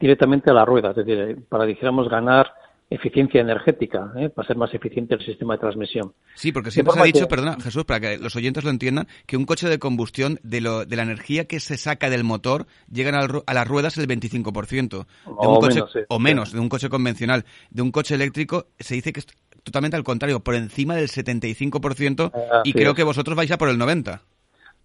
directamente 0.00 0.50
a 0.50 0.54
la 0.54 0.64
rueda, 0.64 0.90
es 0.90 0.96
decir, 0.96 1.44
para, 1.48 1.64
dijéramos, 1.64 2.08
ganar 2.08 2.52
eficiencia 2.90 3.40
energética, 3.40 4.12
¿eh? 4.16 4.30
para 4.30 4.46
ser 4.48 4.56
más 4.56 4.72
eficiente 4.72 5.14
el 5.14 5.24
sistema 5.24 5.54
de 5.54 5.60
transmisión. 5.60 6.12
Sí, 6.34 6.52
porque 6.52 6.70
siempre 6.70 6.94
se 6.94 7.00
ha 7.00 7.04
dicho, 7.04 7.28
perdona, 7.28 7.56
Jesús, 7.60 7.84
para 7.84 8.00
que 8.00 8.18
los 8.18 8.34
oyentes 8.34 8.64
lo 8.64 8.70
entiendan, 8.70 9.06
que 9.26 9.36
un 9.36 9.44
coche 9.44 9.68
de 9.68 9.78
combustión, 9.78 10.38
de, 10.42 10.60
lo, 10.60 10.86
de 10.86 10.96
la 10.96 11.02
energía 11.02 11.46
que 11.46 11.60
se 11.60 11.76
saca 11.76 12.08
del 12.08 12.24
motor, 12.24 12.66
llegan 12.90 13.14
a, 13.14 13.52
las 13.52 13.68
ruedas 13.68 13.98
el 13.98 14.06
25%. 14.06 14.88
De 14.88 15.04
o, 15.26 15.54
un 15.54 15.60
coche, 15.60 15.74
menos, 15.74 15.96
o 16.08 16.18
menos, 16.18 16.52
de 16.52 16.60
un 16.60 16.68
coche 16.68 16.88
convencional. 16.88 17.44
De 17.70 17.82
un 17.82 17.90
coche 17.90 18.14
eléctrico 18.14 18.68
se 18.78 18.94
dice 18.94 19.12
que 19.12 19.20
es 19.20 19.26
totalmente 19.64 19.96
al 19.96 20.04
contrario, 20.04 20.40
por 20.40 20.54
encima 20.54 20.96
del 20.96 21.08
75% 21.08 22.62
y 22.64 22.72
creo 22.72 22.94
que 22.94 23.02
vosotros 23.02 23.36
vais 23.36 23.50
a 23.50 23.58
por 23.58 23.68
el 23.68 23.78
90%. 23.78 24.20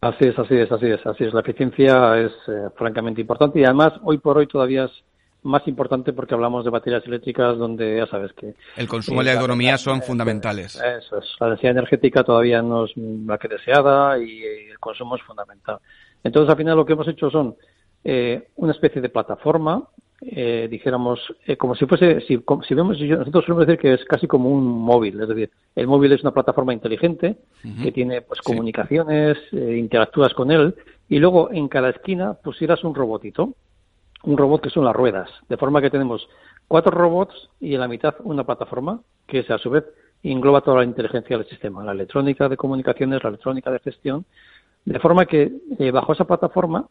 Así 0.01 0.26
es, 0.26 0.38
así 0.38 0.56
es, 0.56 0.70
así 0.70 0.88
es, 0.88 1.06
así 1.06 1.24
es. 1.24 1.34
La 1.34 1.39
eficiencia 1.39 2.18
es 2.20 2.34
eh, 2.49 2.68
francamente 2.76 3.22
importante 3.22 3.62
y 3.62 3.64
además 3.64 3.93
hoy 4.04 4.18
por 4.18 4.38
hoy 4.38 4.47
todavía 4.47 4.84
es 4.84 4.91
más 5.44 5.68
importante 5.68 6.14
porque 6.14 6.34
hablamos 6.34 6.64
de 6.64 6.72
baterías 6.72 7.06
eléctricas 7.06 7.58
donde 7.58 7.98
ya 7.98 8.08
sabes 8.08 8.34
que... 8.34 8.56
El 8.78 8.88
consumo 8.88 9.22
y 9.22 9.26
la 9.26 9.34
economía 9.34 9.78
son 9.78 10.02
fundamentales. 10.02 10.76
Eso 10.76 11.20
es. 11.20 11.36
La 11.39 11.50
densidad 11.50 11.72
energética 11.72 12.24
todavía 12.24 12.62
no 12.62 12.86
es 12.86 12.91
la 12.96 13.38
que 13.38 13.48
deseada 13.48 14.18
y 14.20 14.44
el 14.44 14.80
consumo 14.80 15.16
es 15.16 15.22
fundamental. 15.24 15.80
Entonces, 16.24 16.50
al 16.50 16.58
final 16.58 16.78
lo 16.78 16.86
que 16.86 16.94
hemos 16.94 17.08
hecho 17.08 17.30
son 17.30 17.56
eh, 18.04 18.50
una 18.56 18.72
especie 18.72 19.02
de 19.02 19.10
plataforma, 19.10 19.84
eh, 20.22 20.68
dijéramos, 20.70 21.20
eh, 21.46 21.58
como 21.58 21.76
si 21.76 21.86
fuese, 21.86 22.22
si, 22.22 22.41
si 22.68 22.74
vemos, 22.74 23.00
nosotros 23.00 23.46
solemos 23.46 23.68
decir 23.68 23.80
que 23.80 23.94
es 23.94 24.06
casi 24.06 24.28
como 24.28 24.50
un 24.50 24.66
móvil, 24.66 25.22
es 25.22 25.28
decir, 25.28 25.52
el 25.76 25.88
móvil 25.88 26.14
es 26.14 26.22
una 26.22 26.32
plataforma 26.32 26.74
inteligente 26.74 27.36
que 27.82 27.91
tiene 27.91 28.22
pues 28.22 28.41
comunicaciones, 28.41 29.38
interactúas 29.52 30.34
con 30.34 30.52
él 30.52 30.76
y 31.10 31.20
luego 31.20 31.52
en 31.52 31.68
cada 31.68 31.89
esquina 31.89 32.34
pusieras 32.36 32.84
un 32.84 32.96
robotito 32.96 33.54
un 34.24 34.38
robot 34.38 34.61
que 34.61 34.69
son 34.69 34.86
las 34.86 34.95
ruedas, 34.95 35.30
de 35.49 35.57
forma 35.57 35.82
que 35.82 35.89
tenemos 35.89 36.28
cuatro 36.67 36.91
robots 36.91 37.49
y 37.59 37.74
en 37.76 37.82
la 37.82 37.88
mitad 37.88 38.15
una 38.24 38.43
plataforma 38.45 39.01
que 39.28 39.45
a 39.47 39.57
su 39.57 39.69
vez 39.69 39.86
engloba 40.24 40.61
toda 40.61 40.78
la 40.78 40.86
inteligencia 40.86 41.38
del 41.38 41.47
sistema, 41.47 41.84
la 41.84 41.91
electrónica 41.91 42.47
de 42.47 42.57
comunicaciones, 42.57 43.21
la 43.24 43.30
electrónica 43.30 43.71
de 43.71 43.80
gestión, 43.80 44.26
de 44.86 44.99
forma 44.99 45.26
que 45.26 45.51
eh, 45.80 45.91
bajo 45.91 46.13
esa 46.13 46.26
plataforma, 46.26 46.88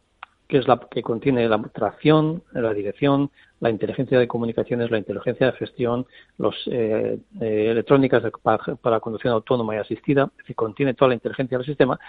que 0.47 0.57
es 0.57 0.67
la 0.67 0.79
que 0.91 1.01
contiene 1.01 1.47
la 1.47 1.59
tracción, 1.73 2.43
la 2.51 2.73
dirección, 2.73 3.31
la 3.59 3.69
inteligencia 3.69 4.19
de 4.19 4.27
comunicaciones, 4.27 4.91
la 4.91 4.99
inteligencia 4.99 5.47
de 5.47 5.53
gestión, 5.53 6.05
los 6.37 6.55
eh, 6.67 7.17
eh, 7.41 7.67
electrónicas 7.71 8.23
para, 8.43 8.75
para, 8.75 8.99
conducción 8.99 9.33
autónoma 9.33 9.75
y 9.75 9.79
asistida, 9.79 10.29
es 10.47 10.55
contiene 10.55 10.93
toda 10.93 11.09
la 11.09 11.15
inteligencia 11.15 11.57
del 11.57 11.65
sistema, 11.65 11.99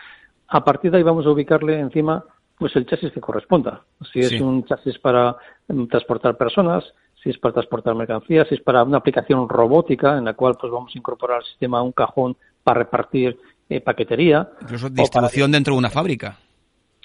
a 0.48 0.64
partir 0.64 0.90
de 0.90 0.98
ahí 0.98 1.02
vamos 1.02 1.24
a 1.26 1.30
ubicarle 1.30 1.78
encima 1.78 2.24
pues 2.58 2.74
el 2.76 2.86
chasis 2.86 3.12
que 3.12 3.20
corresponda. 3.20 3.82
Si 4.12 4.20
es 4.20 4.40
un 4.40 4.64
chasis 4.64 4.98
para 4.98 5.36
mm, 5.68 5.86
transportar 5.86 6.36
personas, 6.36 6.84
si 7.22 7.30
es 7.30 7.38
para 7.38 7.54
transportar 7.54 7.94
mercancías, 7.94 8.46
si 8.48 8.54
es 8.54 8.60
para 8.60 8.82
una 8.84 8.98
aplicación 8.98 9.48
robótica 9.48 10.16
en 10.18 10.26
la 10.26 10.34
cual 10.34 10.56
pues 10.60 10.72
vamos 10.72 10.92
a 10.94 10.98
incorporar 10.98 11.38
al 11.38 11.44
sistema 11.44 11.82
un 11.82 11.92
cajón 11.92 12.36
para 12.62 12.80
repartir 12.80 13.38
eh, 13.68 13.80
paquetería. 13.80 14.50
Incluso 14.60 14.90
distribución 14.90 15.50
dentro 15.50 15.74
de 15.74 15.78
una 15.78 15.90
fábrica. 15.90 16.38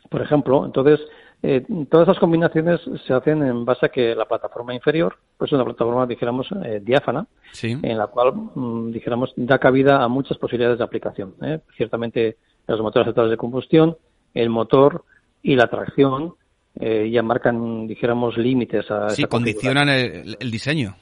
Por 0.10 0.22
ejemplo, 0.22 0.66
entonces 0.66 1.00
eh, 1.42 1.66
todas 1.90 2.08
esas 2.08 2.20
combinaciones 2.20 2.82
se 3.08 3.14
hacen 3.14 3.44
en 3.44 3.64
base 3.64 3.86
a 3.86 3.90
que 3.90 4.14
la 4.14 4.26
plataforma 4.26 4.74
inferior 4.74 5.18
pues 5.38 5.50
es 5.50 5.54
una 5.54 5.64
plataforma, 5.64 6.06
dijéramos, 6.06 6.48
eh, 6.66 6.82
diáfana, 6.84 7.26
en 7.62 7.98
la 7.98 8.08
cual, 8.08 8.34
mm, 8.34 8.92
dijéramos, 8.92 9.32
da 9.38 9.58
cabida 9.58 10.04
a 10.04 10.10
muchas 10.10 10.38
posibilidades 10.38 10.80
de 10.80 10.84
aplicación. 10.84 11.34
Ciertamente 11.78 12.38
los 12.68 12.82
motores 12.82 13.08
actuales 13.08 13.32
de 13.32 13.38
combustión, 13.38 13.98
el 14.34 14.50
motor, 14.50 15.06
y 15.42 15.56
la 15.56 15.68
tracción 15.68 16.34
eh, 16.80 17.10
ya 17.12 17.22
marcan, 17.22 17.88
dijéramos, 17.88 18.38
límites 18.38 18.90
a... 18.92 19.10
Sí, 19.10 19.24
condicionan 19.26 19.90
el, 19.90 20.52
diseño. 20.52 20.96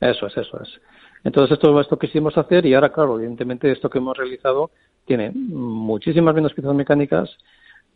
Eso 0.00 0.26
es, 0.26 0.36
eso 0.36 0.60
es. 0.62 0.68
Entonces 1.22 1.54
esto 1.54 1.78
es 1.78 1.86
esto 1.86 1.98
que 1.98 2.06
quisimos 2.06 2.36
hacer 2.36 2.66
y 2.66 2.74
ahora, 2.74 2.92
claro, 2.92 3.18
evidentemente 3.18 3.70
esto 3.72 3.88
que 3.88 3.98
hemos 3.98 4.16
realizado 4.16 4.70
tiene 5.06 5.30
muchísimas 5.32 6.34
menos 6.34 6.52
piezas 6.52 6.74
mecánicas 6.74 7.30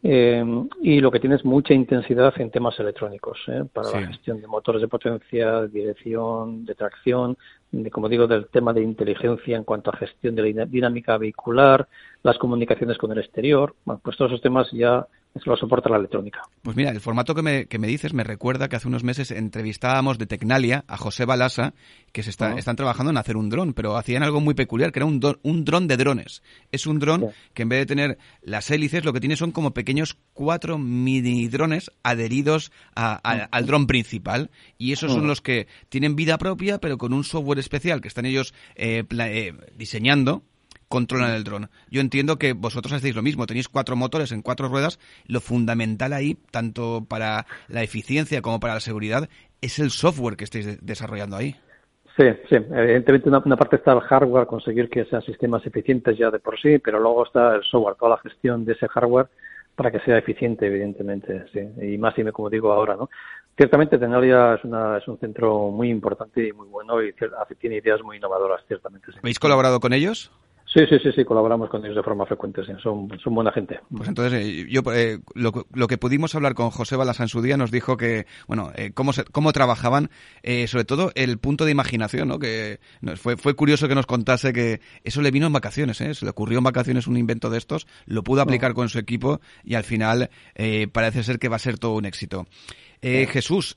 eh, 0.03 0.45
y 0.81 1.01
lo 1.01 1.11
que 1.11 1.19
tiene 1.19 1.37
es 1.37 1.45
mucha 1.45 1.75
intensidad 1.75 2.33
en 2.41 2.51
temas 2.51 2.79
electrónicos 2.79 3.39
eh, 3.49 3.65
para 3.73 3.91
la 3.91 4.07
gestión 4.07 4.41
de 4.41 4.47
motores 4.47 4.81
de 4.81 4.87
potencia, 4.87 5.63
de 5.63 5.69
dirección, 5.69 6.65
de 6.65 6.75
tracción, 6.75 7.37
de, 7.73 7.91
como 7.91 8.09
digo, 8.09 8.27
del 8.27 8.47
tema 8.47 8.73
de 8.73 8.83
inteligencia 8.83 9.57
en 9.57 9.65
cuanto 9.65 9.91
a 9.91 9.97
gestión 9.97 10.37
de 10.37 10.53
la 10.53 10.65
dinámica 10.67 11.19
vehicular, 11.19 11.89
las 12.23 12.39
comunicaciones 12.39 12.97
con 12.97 13.11
el 13.11 13.19
exterior. 13.19 13.75
Bueno, 13.85 14.01
pues 14.03 14.17
todos 14.17 14.31
esos 14.31 14.43
temas 14.43 14.71
ya 14.71 15.07
lo 15.45 15.57
soporta 15.57 15.89
la 15.89 15.99
electrónica. 15.99 16.43
Pues 16.63 16.77
mira, 16.77 16.91
el 16.91 17.01
formato 17.01 17.35
que 17.35 17.43
me, 17.43 17.67
que 17.67 17.79
me 17.79 17.87
dices 17.87 18.15
me 18.15 18.25
recuerda 18.25 18.69
que 18.69 18.77
hace 18.77 18.89
unos 18.89 19.05
meses 19.05 19.31
entrevistábamos 19.31 20.19
de 20.19 20.27
Tecnalia 20.27 20.85
a 20.89 20.97
José 20.97 21.25
Balasa, 21.25 21.75
que 22.13 22.23
se 22.23 22.31
está, 22.31 22.55
están 22.59 22.77
trabajando 22.77 23.11
en 23.11 23.17
hacer 23.19 23.37
un 23.37 23.51
dron, 23.51 23.75
pero 23.75 23.97
hacían 23.97 24.23
algo 24.23 24.41
muy 24.41 24.55
peculiar, 24.55 24.93
que 24.93 25.01
era 25.01 25.07
un, 25.07 25.21
un 25.43 25.65
dron 25.65 25.89
de 25.89 25.97
drones. 25.97 26.43
Es 26.73 26.87
un 26.87 26.99
dron 26.99 27.31
que 27.55 27.63
en 27.63 27.69
vez 27.69 27.81
de 27.81 27.87
tener 27.87 28.19
las 28.43 28.71
hélices, 28.71 29.05
lo 29.05 29.13
que 29.13 29.21
tiene 29.21 29.37
son 29.37 29.53
como 29.53 29.73
pequeños 29.73 30.17
cuatro 30.33 30.79
mini 30.79 31.49
drones 31.49 31.91
adheridos 32.03 32.73
al 32.95 33.67
dron 33.67 33.87
principal. 33.87 34.51
Y 34.79 34.93
esos 34.93 35.13
son 35.13 35.27
los 35.27 35.41
que 35.41 35.67
tienen 35.89 36.17
vida 36.17 36.39
propia, 36.39 36.79
pero 36.79 36.99
con 36.99 37.13
un 37.13 37.25
software 37.25 37.59
especial 37.59 38.01
que 38.01 38.09
están 38.09 38.27
ellos 38.27 38.55
eh, 38.75 39.05
eh, 39.11 39.53
diseñando 39.77 40.43
controlan 40.89 41.35
el 41.35 41.45
dron. 41.45 41.69
Yo 41.91 42.01
entiendo 42.01 42.37
que 42.37 42.53
vosotros 42.53 42.93
hacéis 42.93 43.15
lo 43.15 43.23
mismo, 43.23 43.47
tenéis 43.47 43.69
cuatro 43.69 43.97
motores 43.97 44.33
en 44.33 44.43
cuatro 44.43 44.69
ruedas, 44.69 44.99
lo 45.27 45.41
fundamental 45.41 46.13
ahí, 46.13 46.37
tanto 46.51 47.05
para 47.09 47.47
la 47.69 47.83
eficiencia 47.83 48.43
como 48.43 48.61
para 48.61 48.75
la 48.75 48.81
seguridad, 48.81 49.29
es 49.61 49.79
el 49.79 49.91
software 49.91 50.37
que 50.37 50.45
estáis 50.45 50.85
desarrollando 50.85 51.37
ahí. 51.37 51.57
Sí, 52.17 52.25
sí, 52.49 52.57
evidentemente 52.57 53.29
una, 53.29 53.57
parte 53.57 53.77
está 53.77 53.93
el 53.93 54.01
hardware, 54.01 54.47
conseguir 54.47 54.91
que 54.91 55.05
sean 55.05 55.23
sistemas 55.23 55.65
eficientes 55.65 56.19
ya 56.19 56.31
de 56.31 56.41
por 56.41 56.59
sí, 56.61 56.79
pero 56.79 56.99
luego 56.99 57.25
está 57.25 57.55
el 57.55 57.63
software, 57.63 57.95
toda 57.95 58.17
la 58.17 58.19
gestión 58.19 58.65
de 58.65 58.73
ese 58.73 58.89
hardware 58.89 59.29
para 59.77 59.93
que 59.93 60.01
sea 60.01 60.19
eficiente, 60.19 60.67
evidentemente, 60.67 61.45
sí, 61.53 61.61
y 61.81 61.97
más 61.97 62.19
y 62.19 62.25
como 62.33 62.51
digo 62.51 62.73
ahora, 62.73 62.97
¿no? 62.97 63.09
Ciertamente 63.57 63.99
Tenalia 63.99 64.55
es, 64.55 64.65
una, 64.65 64.99
es 64.99 65.07
un 65.07 65.19
centro 65.19 65.71
muy 65.71 65.91
importante 65.91 66.47
y 66.47 66.53
muy 66.53 66.67
bueno 66.67 67.03
y 67.03 67.13
tiene 67.59 67.77
ideas 67.77 68.03
muy 68.03 68.17
innovadoras, 68.17 68.65
ciertamente. 68.67 69.13
Sí. 69.13 69.19
¿Habéis 69.21 69.39
colaborado 69.39 69.79
con 69.79 69.93
ellos? 69.93 70.33
Sí, 70.73 70.81
sí, 70.87 70.99
sí, 71.03 71.11
sí, 71.17 71.25
colaboramos 71.25 71.71
con 71.71 71.83
ellos 71.83 71.97
de 71.97 72.03
forma 72.03 72.27
frecuente, 72.27 72.63
sí. 72.63 72.73
son, 72.83 73.09
son 73.25 73.35
buena 73.35 73.51
gente. 73.53 73.81
Pues 73.91 74.07
entonces, 74.07 74.45
eh, 74.45 74.67
yo 74.69 74.83
eh, 74.93 75.19
lo, 75.35 75.67
lo, 75.73 75.87
que 75.87 75.97
pudimos 75.97 76.35
hablar 76.35 76.53
con 76.55 76.69
José 76.69 76.95
Balas 76.95 77.21
en 77.21 77.29
su 77.29 77.41
día 77.41 77.57
nos 77.57 77.71
dijo 77.71 77.97
que, 77.97 78.27
bueno, 78.47 78.71
eh, 78.77 78.93
cómo, 78.93 79.15
se, 79.15 79.25
cómo 79.25 79.53
trabajaban, 79.53 80.11
eh, 80.43 80.67
sobre 80.67 80.85
todo 80.85 81.11
el 81.15 81.39
punto 81.39 81.65
de 81.65 81.71
imaginación, 81.71 82.29
¿no? 82.29 82.39
Que 82.39 82.81
fue, 83.17 83.39
fue 83.39 83.55
curioso 83.55 83.89
que 83.89 83.95
nos 83.95 84.05
contase 84.05 84.53
que 84.53 84.81
eso 85.05 85.23
le 85.23 85.31
vino 85.31 85.47
en 85.47 85.55
vacaciones, 85.55 86.03
¿eh? 86.03 86.13
Se 86.13 86.27
le 86.27 86.33
ocurrió 86.33 86.59
en 86.59 86.65
vacaciones 86.65 87.07
un 87.07 87.17
invento 87.17 87.49
de 87.49 87.57
estos, 87.57 87.87
lo 88.05 88.23
pudo 88.23 88.43
aplicar 88.43 88.75
con 88.75 88.91
su 88.91 88.99
equipo 88.99 89.41
y 89.65 89.75
al 89.75 89.85
final 89.85 90.29
parece 90.93 91.23
ser 91.23 91.39
que 91.39 91.49
va 91.49 91.57
a 91.57 91.61
ser 91.61 91.79
todo 91.79 91.93
un 91.95 92.05
éxito. 92.05 92.47
Jesús, 93.01 93.77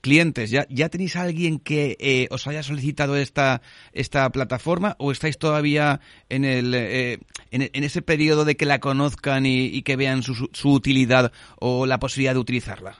clientes, 0.00 0.50
¿ya, 0.50 0.66
ya 0.68 0.88
tenéis 0.88 1.16
alguien 1.16 1.58
que 1.58 1.96
eh, 2.00 2.28
os 2.30 2.46
haya 2.46 2.62
solicitado 2.62 3.16
esta, 3.16 3.60
esta 3.92 4.28
plataforma 4.30 4.94
o 4.98 5.12
estáis 5.12 5.38
todavía 5.38 6.00
en, 6.28 6.44
el, 6.44 6.74
eh, 6.74 7.18
en, 7.50 7.84
ese 7.84 8.02
periodo 8.02 8.44
de 8.44 8.56
que 8.56 8.66
la 8.66 8.78
conozcan 8.78 9.44
y, 9.46 9.82
que 9.82 9.96
vean 9.96 10.22
su, 10.22 10.48
su, 10.52 10.72
utilidad 10.72 11.32
o 11.60 11.86
la 11.86 11.98
posibilidad 11.98 12.34
de 12.34 12.40
utilizarla? 12.40 12.94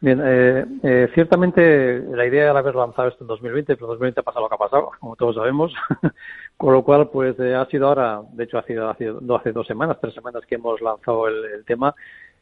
Bien, 0.00 0.20
eh, 0.24 1.08
ciertamente 1.14 1.98
la 2.00 2.24
idea 2.24 2.50
era 2.50 2.58
haber 2.58 2.76
lanzado 2.76 3.08
esto 3.08 3.24
en 3.24 3.28
2020, 3.28 3.74
pero 3.74 3.86
en 3.86 3.90
2020 3.90 4.20
ha 4.20 4.22
pasado 4.22 4.44
lo 4.44 4.48
que 4.48 4.54
ha 4.54 4.58
pasado, 4.58 4.90
como 5.00 5.16
todos 5.16 5.34
sabemos, 5.34 5.72
con 6.56 6.72
lo 6.72 6.84
cual 6.84 7.08
pues 7.08 7.38
ha 7.40 7.66
sido 7.66 7.88
ahora, 7.88 8.20
de 8.32 8.44
hecho 8.44 8.58
ha 8.58 8.62
sido 8.64 8.94
no 9.20 9.36
hace 9.36 9.52
dos 9.52 9.66
semanas, 9.66 9.98
tres 10.00 10.14
semanas 10.14 10.44
que 10.46 10.54
hemos 10.54 10.80
lanzado 10.80 11.26
el 11.26 11.64
tema 11.66 11.94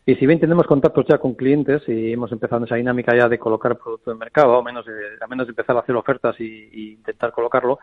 y 0.08 0.14
si 0.14 0.24
bien 0.24 0.38
tenemos 0.38 0.68
contactos 0.68 1.04
ya 1.08 1.18
con 1.18 1.34
clientes 1.34 1.82
y 1.88 2.12
hemos 2.12 2.30
empezado 2.30 2.64
esa 2.64 2.76
dinámica 2.76 3.12
ya 3.16 3.28
de 3.28 3.40
colocar 3.40 3.76
producto 3.76 4.12
en 4.12 4.18
mercado, 4.18 4.56
o 4.56 4.62
menos, 4.62 4.86
a 5.20 5.26
menos 5.26 5.48
de 5.48 5.50
empezar 5.50 5.76
a 5.76 5.80
hacer 5.80 5.96
ofertas 5.96 6.40
y, 6.40 6.92
intentar 6.92 7.32
colocarlo, 7.32 7.80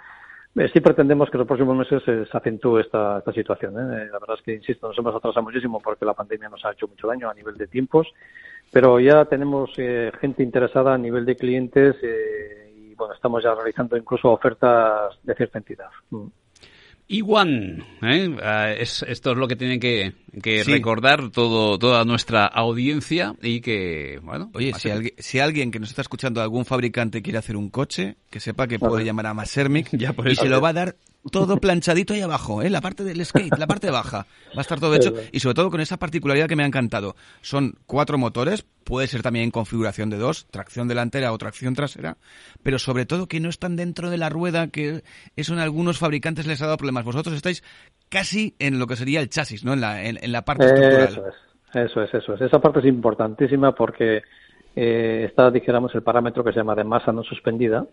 eh, 0.56 0.70
sí 0.72 0.80
pretendemos 0.80 1.30
que 1.30 1.36
en 1.36 1.40
los 1.40 1.48
próximos 1.48 1.76
meses 1.76 2.02
se 2.06 2.38
acentúe 2.38 2.80
esta, 2.80 3.22
situación. 3.34 3.74
¿eh? 3.74 4.08
La 4.10 4.20
verdad 4.20 4.38
es 4.38 4.42
que, 4.42 4.54
insisto, 4.54 4.88
nos 4.88 4.98
hemos 4.98 5.14
atrasado 5.14 5.44
muchísimo 5.44 5.82
porque 5.82 6.06
la 6.06 6.14
pandemia 6.14 6.48
nos 6.48 6.64
ha 6.64 6.72
hecho 6.72 6.88
mucho 6.88 7.08
daño 7.08 7.30
a 7.30 7.34
nivel 7.34 7.58
de 7.58 7.68
tiempos, 7.68 8.08
pero 8.72 9.02
ya 9.02 9.26
tenemos 9.26 9.72
eh, 9.76 10.10
gente 10.22 10.44
interesada 10.44 10.94
a 10.94 10.98
nivel 10.98 11.26
de 11.26 11.36
clientes 11.36 11.98
eh, 12.02 12.74
y 12.74 12.96
bueno, 12.96 13.16
estamos 13.16 13.44
ya 13.44 13.54
realizando 13.54 13.98
incluso 13.98 14.32
ofertas 14.32 15.20
de 15.24 15.36
cierta 15.36 15.58
entidad. 15.58 15.90
Mm. 16.10 16.28
Iguan, 17.08 17.84
¿eh? 18.02 18.36
Ah, 18.42 18.72
es, 18.72 19.04
esto 19.08 19.32
es 19.32 19.38
lo 19.38 19.48
que 19.48 19.56
tienen 19.56 19.80
que, 19.80 20.14
recordar 20.66 21.30
todo, 21.30 21.78
toda 21.78 22.06
nuestra 22.06 22.46
audiencia 22.46 23.36
y 23.42 23.62
que, 23.62 24.20
bueno... 24.24 24.50
Oye, 24.54 24.74
si, 24.80 24.90
alguien, 24.90 25.14
si 25.18 25.40
alguien 25.40 25.70
que 25.70 25.80
nos 25.80 25.90
está 25.90 26.02
escuchando, 26.02 26.42
algún 26.42 26.66
fabricante 26.66 27.22
quiere 27.22 27.40
hacer 27.40 27.58
un 27.58 27.70
coche, 27.70 28.16
que 28.30 28.40
sepa 28.40 28.68
que 28.68 28.80
puede 28.80 29.04
llamar 29.04 29.28
a 29.28 29.34
Masermic 29.34 29.90
ya 29.98 30.16
y 30.26 30.36
se 30.36 30.48
lo 30.48 30.62
va 30.62 30.70
a 30.70 30.74
dar 30.74 30.96
todo 31.32 31.58
planchadito 31.58 32.14
ahí 32.14 32.22
abajo, 32.22 32.62
¿eh? 32.62 32.70
la 32.70 32.82
parte 32.82 33.04
del 33.04 33.24
skate, 33.26 33.58
la 33.58 33.68
parte 33.68 33.90
baja. 33.90 34.26
Va 34.50 34.60
a 34.60 34.62
estar 34.62 34.80
todo 34.80 34.96
hecho 34.96 35.14
y 35.32 35.40
sobre 35.40 35.56
todo 35.56 35.70
con 35.70 35.82
esa 35.82 35.98
particularidad 35.98 36.48
que 36.48 36.56
me 36.56 36.64
ha 36.64 36.68
encantado. 36.68 37.16
Son 37.42 37.76
cuatro 37.86 38.18
motores, 38.18 38.66
puede 38.84 39.08
ser 39.08 39.22
también 39.22 39.46
en 39.46 39.52
configuración 39.52 40.10
de 40.10 40.18
dos, 40.18 40.48
tracción 40.48 40.88
delantera 40.88 41.32
o 41.32 41.38
tracción 41.38 41.74
trasera, 41.74 42.18
pero 42.62 42.80
sobre 42.80 43.06
todo 43.06 43.28
que 43.28 43.40
no 43.40 43.50
están 43.50 43.76
dentro 43.76 44.10
de 44.10 44.18
la 44.18 44.30
rueda, 44.30 44.68
que 44.68 45.04
eso 45.36 45.54
en 45.54 45.60
algunos 45.60 45.98
fabricantes 45.98 46.46
les 46.46 46.62
ha 46.62 46.66
dado 46.66 46.78
problemas. 46.78 47.06
Vosotros 47.06 47.36
estáis 47.36 47.64
casi 48.10 48.56
en 48.60 48.80
lo 48.80 48.88
que 48.88 48.96
sería 48.96 49.22
el 49.22 49.30
chasis, 49.30 49.64
¿no? 49.64 49.74
En 49.74 49.82
la, 49.82 50.04
en, 50.04 50.32
la 50.32 50.44
parte 50.44 50.66
estructural. 50.66 51.08
Eso 51.08 51.28
es, 51.28 51.86
eso 51.86 52.02
es, 52.04 52.14
eso 52.14 52.34
es. 52.34 52.42
Esa 52.42 52.60
parte 52.60 52.80
es 52.80 52.86
importantísima 52.86 53.74
porque 53.74 54.22
eh, 54.76 55.26
está, 55.30 55.52
dijéramos, 55.52 55.94
el 55.94 56.02
parámetro 56.02 56.44
que 56.44 56.52
se 56.52 56.58
llama 56.58 56.76
de 56.76 56.84
masa 56.84 57.12
no 57.12 57.24
suspendida, 57.24 57.86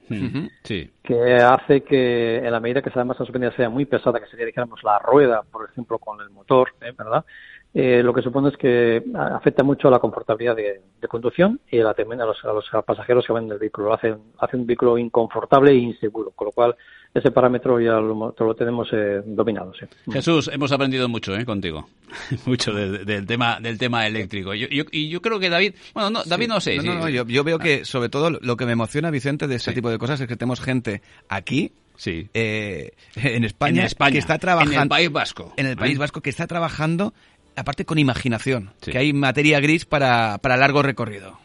que 1.03 1.35
hace 1.37 1.83
que 1.83 2.39
en 2.39 2.51
la 2.51 2.61
medida 2.61 2.81
que 2.81 2.89
esa 2.89 3.05
masa 3.05 3.25
suspendida 3.25 3.55
sea 3.55 3.69
muy 3.69 3.85
pesada, 3.85 4.19
que 4.19 4.27
sería, 4.27 4.47
dijéramos, 4.47 4.83
la 4.83 4.99
rueda, 4.99 5.43
por 5.51 5.69
ejemplo, 5.69 5.99
con 5.99 6.21
el 6.21 6.31
motor, 6.31 6.71
¿eh? 6.81 6.93
¿verdad? 6.97 7.25
Eh, 7.73 8.03
lo 8.03 8.13
que 8.13 8.23
supone 8.23 8.49
es 8.49 8.57
que 8.57 9.05
afecta 9.15 9.63
mucho 9.63 9.89
a 9.89 9.91
la 9.93 10.01
confortabilidad 10.01 10.57
de, 10.57 10.81
conducción 11.09 11.61
y 11.71 11.81
a, 11.81 11.95
también 11.95 12.21
a 12.21 12.27
los, 12.27 12.45
a 12.45 12.53
los 12.53 12.69
pasajeros 12.85 13.27
que 13.27 13.33
van 13.33 13.45
en 13.45 13.53
el 13.53 13.59
vehículo. 13.59 13.93
Hace, 13.93 14.17
hace 14.39 14.57
un 14.57 14.67
vehículo 14.67 14.99
inconfortable 14.99 15.71
e 15.71 15.77
inseguro, 15.77 16.33
con 16.33 16.47
lo 16.47 16.53
cual 16.53 16.77
ese 17.13 17.31
parámetro 17.31 17.81
ya 17.81 17.95
lo, 17.95 18.35
lo 18.39 18.55
tenemos 18.55 18.89
eh, 18.93 19.23
dominado. 19.25 19.73
Sí. 19.75 19.87
Jesús, 20.13 20.51
hemos 20.53 20.71
aprendido 20.73 21.09
mucho 21.09 21.35
eh, 21.35 21.45
contigo, 21.45 21.89
mucho 22.47 22.73
del 22.73 23.27
tema 23.27 23.59
del 23.61 23.79
tema 23.79 24.07
eléctrico. 24.07 24.55
Yo, 24.55 24.67
y 24.71 25.09
yo 25.09 25.21
creo 25.21 25.39
que 25.41 25.51
David, 25.51 25.75
bueno, 25.93 26.11
no, 26.11 26.25
David 26.25 26.49
no 26.49 26.61
sé. 26.61 26.79
yo, 27.13 27.45
veo 27.45 27.59
que 27.59 27.85
sobre 27.85 28.09
todo 28.09 28.31
lo 28.31 28.57
que 28.57 28.67
me 28.67 28.73
emociona, 28.73 29.11
Vicente, 29.11 29.49
de 29.49 29.57
ese 29.57 29.73
tipo 29.73 29.91
de 29.91 29.99
cosas 29.99 30.21
es 30.21 30.29
que 30.29 30.37
tenemos 30.37 30.61
gente 30.61 31.03
aquí 31.29 31.73
Sí. 31.97 32.29
Eh, 32.33 32.93
en, 33.15 33.45
España, 33.45 33.87
que 34.11 34.17
está 34.17 34.39
trabajando 34.39 34.75
en 34.75 34.81
el 34.81 34.89
País 34.89 35.13
Vasco, 35.13 35.53
en 35.59 35.67
el 35.67 35.77
País 35.77 35.99
Vasco 35.99 36.23
que 36.23 36.31
está 36.31 36.47
trabajando 36.47 37.13
aparte 37.57 37.85
con 37.85 37.99
imaginación, 37.99 38.71
que 38.81 38.97
hay 38.97 39.13
materia 39.13 39.61
gris 39.61 39.85
para, 39.85 40.39
para 40.39 40.57
largo 40.57 40.83
recorrido. 40.83 41.39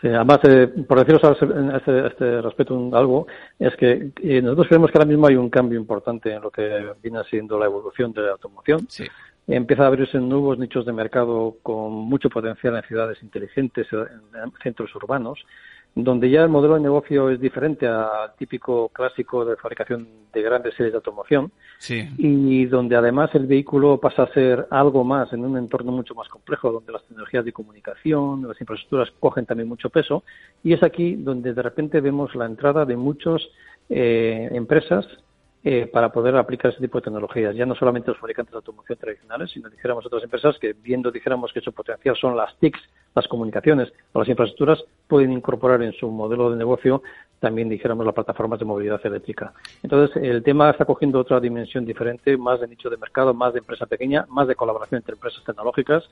Sí, 0.00 0.06
además, 0.08 0.38
eh, 0.44 0.68
por 0.86 1.04
deciros 1.04 1.22
este, 1.74 2.06
este 2.06 2.40
respecto 2.40 2.90
algo, 2.96 3.26
es 3.58 3.74
que 3.76 4.12
eh, 4.22 4.40
nosotros 4.40 4.68
creemos 4.68 4.90
que 4.90 4.98
ahora 4.98 5.08
mismo 5.08 5.26
hay 5.26 5.34
un 5.34 5.50
cambio 5.50 5.78
importante 5.78 6.32
en 6.32 6.42
lo 6.42 6.50
que 6.50 6.92
viene 7.02 7.22
siendo 7.28 7.58
la 7.58 7.66
evolución 7.66 8.12
de 8.12 8.22
la 8.22 8.32
automoción. 8.32 8.86
Sí. 8.88 9.04
Empieza 9.48 9.84
a 9.84 9.86
abrirse 9.86 10.18
nuevos 10.18 10.58
nichos 10.58 10.86
de 10.86 10.92
mercado 10.92 11.56
con 11.62 11.92
mucho 11.92 12.28
potencial 12.28 12.76
en 12.76 12.82
ciudades 12.82 13.22
inteligentes, 13.22 13.88
en 13.92 14.52
centros 14.62 14.94
urbanos, 14.94 15.44
donde 15.94 16.30
ya 16.30 16.42
el 16.42 16.48
modelo 16.48 16.74
de 16.74 16.80
negocio 16.80 17.30
es 17.30 17.40
diferente 17.40 17.86
al 17.86 18.34
típico 18.38 18.88
clásico 18.90 19.44
de 19.44 19.56
fabricación 19.56 20.06
de 20.32 20.42
grandes 20.42 20.74
series 20.74 20.92
de 20.92 20.98
automoción 20.98 21.50
y 21.88 22.66
donde 22.66 22.94
además 22.96 23.30
el 23.34 23.46
vehículo 23.46 23.98
pasa 23.98 24.22
a 24.22 24.32
ser 24.32 24.66
algo 24.70 25.02
más 25.02 25.32
en 25.32 25.44
un 25.44 25.56
entorno 25.56 25.90
mucho 25.90 26.14
más 26.14 26.28
complejo, 26.28 26.70
donde 26.70 26.92
las 26.92 27.04
tecnologías 27.04 27.44
de 27.44 27.52
comunicación, 27.52 28.46
las 28.46 28.60
infraestructuras 28.60 29.10
cogen 29.18 29.46
también 29.46 29.68
mucho 29.68 29.90
peso. 29.90 30.22
Y 30.62 30.72
es 30.72 30.82
aquí 30.82 31.16
donde 31.16 31.52
de 31.52 31.62
repente 31.62 32.00
vemos 32.00 32.34
la 32.34 32.46
entrada 32.46 32.84
de 32.84 32.96
muchas 32.96 33.42
eh, 33.88 34.48
empresas 34.52 35.06
eh, 35.64 35.88
para 35.92 36.10
poder 36.10 36.36
aplicar 36.36 36.70
ese 36.70 36.80
tipo 36.80 36.98
de 36.98 37.04
tecnologías. 37.04 37.54
Ya 37.54 37.66
no 37.66 37.74
solamente 37.74 38.10
los 38.10 38.18
fabricantes 38.18 38.52
de 38.52 38.56
automoción 38.56 38.98
tradicionales, 38.98 39.50
sino 39.50 39.68
dijéramos 39.68 40.06
otras 40.06 40.22
empresas 40.22 40.58
que 40.58 40.72
viendo 40.72 41.10
dijéramos 41.10 41.52
que 41.52 41.60
su 41.60 41.72
potencial 41.72 42.16
son 42.16 42.36
las 42.36 42.56
TICs, 42.58 42.80
las 43.14 43.26
comunicaciones 43.26 43.92
o 44.12 44.20
las 44.20 44.28
infraestructuras, 44.28 44.84
pueden 45.06 45.32
incorporar 45.32 45.82
en 45.82 45.92
su 45.92 46.10
modelo 46.10 46.50
de 46.50 46.56
negocio 46.56 47.02
también 47.40 47.68
dijéramos 47.68 48.04
las 48.04 48.14
plataformas 48.14 48.58
de 48.58 48.64
movilidad 48.64 49.00
eléctrica. 49.04 49.52
Entonces 49.82 50.16
el 50.22 50.42
tema 50.42 50.70
está 50.70 50.84
cogiendo 50.84 51.20
otra 51.20 51.40
dimensión 51.40 51.84
diferente, 51.84 52.36
más 52.36 52.60
de 52.60 52.68
nicho 52.68 52.90
de 52.90 52.96
mercado, 52.96 53.32
más 53.34 53.52
de 53.52 53.60
empresa 53.60 53.86
pequeña, 53.86 54.26
más 54.28 54.48
de 54.48 54.54
colaboración 54.54 54.98
entre 54.98 55.14
empresas 55.14 55.44
tecnológicas. 55.44 56.08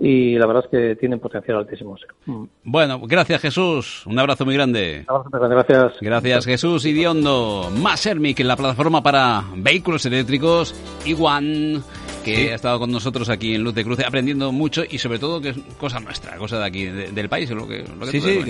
Y 0.00 0.38
la 0.38 0.46
verdad 0.46 0.64
es 0.64 0.70
que 0.70 0.96
tienen 0.96 1.18
potencial 1.18 1.58
altísimo. 1.58 1.96
Mm. 2.26 2.44
Bueno, 2.62 3.00
gracias 3.02 3.40
Jesús. 3.40 4.06
Un 4.06 4.18
abrazo 4.18 4.44
muy 4.44 4.54
grande. 4.54 5.04
Gracias. 5.32 5.94
Gracias 6.00 6.44
Jesús 6.44 6.84
Idiondo. 6.84 7.68
Más 7.76 8.06
Ermic 8.06 8.38
en 8.40 8.48
la 8.48 8.56
plataforma 8.56 9.02
para 9.02 9.42
vehículos 9.56 10.06
eléctricos. 10.06 10.74
Iguan 11.04 11.82
que 12.24 12.52
ha 12.52 12.54
estado 12.54 12.78
con 12.78 12.90
nosotros 12.90 13.28
aquí 13.28 13.54
en 13.54 13.64
Luz 13.64 13.74
de 13.74 13.84
Cruce 13.84 14.04
aprendiendo 14.04 14.52
mucho 14.52 14.82
y 14.88 14.98
sobre 14.98 15.18
todo 15.18 15.40
que 15.40 15.50
es 15.50 15.56
cosa 15.78 16.00
nuestra, 16.00 16.36
cosa 16.36 16.58
de 16.58 16.66
aquí, 16.66 16.84
del 16.84 17.28
país. 17.28 17.50
Lo 17.50 17.66
que, 17.66 17.84
lo 17.98 18.06
sí, 18.06 18.20
sí, 18.20 18.42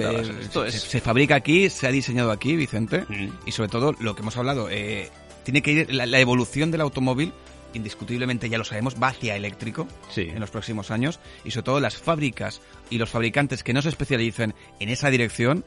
se, 0.68 1.00
fabrica 1.00 1.36
aquí, 1.36 1.68
se 1.70 1.86
ha 1.86 1.90
diseñado 1.90 2.30
aquí, 2.30 2.56
Vicente, 2.56 3.04
mm. 3.08 3.28
y 3.46 3.52
sobre 3.52 3.68
todo 3.68 3.94
lo 4.00 4.14
que 4.14 4.22
hemos 4.22 4.36
hablado, 4.36 4.68
eh, 4.70 5.10
tiene 5.44 5.62
que 5.62 5.72
ir 5.72 5.94
la, 5.94 6.18
evolución 6.18 6.70
del 6.70 6.80
automóvil 6.80 7.32
indiscutiblemente 7.78 8.48
ya 8.48 8.58
lo 8.58 8.64
sabemos, 8.64 8.96
va 9.02 9.08
hacia 9.08 9.36
eléctrico 9.36 9.88
en 10.16 10.40
los 10.40 10.50
próximos 10.50 10.90
años 10.90 11.20
y 11.44 11.50
sobre 11.50 11.64
todo 11.64 11.80
las 11.80 11.96
fábricas 11.96 12.60
y 12.90 12.98
los 12.98 13.10
fabricantes 13.10 13.62
que 13.62 13.72
no 13.72 13.82
se 13.82 13.88
especialicen 13.88 14.54
en 14.80 14.88
esa 14.88 15.10
dirección 15.10 15.64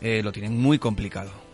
eh, 0.00 0.22
lo 0.22 0.32
tienen 0.32 0.58
muy 0.58 0.78
complicado. 0.78 1.49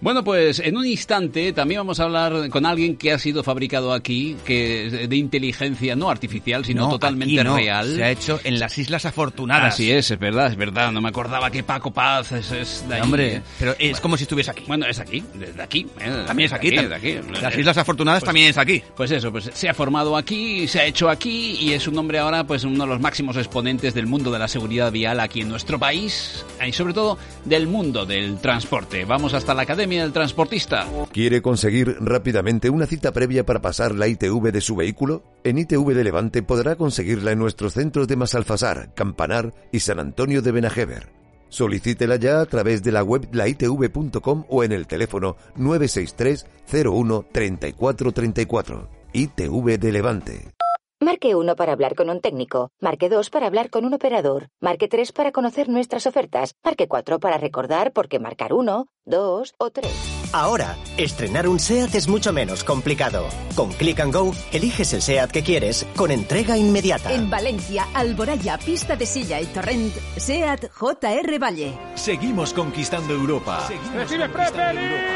Bueno, 0.00 0.22
pues 0.22 0.60
en 0.60 0.76
un 0.76 0.86
instante 0.86 1.52
también 1.52 1.80
vamos 1.80 1.98
a 1.98 2.04
hablar 2.04 2.48
con 2.50 2.64
alguien 2.64 2.96
que 2.96 3.12
ha 3.12 3.18
sido 3.18 3.42
fabricado 3.42 3.92
aquí, 3.92 4.36
que 4.44 4.86
es 4.86 5.08
de 5.08 5.16
inteligencia 5.16 5.96
no 5.96 6.08
artificial, 6.08 6.64
sino 6.64 6.88
totalmente 6.88 7.42
real. 7.42 7.96
Se 7.96 8.04
ha 8.04 8.10
hecho 8.10 8.40
en 8.44 8.60
las 8.60 8.78
Islas 8.78 9.06
Afortunadas. 9.06 9.74
Así 9.74 9.90
es, 9.90 10.10
es 10.12 10.18
verdad, 10.18 10.46
es 10.46 10.56
verdad. 10.56 10.92
No 10.92 11.00
me 11.00 11.08
acordaba 11.08 11.50
que 11.50 11.64
Paco 11.64 11.90
Paz 11.90 12.30
es, 12.30 12.88
de 12.88 12.94
ahí. 12.94 13.00
Hombre, 13.00 13.42
pero 13.58 13.74
es 13.78 14.00
como 14.00 14.16
si 14.16 14.22
estuviese 14.22 14.52
aquí. 14.52 14.62
Bueno, 14.68 14.86
es 14.86 15.00
aquí, 15.00 15.22
desde 15.34 15.60
aquí. 15.60 15.86
Eh, 16.00 16.24
también 16.26 16.46
es 16.46 16.52
aquí. 16.52 16.76
aquí. 16.76 17.18
Las 17.42 17.58
Islas 17.58 17.78
Afortunadas 17.78 18.20
pues 18.20 18.28
también 18.28 18.48
es 18.48 18.58
aquí. 18.58 18.80
Pues 18.96 19.10
eso, 19.10 19.32
pues 19.32 19.50
se 19.52 19.68
ha 19.68 19.74
formado 19.74 20.16
aquí, 20.16 20.68
se 20.68 20.78
ha 20.78 20.84
hecho 20.84 21.08
aquí 21.08 21.56
y 21.60 21.72
es 21.72 21.88
un 21.88 21.98
hombre 21.98 22.20
ahora, 22.20 22.44
pues 22.44 22.62
uno 22.62 22.84
de 22.84 22.90
los 22.90 23.00
máximos 23.00 23.36
exponentes 23.36 23.94
del 23.94 24.06
mundo 24.06 24.30
de 24.30 24.38
la 24.38 24.46
seguridad 24.46 24.92
vial 24.92 25.18
aquí 25.18 25.40
en 25.40 25.48
nuestro 25.48 25.78
país 25.78 26.44
y 26.64 26.72
sobre 26.72 26.94
todo 26.94 27.18
del 27.44 27.66
mundo 27.66 28.06
del 28.06 28.38
transporte. 28.38 29.04
Vamos 29.04 29.34
hasta 29.34 29.54
la 29.54 29.62
academia 29.62 29.87
del 29.96 30.12
transportista. 30.12 30.86
¿Quiere 31.12 31.42
conseguir 31.42 31.96
rápidamente 32.00 32.70
una 32.70 32.86
cita 32.86 33.12
previa 33.12 33.46
para 33.46 33.62
pasar 33.62 33.94
la 33.94 34.08
ITV 34.08 34.52
de 34.52 34.60
su 34.60 34.76
vehículo? 34.76 35.22
En 35.44 35.58
ITV 35.58 35.94
de 35.94 36.04
Levante 36.04 36.42
podrá 36.42 36.76
conseguirla 36.76 37.32
en 37.32 37.38
nuestros 37.38 37.74
centros 37.74 38.06
de 38.08 38.16
Masalfasar, 38.16 38.92
Campanar 38.94 39.54
y 39.72 39.80
San 39.80 39.98
Antonio 39.98 40.42
de 40.42 40.52
Benajever. 40.52 41.08
Solicítela 41.48 42.16
ya 42.16 42.40
a 42.40 42.46
través 42.46 42.82
de 42.82 42.92
la 42.92 43.02
web 43.02 43.28
laitv.com 43.32 44.44
o 44.48 44.64
en 44.64 44.72
el 44.72 44.86
teléfono 44.86 45.36
963 45.56 46.46
01 46.84 47.26
3434. 47.32 48.88
ITV 49.12 49.78
de 49.78 49.92
Levante. 49.92 50.57
Marque 51.00 51.36
1 51.36 51.54
para 51.54 51.72
hablar 51.72 51.94
con 51.94 52.10
un 52.10 52.20
técnico. 52.20 52.72
Marque 52.80 53.08
2 53.08 53.30
para 53.30 53.46
hablar 53.46 53.70
con 53.70 53.84
un 53.84 53.94
operador. 53.94 54.48
Marque 54.60 54.88
3 54.88 55.12
para 55.12 55.30
conocer 55.30 55.68
nuestras 55.68 56.08
ofertas. 56.08 56.56
Marque 56.64 56.88
4 56.88 57.20
para 57.20 57.38
recordar 57.38 57.92
por 57.92 58.08
qué 58.08 58.18
marcar 58.18 58.52
1, 58.52 58.88
2 59.04 59.54
o 59.58 59.70
3. 59.70 59.86
Ahora, 60.32 60.76
estrenar 60.96 61.46
un 61.46 61.60
SEAT 61.60 61.94
es 61.94 62.08
mucho 62.08 62.32
menos 62.32 62.64
complicado. 62.64 63.28
Con 63.54 63.70
Click 63.70 64.00
and 64.00 64.12
Go, 64.12 64.32
eliges 64.50 64.92
el 64.92 65.00
SEAT 65.00 65.30
que 65.30 65.44
quieres 65.44 65.86
con 65.96 66.10
entrega 66.10 66.58
inmediata. 66.58 67.12
En 67.12 67.30
Valencia, 67.30 67.86
Alboraya, 67.94 68.58
Pista 68.58 68.96
de 68.96 69.06
Silla 69.06 69.40
y 69.40 69.46
Torrent, 69.46 69.94
SEAT 70.16 70.72
JR 70.72 71.38
Valle. 71.40 71.78
Seguimos 71.94 72.52
conquistando 72.52 73.14
Europa. 73.14 73.68
Seguimos 73.68 73.94
Recibe 73.94 74.32
conquistando 74.32 74.80
Europa. 74.80 75.12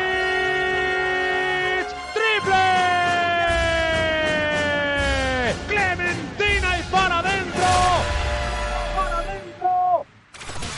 ¡Triple! 2.14 3.01
Clementina 5.95 6.78
y 6.78 6.82
para 6.90 7.18
adentro. 7.18 7.64
¡Para 8.97 9.18
adentro! 9.18 10.07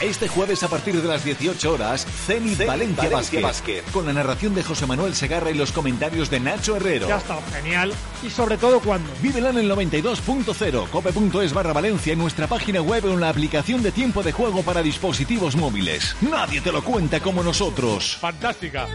Este 0.01 0.27
jueves 0.27 0.61
a 0.63 0.67
partir 0.67 1.01
de 1.01 1.07
las 1.07 1.23
18 1.23 1.71
horas, 1.71 2.05
Zenit 2.05 2.65
Valencia, 2.65 3.09
Valencia 3.09 3.81
Con 3.93 4.05
la 4.05 4.13
narración 4.13 4.53
de 4.53 4.63
José 4.63 4.85
Manuel 4.85 5.15
Segarra 5.15 5.51
y 5.51 5.53
los 5.53 5.71
comentarios 5.71 6.29
de 6.29 6.41
Nacho 6.41 6.75
Herrero. 6.75 7.07
Ya 7.07 7.17
está, 7.17 7.39
genial. 7.53 7.93
Y 8.23 8.29
sobre 8.29 8.57
todo 8.57 8.81
cuando. 8.81 9.09
Vívela 9.21 9.51
en 9.51 9.59
el 9.59 9.71
92.0, 9.71 10.89
cope.es 10.89 11.53
barra 11.53 11.71
Valencia 11.71 12.11
en 12.11 12.19
nuestra 12.19 12.47
página 12.47 12.81
web 12.81 13.05
o 13.05 13.13
en 13.13 13.21
la 13.21 13.29
aplicación 13.29 13.81
de 13.83 13.91
tiempo 13.93 14.21
de 14.21 14.33
juego 14.33 14.63
para 14.63 14.81
dispositivos 14.81 15.55
móviles. 15.55 16.15
Nadie 16.21 16.59
te 16.59 16.73
lo 16.73 16.83
cuenta 16.83 17.21
como 17.21 17.41
nosotros. 17.41 18.17
Fantástica. 18.19 18.87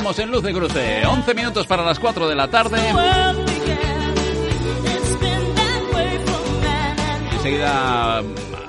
Estamos 0.00 0.18
en 0.18 0.30
Luz 0.30 0.42
de 0.42 0.54
Cruce, 0.54 1.06
11 1.06 1.34
minutos 1.34 1.66
para 1.66 1.84
las 1.84 1.98
4 1.98 2.26
de 2.26 2.34
la 2.34 2.48
tarde. 2.48 2.78
Enseguida 7.32 8.22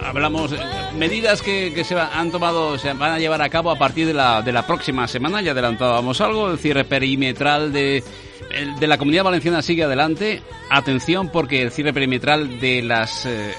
hablamos 0.03 0.53
medidas 0.97 1.41
que, 1.41 1.85
se 1.85 1.97
han 1.97 2.31
tomado, 2.31 2.77
se 2.77 2.91
van 2.91 3.13
a 3.13 3.19
llevar 3.19 3.41
a 3.41 3.47
cabo 3.47 3.71
a 3.71 3.77
partir 3.77 4.07
de 4.07 4.13
la, 4.13 4.41
de 4.41 4.51
la 4.51 4.67
próxima 4.67 5.07
semana. 5.07 5.41
Ya 5.41 5.51
adelantábamos 5.51 6.19
algo, 6.19 6.51
el 6.51 6.59
cierre 6.59 6.83
perimetral 6.83 7.71
de, 7.71 8.03
de 8.77 8.87
la 8.87 8.97
Comunidad 8.97 9.23
Valenciana 9.23 9.61
sigue 9.61 9.85
adelante. 9.85 10.41
Atención 10.69 11.29
porque 11.29 11.61
el 11.61 11.71
cierre 11.71 11.93
perimetral 11.93 12.59
de 12.59 12.81
las 12.81 13.25
eh, 13.25 13.53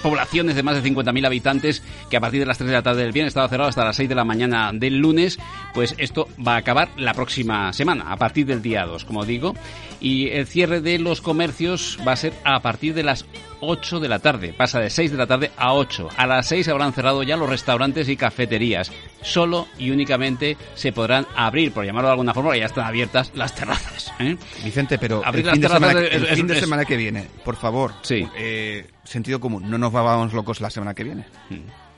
poblaciones 0.00 0.54
de 0.54 0.62
más 0.62 0.80
de 0.80 0.88
50.000 0.88 1.26
habitantes 1.26 1.82
que 2.10 2.16
a 2.16 2.20
partir 2.20 2.40
de 2.40 2.46
las 2.46 2.58
3 2.58 2.68
de 2.68 2.76
la 2.76 2.82
tarde 2.82 3.02
del 3.02 3.12
viernes 3.12 3.30
estaba 3.30 3.48
cerrado 3.48 3.70
hasta 3.70 3.84
las 3.84 3.96
6 3.96 4.08
de 4.08 4.14
la 4.14 4.24
mañana 4.24 4.70
del 4.74 4.98
lunes, 4.98 5.38
pues 5.72 5.94
esto 5.96 6.28
va 6.46 6.54
a 6.54 6.58
acabar 6.58 6.90
la 6.96 7.14
próxima 7.14 7.72
semana, 7.72 8.12
a 8.12 8.16
partir 8.16 8.44
del 8.46 8.60
día 8.60 8.84
2, 8.84 9.04
como 9.04 9.24
digo, 9.24 9.54
y 10.00 10.28
el 10.28 10.46
cierre 10.46 10.80
de 10.80 10.98
los 10.98 11.20
comercios 11.20 11.98
va 12.06 12.12
a 12.12 12.16
ser 12.16 12.32
a 12.44 12.60
partir 12.60 12.94
de 12.94 13.04
las 13.04 13.24
8 13.60 14.00
de 14.00 14.08
la 14.08 14.18
tarde. 14.18 14.52
Pasa 14.52 14.80
de 14.80 14.90
6 14.90 15.12
de 15.12 15.16
la 15.16 15.26
tarde 15.26 15.50
a 15.56 15.74
8. 15.74 16.08
A 16.16 16.26
las 16.26 16.46
6 16.48 16.68
habrán 16.68 16.92
cerrado 16.92 17.22
ya 17.22 17.36
los 17.36 17.48
restaurantes 17.48 18.08
y 18.08 18.16
cafeterías. 18.16 18.90
Solo 19.22 19.68
y 19.78 19.90
únicamente 19.90 20.56
se 20.74 20.92
podrán 20.92 21.26
abrir, 21.36 21.72
por 21.72 21.84
llamarlo 21.84 22.08
de 22.08 22.12
alguna 22.12 22.34
forma, 22.34 22.56
ya 22.56 22.66
están 22.66 22.86
abiertas 22.86 23.30
las 23.34 23.54
terrazas. 23.54 24.12
¿eh? 24.18 24.36
Vicente, 24.64 24.98
pero 24.98 25.22
abrir 25.24 25.46
el, 25.46 25.52
fin, 25.52 25.60
de 25.60 25.68
semana, 25.68 26.00
el 26.00 26.26
fin 26.26 26.46
de 26.46 26.60
semana 26.60 26.84
que 26.84 26.96
viene, 26.96 27.26
por 27.44 27.56
favor, 27.56 27.92
sí. 28.02 28.26
Eh, 28.36 28.86
sentido 29.04 29.40
común, 29.40 29.68
no 29.68 29.78
nos 29.78 29.92
vamos 29.92 30.32
locos 30.32 30.60
la 30.60 30.70
semana 30.70 30.94
que 30.94 31.04
viene. 31.04 31.26
Hmm. 31.50 31.89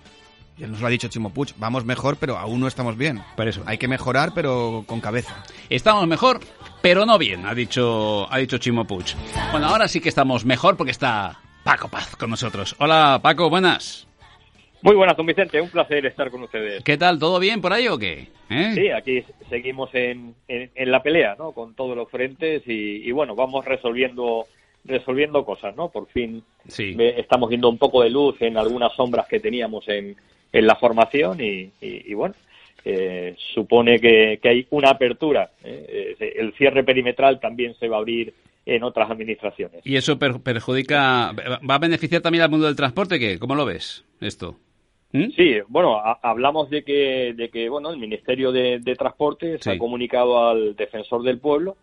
Ya 0.59 0.67
nos 0.67 0.81
lo 0.81 0.87
ha 0.87 0.91
dicho 0.91 1.09
Chimo 1.09 1.31
Puig, 1.31 1.55
vamos 1.57 1.85
mejor, 1.85 2.19
pero 2.19 2.37
aún 2.37 2.61
no 2.61 2.69
estamos 2.69 2.97
bien. 2.97 3.21
Por 3.37 3.49
eso. 3.49 3.63
Hay 3.67 3.79
que 3.79 3.89
mejorar, 3.89 4.33
pero 4.35 4.85
con 4.87 5.01
cabeza. 5.01 5.43
Estamos 5.71 6.07
mejor, 6.07 6.41
pero 6.83 7.07
no 7.07 7.19
bien, 7.19 7.47
ha 7.47 7.55
dicho, 7.55 8.31
ha 8.33 8.39
dicho 8.39 8.59
Chimo 8.59 8.87
Puig. 8.87 9.07
Bueno, 9.51 9.67
ahora 9.67 9.89
sí 9.89 10.01
que 10.01 10.09
estamos 10.09 10.45
mejor 10.45 10.77
porque 10.77 10.91
está 10.91 11.41
Paco 11.65 11.89
Paz 11.89 12.17
con 12.17 12.31
nosotros. 12.31 12.77
Hola 12.79 13.21
Paco, 13.23 13.49
buenas. 13.49 14.07
Muy 14.83 14.97
buenas, 14.97 15.17
don 15.17 15.27
Vicente, 15.27 15.61
un 15.61 15.71
placer 15.71 16.05
estar 16.07 16.29
con 16.31 16.43
ustedes. 16.43 16.83
¿Qué 16.83 16.99
tal? 16.99 17.19
¿Todo 17.21 17.39
bien 17.39 17.61
por 17.61 17.73
ahí 17.73 17.87
o 17.87 17.97
qué? 17.99 18.27
¿Eh? 18.51 18.73
Sí, 18.75 18.91
aquí 18.91 19.25
seguimos 19.49 19.95
en, 19.95 20.35
en, 20.49 20.91
la 20.91 21.03
pelea, 21.03 21.37
¿no? 21.39 21.53
Con 21.53 21.75
todos 21.75 21.97
los 21.97 22.11
frentes 22.11 22.63
y, 22.67 23.11
bueno, 23.13 23.37
vamos 23.37 23.65
resolviendo 23.65 24.47
resolviendo 24.85 25.45
cosas, 25.45 25.77
¿no? 25.77 25.91
Por 25.91 26.09
fin 26.09 26.43
sí. 26.67 26.97
estamos 26.99 27.49
viendo 27.49 27.69
un 27.69 27.79
poco 27.79 28.03
de 28.03 28.11
luz 28.11 28.35
en 28.43 28.57
algunas 28.57 28.93
sombras 28.95 29.29
que 29.29 29.39
teníamos 29.39 29.89
en, 29.89 30.17
en 30.53 30.67
la 30.67 30.77
formación 30.77 31.41
y, 31.41 31.71
y, 31.81 32.15
bueno, 32.15 32.35
eh, 32.85 33.35
supone 33.55 33.99
que, 33.99 34.39
que, 34.43 34.49
hay 34.49 34.67
una 34.71 34.91
apertura. 34.91 35.51
¿eh? 35.65 36.17
El 36.37 36.53
cierre 36.55 36.85
perimetral 36.85 37.41
también 37.41 37.75
se 37.75 37.89
va 37.89 37.97
a 37.97 38.01
abrir 38.01 38.35
en 38.65 38.83
otras 38.83 39.11
administraciones. 39.11 39.81
¿Y 39.85 39.97
eso 39.97 40.19
perjudica, 40.19 41.33
va 41.69 41.75
a 41.75 41.79
beneficiar 41.79 42.23
también 42.23 42.45
al 42.45 42.51
mundo 42.51 42.67
del 42.67 42.77
transporte? 42.77 43.19
¿qué? 43.19 43.39
¿Cómo 43.39 43.55
lo 43.55 43.65
ves 43.65 44.05
esto? 44.21 44.57
¿Mm? 45.13 45.31
Sí, 45.37 45.57
bueno, 45.69 46.01
hablamos 46.23 46.71
de 46.71 46.85
que, 46.85 47.35
de 47.37 47.51
que 47.51 47.69
bueno, 47.69 47.91
el 47.91 47.99
Ministerio 47.99 48.53
de, 48.53 48.79
de 48.79 48.95
Transporte 48.95 49.59
se 49.59 49.73
ha 49.73 49.79
comunicado 49.79 50.49
al 50.49 50.75
Defensor 50.77 51.23
del 51.23 51.39
Pueblo 51.39 51.77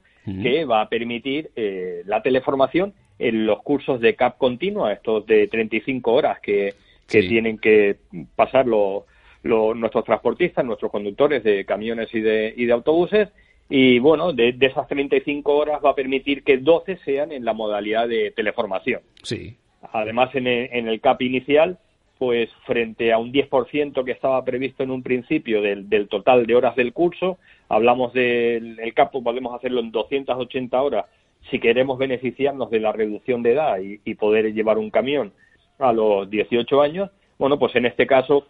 que 0.44 0.64
va 0.66 0.82
a 0.82 0.90
permitir 0.90 1.50
eh, 1.56 2.04
la 2.06 2.22
teleformación 2.22 2.94
en 3.18 3.46
los 3.46 3.64
cursos 3.64 4.00
de 4.00 4.16
CAP 4.16 4.38
continua, 4.38 4.94
estos 4.94 5.26
de 5.26 5.48
35 5.48 6.14
horas 6.14 6.40
que, 6.40 6.76
que 7.10 7.24
tienen 7.24 7.58
que 7.58 7.98
pasar 8.36 8.68
los, 8.68 9.04
nuestros 9.44 10.06
transportistas, 10.06 10.66
nuestros 10.66 10.92
conductores 10.92 11.44
de 11.44 11.66
camiones 11.66 12.14
y 12.14 12.22
de, 12.22 12.54
y 12.56 12.66
de 12.66 12.74
autobuses, 12.74 13.30
y 13.70 14.00
bueno, 14.00 14.34
de, 14.34 14.54
de, 14.54 14.66
esas 14.66 14.88
35 14.88 15.56
horas 15.56 15.80
va 15.84 15.92
a 15.92 15.96
permitir 15.96 16.44
que 16.44 16.58
12 16.58 16.98
sean 17.06 17.32
en 17.32 17.46
la 17.46 17.54
modalidad 17.54 18.08
de 18.08 18.32
teleformación. 18.32 19.02
Sí. 19.22 19.58
Además, 19.94 20.34
en 20.34 20.48
el, 20.48 20.70
en 20.72 20.88
el 20.88 21.00
CAP 21.00 21.22
inicial, 21.22 21.78
pues 22.18 22.50
frente 22.66 23.14
a 23.14 23.18
un 23.18 23.32
10% 23.32 24.04
que 24.04 24.12
estaba 24.12 24.44
previsto 24.44 24.84
en 24.84 24.92
un 24.92 25.04
principio 25.04 25.62
del, 25.62 25.88
del 25.88 26.08
total 26.10 26.46
de 26.46 26.56
horas 26.56 26.76
del 26.76 26.94
curso, 26.94 27.38
hablamos 27.70 28.12
del 28.14 28.80
el 28.80 28.94
CAP, 28.94 29.12
podemos 29.24 29.56
hacerlo 29.56 29.80
en 29.80 29.92
280 29.92 30.82
horas 30.82 31.06
si 31.50 31.60
queremos 31.60 31.98
beneficiarnos 31.98 32.70
de 32.70 32.82
la 32.82 32.92
reducción 32.92 33.42
de 33.42 33.54
edad 33.54 33.80
y, 33.80 34.02
y 34.04 34.16
poder 34.16 34.54
llevar 34.54 34.78
un 34.78 34.90
camión 34.90 35.32
a 35.80 35.94
los 35.94 36.30
18 36.30 36.82
años. 36.82 37.10
Bueno, 37.38 37.58
pues 37.58 37.76
en 37.76 37.86
este 37.86 38.06
caso 38.06 38.46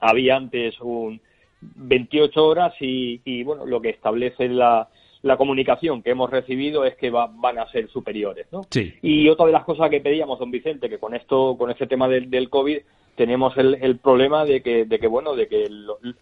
había 0.00 0.36
antes 0.36 0.80
un 0.80 1.20
28 1.60 2.44
horas 2.44 2.74
y, 2.80 3.42
bueno, 3.44 3.66
lo 3.66 3.80
que 3.80 3.90
establece 3.90 4.48
la, 4.48 4.88
la 5.22 5.36
comunicación 5.36 6.02
que 6.02 6.10
hemos 6.10 6.30
recibido 6.30 6.84
es 6.84 6.96
que 6.96 7.10
van 7.10 7.58
a 7.58 7.70
ser 7.70 7.88
superiores, 7.88 8.46
¿no? 8.50 8.62
Sí. 8.70 8.94
Y 9.02 9.28
otra 9.28 9.46
de 9.46 9.52
las 9.52 9.64
cosas 9.64 9.88
que 9.88 10.00
pedíamos, 10.00 10.38
don 10.38 10.50
Vicente, 10.50 10.88
que 10.88 10.98
con 10.98 11.14
esto, 11.14 11.56
con 11.56 11.70
este 11.70 11.86
tema 11.86 12.08
del, 12.08 12.28
del 12.28 12.50
COVID, 12.50 12.78
tenemos 13.14 13.56
el, 13.56 13.74
el, 13.80 13.98
problema 13.98 14.44
de 14.44 14.62
que, 14.62 14.84
de 14.84 14.98
que 14.98 15.06
bueno, 15.06 15.36
de 15.36 15.46
que 15.46 15.68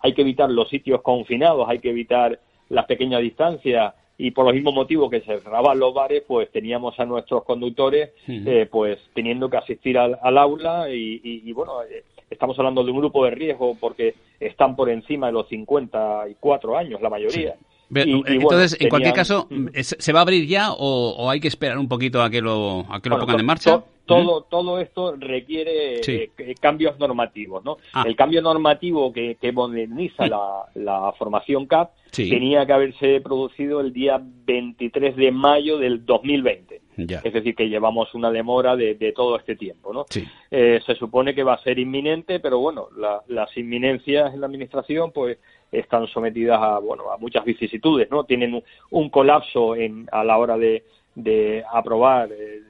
hay 0.00 0.12
que 0.12 0.22
evitar 0.22 0.50
los 0.50 0.68
sitios 0.68 1.00
confinados, 1.02 1.68
hay 1.68 1.78
que 1.78 1.90
evitar 1.90 2.38
las 2.68 2.84
pequeñas 2.86 3.22
distancias 3.22 3.94
y 4.22 4.32
por 4.32 4.44
los 4.44 4.54
mismos 4.54 4.74
motivos 4.74 5.10
que 5.10 5.20
se 5.20 5.38
cerraban 5.40 5.78
los 5.78 5.94
bares, 5.94 6.22
pues 6.26 6.50
teníamos 6.50 6.98
a 7.00 7.06
nuestros 7.06 7.42
conductores, 7.44 8.10
eh, 8.28 8.68
pues 8.70 8.98
teniendo 9.14 9.48
que 9.48 9.56
asistir 9.56 9.96
al, 9.96 10.18
al 10.22 10.36
aula 10.36 10.90
y, 10.90 11.20
y, 11.24 11.42
y 11.48 11.52
bueno, 11.54 11.82
eh, 11.82 12.04
estamos 12.28 12.58
hablando 12.58 12.84
de 12.84 12.90
un 12.90 12.98
grupo 12.98 13.24
de 13.24 13.30
riesgo 13.30 13.78
porque 13.80 14.14
están 14.38 14.76
por 14.76 14.90
encima 14.90 15.28
de 15.28 15.32
los 15.32 15.48
54 15.48 16.76
años 16.76 17.00
la 17.00 17.08
mayoría. 17.08 17.54
Entonces, 17.92 18.76
en 18.78 18.88
cualquier 18.90 19.14
caso, 19.14 19.48
¿se 19.82 20.12
va 20.12 20.20
a 20.20 20.22
abrir 20.22 20.46
ya 20.46 20.72
o, 20.72 21.28
hay 21.30 21.40
que 21.40 21.48
esperar 21.48 21.78
un 21.78 21.88
poquito 21.88 22.22
a 22.22 22.28
que 22.28 22.42
lo, 22.42 22.86
a 22.90 23.00
que 23.00 23.08
lo 23.08 23.18
pongan 23.18 23.40
en 23.40 23.46
marcha? 23.46 23.82
Todo, 24.10 24.42
todo 24.42 24.80
esto 24.80 25.14
requiere 25.16 26.00
eh, 26.06 26.30
cambios 26.60 26.98
normativos. 26.98 27.64
¿no? 27.64 27.78
Ah. 27.92 28.04
El 28.06 28.16
cambio 28.16 28.42
normativo 28.42 29.12
que, 29.12 29.36
que 29.40 29.52
moderniza 29.52 30.26
la, 30.26 30.64
la, 30.74 31.12
formación 31.12 31.66
CAP 31.66 31.92
tenía 32.10 32.66
que 32.66 32.72
haberse 32.72 33.20
producido 33.20 33.80
el 33.80 33.92
día 33.92 34.20
23 34.20 35.16
de 35.16 35.30
mayo 35.30 35.78
del 35.78 36.04
2020. 36.04 36.80
Es 36.96 37.32
decir, 37.32 37.54
que 37.54 37.68
llevamos 37.68 38.14
una 38.14 38.30
demora 38.30 38.76
de, 38.76 38.94
de 38.94 39.12
todo 39.12 39.38
este 39.38 39.56
tiempo. 39.56 39.92
¿no? 39.92 40.04
Eh, 40.50 40.80
se 40.84 40.94
supone 40.96 41.34
que 41.34 41.42
va 41.42 41.54
a 41.54 41.62
ser 41.62 41.78
inminente, 41.78 42.40
pero 42.40 42.58
bueno, 42.58 42.88
las 43.28 43.56
inminencias 43.56 44.34
en 44.34 44.40
la 44.40 44.46
Administración 44.46 45.10
pues 45.12 45.38
están 45.72 46.06
sometidas 46.08 46.60
a, 46.60 46.78
bueno, 46.78 47.10
a 47.10 47.16
muchas 47.16 47.44
vicisitudes. 47.44 48.10
¿no? 48.10 48.24
Tienen 48.24 48.62
un, 48.90 49.08
colapso 49.08 49.76
en, 49.76 50.08
a 50.12 50.24
la 50.24 50.36
hora 50.36 50.58
de, 50.58 50.84
de 51.14 51.64
aprobar 51.72 52.30
eh, 52.32 52.60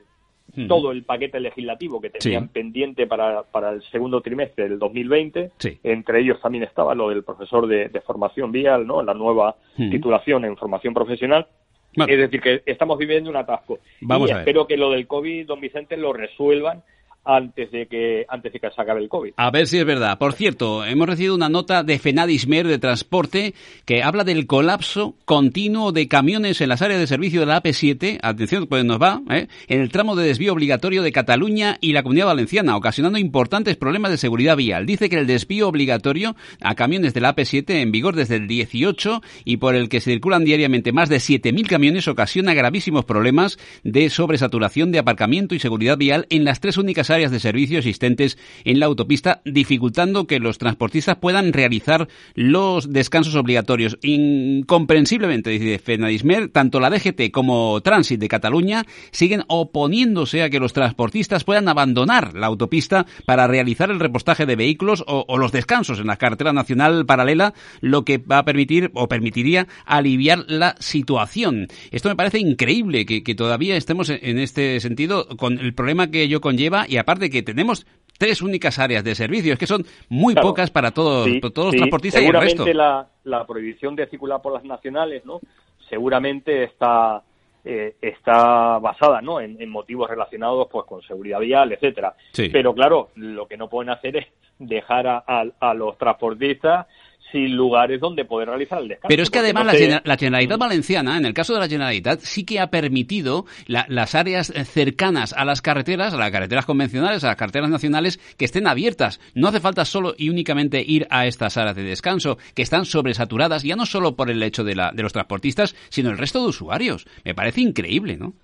todo 0.68 0.92
el 0.92 1.04
paquete 1.04 1.40
legislativo 1.40 2.00
que 2.00 2.10
tenían 2.10 2.48
pendiente 2.48 3.06
para, 3.06 3.42
para 3.42 3.70
el 3.70 3.82
segundo 3.84 4.20
trimestre 4.20 4.68
del 4.68 4.78
2020. 4.78 5.50
Entre 5.82 6.20
ellos 6.20 6.40
también 6.40 6.64
estaba 6.64 6.94
lo 6.94 7.08
del 7.08 7.22
profesor 7.22 7.66
de, 7.66 7.88
formación 8.06 8.52
vial, 8.52 8.86
¿no? 8.86 9.02
La 9.02 9.14
nueva 9.14 9.56
titulación 9.76 10.44
en 10.44 10.56
formación 10.56 10.94
profesional. 10.94 11.46
Es 11.94 12.18
decir, 12.18 12.40
que 12.40 12.62
estamos 12.66 12.98
viviendo 12.98 13.30
un 13.30 13.36
atasco. 13.36 13.78
Vamos 14.00 14.30
y 14.30 14.32
espero 14.32 14.66
que 14.66 14.76
lo 14.76 14.90
del 14.90 15.06
COVID, 15.06 15.46
don 15.46 15.60
Vicente, 15.60 15.96
lo 15.96 16.12
resuelvan 16.12 16.82
antes 17.24 17.70
de 17.70 17.86
que 17.86 18.24
antes 18.28 18.52
de 18.52 18.60
que 18.60 18.70
se 18.70 18.80
acabe 18.80 19.00
el 19.00 19.08
COVID. 19.08 19.32
A 19.36 19.50
ver 19.50 19.66
si 19.66 19.78
es 19.78 19.84
verdad. 19.84 20.18
Por 20.18 20.32
cierto, 20.32 20.84
hemos 20.84 21.08
recibido 21.08 21.34
una 21.34 21.48
nota 21.48 21.82
de 21.82 21.98
Fenadismer 21.98 22.66
de 22.66 22.78
transporte 22.78 23.54
que 23.84 24.02
habla 24.02 24.24
del 24.24 24.46
colapso 24.46 25.14
continuo 25.24 25.92
de 25.92 26.08
camiones 26.08 26.60
en 26.60 26.68
las 26.68 26.82
áreas 26.82 27.00
de 27.00 27.06
servicio 27.06 27.40
de 27.40 27.46
la 27.46 27.62
AP7, 27.62 28.18
atención, 28.22 28.66
pues 28.66 28.84
nos 28.84 29.00
va, 29.00 29.20
¿eh? 29.30 29.48
en 29.68 29.80
el 29.80 29.90
tramo 29.90 30.16
de 30.16 30.26
desvío 30.26 30.52
obligatorio 30.52 31.02
de 31.02 31.12
Cataluña 31.12 31.78
y 31.80 31.92
la 31.92 32.02
Comunidad 32.02 32.26
Valenciana, 32.26 32.76
ocasionando 32.76 33.18
importantes 33.18 33.76
problemas 33.76 34.10
de 34.10 34.18
seguridad 34.18 34.56
vial. 34.56 34.86
Dice 34.86 35.08
que 35.08 35.18
el 35.18 35.26
desvío 35.26 35.68
obligatorio 35.68 36.36
a 36.60 36.74
camiones 36.74 37.14
de 37.14 37.20
la 37.20 37.34
AP7 37.34 37.82
en 37.82 37.92
vigor 37.92 38.16
desde 38.16 38.36
el 38.36 38.46
18 38.46 39.22
y 39.44 39.58
por 39.58 39.74
el 39.74 39.88
que 39.88 40.00
circulan 40.00 40.44
diariamente 40.44 40.92
más 40.92 41.08
de 41.08 41.16
7.000 41.16 41.66
camiones 41.66 42.08
ocasiona 42.08 42.54
gravísimos 42.54 43.04
problemas 43.04 43.58
de 43.84 44.08
sobresaturación 44.08 44.90
de 44.92 44.98
aparcamiento 44.98 45.54
y 45.54 45.58
seguridad 45.58 45.98
vial 45.98 46.26
en 46.30 46.44
las 46.44 46.60
tres 46.60 46.78
únicas 46.78 47.09
áreas 47.10 47.30
de 47.30 47.40
servicio 47.40 47.78
existentes 47.78 48.38
en 48.64 48.80
la 48.80 48.86
autopista, 48.86 49.42
dificultando 49.44 50.26
que 50.26 50.40
los 50.40 50.58
transportistas 50.58 51.16
puedan 51.16 51.52
realizar 51.52 52.08
los 52.34 52.92
descansos 52.92 53.34
obligatorios. 53.34 53.98
Incomprensiblemente, 54.02 55.50
dice 55.50 55.78
Fenadismer, 55.78 56.48
tanto 56.48 56.80
la 56.80 56.90
DGT 56.90 57.30
como 57.32 57.80
Transit 57.80 58.20
de 58.20 58.28
Cataluña 58.28 58.84
siguen 59.10 59.44
oponiéndose 59.48 60.42
a 60.42 60.50
que 60.50 60.60
los 60.60 60.72
transportistas 60.72 61.44
puedan 61.44 61.68
abandonar 61.68 62.34
la 62.34 62.46
autopista 62.46 63.06
para 63.26 63.46
realizar 63.46 63.90
el 63.90 64.00
repostaje 64.00 64.46
de 64.46 64.56
vehículos 64.56 65.04
o, 65.06 65.38
los 65.38 65.52
descansos 65.52 65.98
en 65.98 66.06
la 66.06 66.16
carretera 66.16 66.52
nacional 66.52 67.06
paralela, 67.06 67.54
lo 67.80 68.04
que 68.04 68.18
va 68.18 68.38
a 68.38 68.44
permitir 68.44 68.90
o 68.94 69.08
permitiría 69.08 69.66
aliviar 69.86 70.44
la 70.48 70.76
situación. 70.78 71.68
Esto 71.90 72.08
me 72.08 72.16
parece 72.16 72.38
increíble 72.38 73.06
que, 73.06 73.34
todavía 73.34 73.76
estemos 73.76 74.10
en 74.10 74.38
este 74.38 74.80
sentido 74.80 75.26
con 75.36 75.58
el 75.58 75.72
problema 75.72 76.10
que 76.10 76.22
ello 76.22 76.40
conlleva 76.40 76.84
y 76.88 76.96
aparte 77.00 77.30
que 77.30 77.42
tenemos 77.42 77.86
tres 78.18 78.42
únicas 78.42 78.78
áreas 78.78 79.02
de 79.02 79.14
servicio. 79.14 79.52
Es 79.52 79.58
que 79.58 79.66
son 79.66 79.84
muy 80.08 80.34
pocas 80.34 80.70
para 80.70 80.90
todos, 80.90 81.28
todos 81.40 81.72
los 81.72 81.76
transportistas 81.76 82.22
y 82.22 82.26
el 82.26 82.32
resto. 82.32 82.66
La, 82.72 83.08
la 83.24 83.46
prohibición 83.46 83.96
de 83.96 84.06
circular 84.06 84.40
por 84.42 84.52
las 84.52 84.64
nacionales, 84.64 85.24
¿no? 85.24 85.40
Seguramente 85.88 86.64
está 86.64 87.22
eh, 87.62 87.96
está 88.00 88.78
basada 88.78 89.20
¿no? 89.20 89.38
En, 89.40 89.68
motivos 89.68 90.08
relacionados 90.08 90.68
pues 90.70 90.86
con 90.86 91.02
seguridad 91.02 91.40
vial, 91.40 91.72
etcétera. 91.72 92.14
Pero 92.34 92.74
claro, 92.74 93.10
lo 93.16 93.46
que 93.46 93.58
no 93.58 93.68
pueden 93.68 93.90
hacer 93.90 94.16
es 94.16 94.26
dejar 94.58 95.06
a 95.26 95.74
los 95.74 95.98
transportistas 95.98 96.86
sin 97.30 97.56
lugares 97.56 98.00
donde 98.00 98.24
poder 98.24 98.48
realizar 98.48 98.80
el 98.82 98.88
descanso. 98.88 99.08
Pero 99.08 99.22
es 99.22 99.30
que 99.30 99.38
además 99.38 99.66
la, 100.04 100.16
Generalitat 100.16 100.58
Valenciana, 100.58 101.16
en 101.16 101.24
el 101.24 101.34
caso 101.34 101.54
de 101.54 101.60
la 101.60 101.68
Generalitat, 101.68 102.20
sí 102.20 102.44
que 102.44 102.60
ha 102.60 102.68
permitido 102.68 103.46
las 103.66 104.14
áreas 104.14 104.52
cercanas 104.64 105.32
a 105.32 105.44
las 105.44 105.62
carreteras, 105.62 106.14
a 106.14 106.16
las 106.16 106.30
carreteras 106.30 106.66
convencionales, 106.66 107.24
a 107.24 107.28
las 107.28 107.36
carreteras 107.36 107.70
nacionales, 107.70 108.18
que 108.36 108.44
estén 108.44 108.66
abiertas. 108.66 109.20
No 109.34 109.48
hace 109.48 109.60
falta 109.60 109.84
solo 109.84 110.14
y 110.16 110.30
únicamente 110.30 110.82
ir 110.86 111.06
a 111.10 111.26
estas 111.26 111.56
áreas 111.56 111.76
de 111.76 111.84
descanso, 111.84 112.38
que 112.54 112.62
están 112.62 112.84
sobresaturadas, 112.84 113.62
ya 113.62 113.76
no 113.76 113.86
solo 113.86 114.16
por 114.16 114.30
el 114.30 114.42
hecho 114.42 114.64
de, 114.64 114.74
la, 114.74 114.92
de 114.92 115.02
los 115.02 115.12
transportistas, 115.12 115.74
sino 115.88 116.10
el 116.10 116.18
resto 116.18 116.40
de 116.40 116.48
usuarios. 116.48 117.06
Me 117.24 117.34
parece 117.34 117.60
increíble, 117.60 118.16
¿no? 118.16 118.34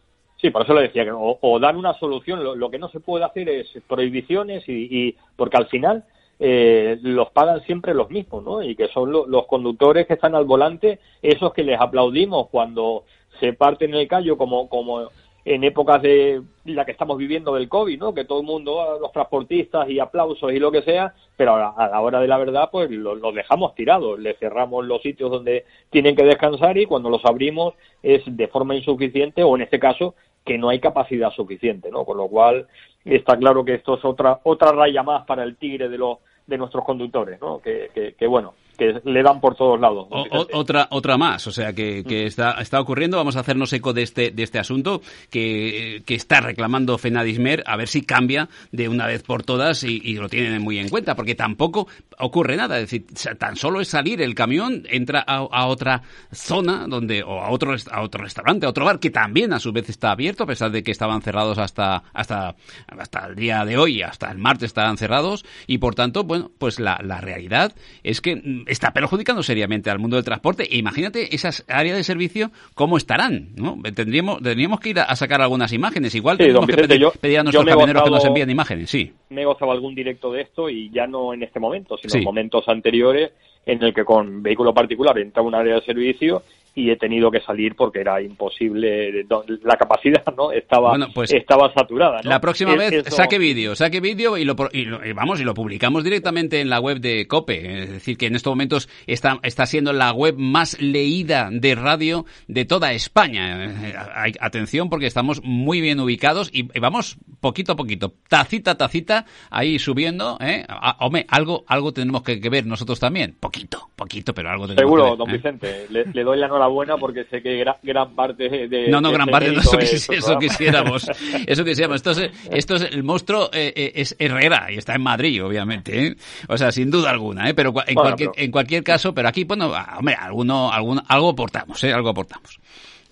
Sí, 0.40 0.50
por 0.50 0.62
eso 0.62 0.74
le 0.74 0.82
decía 0.82 1.04
que 1.04 1.12
o, 1.14 1.58
dan 1.58 1.76
una 1.76 1.94
solución. 1.94 2.44
Lo, 2.44 2.70
que 2.70 2.78
no 2.78 2.88
se 2.90 3.00
puede 3.00 3.24
hacer 3.24 3.48
es 3.48 3.66
prohibiciones 3.88 4.64
y 4.68 5.16
porque 5.34 5.56
al 5.56 5.66
final 5.68 6.04
eh, 6.38 6.98
los 7.02 7.30
pagan 7.30 7.62
siempre 7.62 7.94
los 7.94 8.10
mismos, 8.10 8.44
¿no? 8.44 8.62
Y 8.62 8.76
que 8.76 8.88
son 8.88 9.10
los 9.10 9.46
conductores 9.46 10.06
que 10.06 10.14
están 10.14 10.34
al 10.34 10.44
volante, 10.44 10.98
esos 11.22 11.52
que 11.52 11.64
les 11.64 11.80
aplaudimos 11.80 12.48
cuando 12.48 13.04
se 13.40 13.52
parten 13.52 13.94
el 13.94 14.08
callo, 14.08 14.36
como, 14.36 14.68
como 14.68 15.08
en 15.46 15.62
épocas 15.62 16.02
de 16.02 16.42
la 16.64 16.84
que 16.84 16.90
estamos 16.90 17.16
viviendo 17.16 17.54
del 17.54 17.68
COVID, 17.68 18.00
¿no? 18.00 18.12
Que 18.12 18.24
todo 18.24 18.40
el 18.40 18.46
mundo, 18.46 18.98
los 19.00 19.12
transportistas 19.12 19.88
y 19.88 20.00
aplausos 20.00 20.52
y 20.52 20.58
lo 20.58 20.72
que 20.72 20.82
sea, 20.82 21.14
pero 21.36 21.54
a 21.54 21.88
la, 21.88 22.00
hora 22.00 22.20
de 22.20 22.26
la 22.26 22.36
verdad, 22.36 22.68
pues 22.72 22.90
los 22.90 23.32
dejamos 23.32 23.74
tirados, 23.76 24.18
les 24.18 24.36
cerramos 24.38 24.84
los 24.84 25.00
sitios 25.02 25.30
donde 25.30 25.64
tienen 25.90 26.16
que 26.16 26.24
descansar 26.24 26.76
y 26.78 26.86
cuando 26.86 27.10
los 27.10 27.24
abrimos 27.24 27.74
es 28.02 28.22
de 28.26 28.48
forma 28.48 28.74
insuficiente 28.74 29.44
o 29.44 29.54
en 29.54 29.62
este 29.62 29.78
caso 29.78 30.16
que 30.46 30.56
no 30.56 30.68
hay 30.70 30.80
capacidad 30.80 31.30
suficiente, 31.30 31.90
¿no? 31.90 32.04
Con 32.04 32.16
lo 32.16 32.28
cual 32.28 32.66
está 33.04 33.36
claro 33.36 33.64
que 33.64 33.74
esto 33.74 33.98
es 33.98 34.04
otra 34.04 34.40
otra 34.44 34.72
raya 34.72 35.02
más 35.02 35.26
para 35.26 35.42
el 35.42 35.56
tigre 35.56 35.88
de 35.88 35.98
los 35.98 36.18
de 36.46 36.56
nuestros 36.56 36.84
conductores, 36.84 37.40
¿no? 37.40 37.60
Que, 37.60 37.90
que, 37.92 38.14
que 38.14 38.26
bueno, 38.26 38.54
que 38.76 39.00
le 39.04 39.22
dan 39.22 39.40
por 39.40 39.54
todos 39.54 39.80
lados. 39.80 40.06
otra, 40.52 40.88
otra 40.90 41.16
más, 41.16 41.46
o 41.46 41.52
sea, 41.52 41.72
que, 41.72 42.04
que 42.04 42.26
está, 42.26 42.52
está 42.60 42.80
ocurriendo. 42.80 43.16
Vamos 43.16 43.36
a 43.36 43.40
hacernos 43.40 43.72
eco 43.72 43.92
de 43.92 44.02
este, 44.02 44.30
de 44.30 44.42
este 44.42 44.58
asunto 44.58 45.02
que, 45.30 46.02
que 46.04 46.14
está 46.14 46.40
reclamando 46.40 46.98
Fenadismer, 46.98 47.62
a 47.66 47.76
ver 47.76 47.88
si 47.88 48.02
cambia 48.02 48.48
de 48.72 48.88
una 48.88 49.06
vez 49.06 49.22
por 49.22 49.42
todas 49.42 49.82
y, 49.84 50.16
lo 50.16 50.28
tienen 50.28 50.62
muy 50.62 50.78
en 50.78 50.88
cuenta, 50.88 51.14
porque 51.14 51.34
tampoco 51.34 51.88
ocurre 52.18 52.56
nada. 52.56 52.78
Es 52.78 52.90
decir, 52.90 53.06
tan 53.38 53.56
solo 53.56 53.80
es 53.80 53.88
salir 53.88 54.22
el 54.22 54.34
camión, 54.34 54.84
entra 54.88 55.20
a, 55.20 55.66
otra 55.66 56.02
zona 56.32 56.86
donde, 56.88 57.22
o 57.22 57.40
a 57.40 57.50
otro, 57.50 57.74
a 57.90 58.02
otro 58.02 58.22
restaurante, 58.22 58.66
a 58.66 58.70
otro 58.70 58.84
bar, 58.84 58.98
que 58.98 59.10
también 59.10 59.52
a 59.52 59.60
su 59.60 59.72
vez 59.72 59.88
está 59.88 60.12
abierto, 60.12 60.44
a 60.44 60.46
pesar 60.46 60.70
de 60.70 60.82
que 60.82 60.90
estaban 60.90 61.22
cerrados 61.22 61.58
hasta, 61.58 62.02
hasta, 62.12 62.54
hasta 62.86 63.26
el 63.26 63.36
día 63.36 63.64
de 63.64 63.76
hoy, 63.76 64.02
hasta 64.02 64.30
el 64.30 64.38
martes 64.38 64.66
estaban 64.66 64.96
cerrados, 64.96 65.44
y 65.66 65.78
por 65.78 65.94
tanto, 65.94 66.24
bueno, 66.24 66.50
pues 66.58 66.80
la, 66.80 66.98
la 67.02 67.20
realidad 67.20 67.74
es 68.02 68.20
que 68.20 68.64
está 68.66 68.92
perjudicando 68.92 69.42
seriamente 69.42 69.90
al 69.90 69.98
mundo 69.98 70.16
del 70.16 70.24
transporte. 70.24 70.64
E 70.64 70.76
imagínate 70.76 71.34
esas 71.34 71.64
áreas 71.68 71.96
de 71.96 72.04
servicio 72.04 72.50
cómo 72.74 72.96
estarán, 72.96 73.50
¿no? 73.56 73.78
Tendríamos, 73.94 74.42
tendríamos 74.42 74.80
que 74.80 74.90
ir 74.90 75.00
a, 75.00 75.14
sacar 75.16 75.40
algunas 75.40 75.72
imágenes. 75.72 76.14
Igual 76.14 76.38
tenemos 76.38 76.66
que 76.66 76.76
pedir, 76.76 77.38
a 77.38 77.42
nuestros 77.42 77.64
camioneros 77.64 78.02
que 78.02 78.10
nos 78.10 78.24
envíen 78.24 78.50
imágenes, 78.50 78.90
sí. 78.90 79.12
Me 79.30 79.42
he 79.42 79.44
gozado 79.44 79.72
algún 79.72 79.94
directo 79.94 80.32
de 80.32 80.42
esto 80.42 80.68
y 80.68 80.90
ya 80.90 81.06
no 81.06 81.32
en 81.32 81.42
este 81.42 81.60
momento, 81.60 81.96
sino 81.96 82.14
en 82.14 82.24
momentos 82.24 82.68
anteriores 82.68 83.32
en 83.64 83.82
el 83.82 83.92
que 83.92 84.04
con 84.04 84.42
vehículo 84.42 84.72
particular 84.72 85.18
entra 85.18 85.42
un 85.42 85.54
área 85.54 85.76
de 85.76 85.82
servicio 85.82 86.42
y 86.76 86.90
he 86.90 86.96
tenido 86.96 87.32
que 87.32 87.40
salir 87.40 87.74
porque 87.74 88.00
era 88.00 88.22
imposible 88.22 89.26
la 89.64 89.76
capacidad 89.76 90.22
no 90.36 90.52
estaba 90.52 90.96
pues, 91.12 91.32
estaba 91.32 91.72
saturada 91.72 92.20
la 92.22 92.40
próxima 92.40 92.76
vez 92.76 93.04
saque 93.08 93.38
vídeo 93.38 93.74
saque 93.74 94.00
vídeo 94.00 94.36
y 94.36 94.44
lo, 94.44 94.54
y 94.72 95.12
vamos 95.12 95.40
y 95.40 95.44
lo 95.44 95.54
publicamos 95.54 96.04
directamente 96.04 96.60
en 96.60 96.68
la 96.68 96.80
web 96.80 97.00
de 97.00 97.26
Cope. 97.26 97.82
Es 97.82 97.90
decir 97.90 98.16
que 98.16 98.26
en 98.26 98.36
estos 98.36 98.50
momentos 98.52 98.88
está 99.06 99.38
está 99.42 99.66
siendo 99.66 99.92
la 99.92 100.12
web 100.12 100.36
más 100.38 100.80
leída 100.80 101.48
de 101.50 101.74
radio 101.74 102.24
de 102.46 102.64
toda 102.64 102.92
España. 102.92 104.04
Hay, 104.14 104.32
atención 104.40 104.88
porque 104.88 105.06
estamos 105.06 105.42
muy 105.42 105.80
bien 105.80 106.00
ubicados 106.00 106.50
y, 106.52 106.68
vamos 106.78 107.18
poquito 107.40 107.72
a 107.72 107.76
poquito 107.76 108.14
tacita 108.28 108.76
tacita 108.76 109.24
ahí 109.50 109.78
subiendo 109.78 110.38
¿eh? 110.40 110.64
hombre 111.00 111.26
algo 111.28 111.64
algo 111.66 111.92
tenemos 111.92 112.22
que, 112.22 112.36
ver 112.50 112.66
nosotros 112.66 113.00
también. 113.00 113.36
Poquito 113.38 113.90
poquito 113.96 114.34
pero 114.34 114.50
algo 114.50 114.66
tenemos 114.66 114.82
seguro 114.82 115.04
que 115.04 115.10
ver, 115.10 115.18
don 115.18 115.30
¿eh? 115.30 115.32
Vicente 115.32 115.86
le, 115.90 116.04
le 116.04 116.24
doy 116.24 116.38
la 116.38 116.48
buena 116.66 116.96
porque 116.96 117.24
sé 117.24 117.42
que 117.42 117.64
gran, 117.82 118.14
parte 118.14 118.48
de... 118.48 118.88
No, 118.88 119.00
no, 119.00 119.10
gran 119.10 119.28
parte, 119.28 119.52
no, 119.52 119.60
eso, 119.60 119.78
eso, 120.12 120.38
quisiéramos. 120.38 121.08
Eso 121.46 121.64
quisiéramos. 121.64 121.96
Esto 121.96 122.10
es, 122.10 122.30
esto 122.50 122.74
es 122.76 122.82
el 122.82 123.02
monstruo 123.02 123.50
eh, 123.52 123.72
eh, 123.74 123.92
es 123.94 124.16
Herrera 124.18 124.70
y 124.70 124.76
está 124.76 124.94
en 124.94 125.02
Madrid, 125.02 125.44
obviamente. 125.44 126.06
¿eh? 126.06 126.16
O 126.48 126.56
sea, 126.56 126.72
sin 126.72 126.90
duda 126.90 127.10
alguna, 127.10 127.48
¿eh? 127.48 127.54
pero 127.54 127.72
en, 127.86 127.94
cualquier, 127.94 128.30
en 128.36 128.50
cualquier 128.50 128.82
caso, 128.82 129.14
pero 129.14 129.28
aquí, 129.28 129.44
bueno, 129.44 129.72
ah, 129.74 129.96
hombre, 129.98 130.14
alguno, 130.14 130.70
alguno, 130.72 131.02
algo 131.08 131.30
aportamos, 131.30 131.82
¿eh? 131.84 131.92
Algo 131.92 132.10
aportamos. 132.10 132.58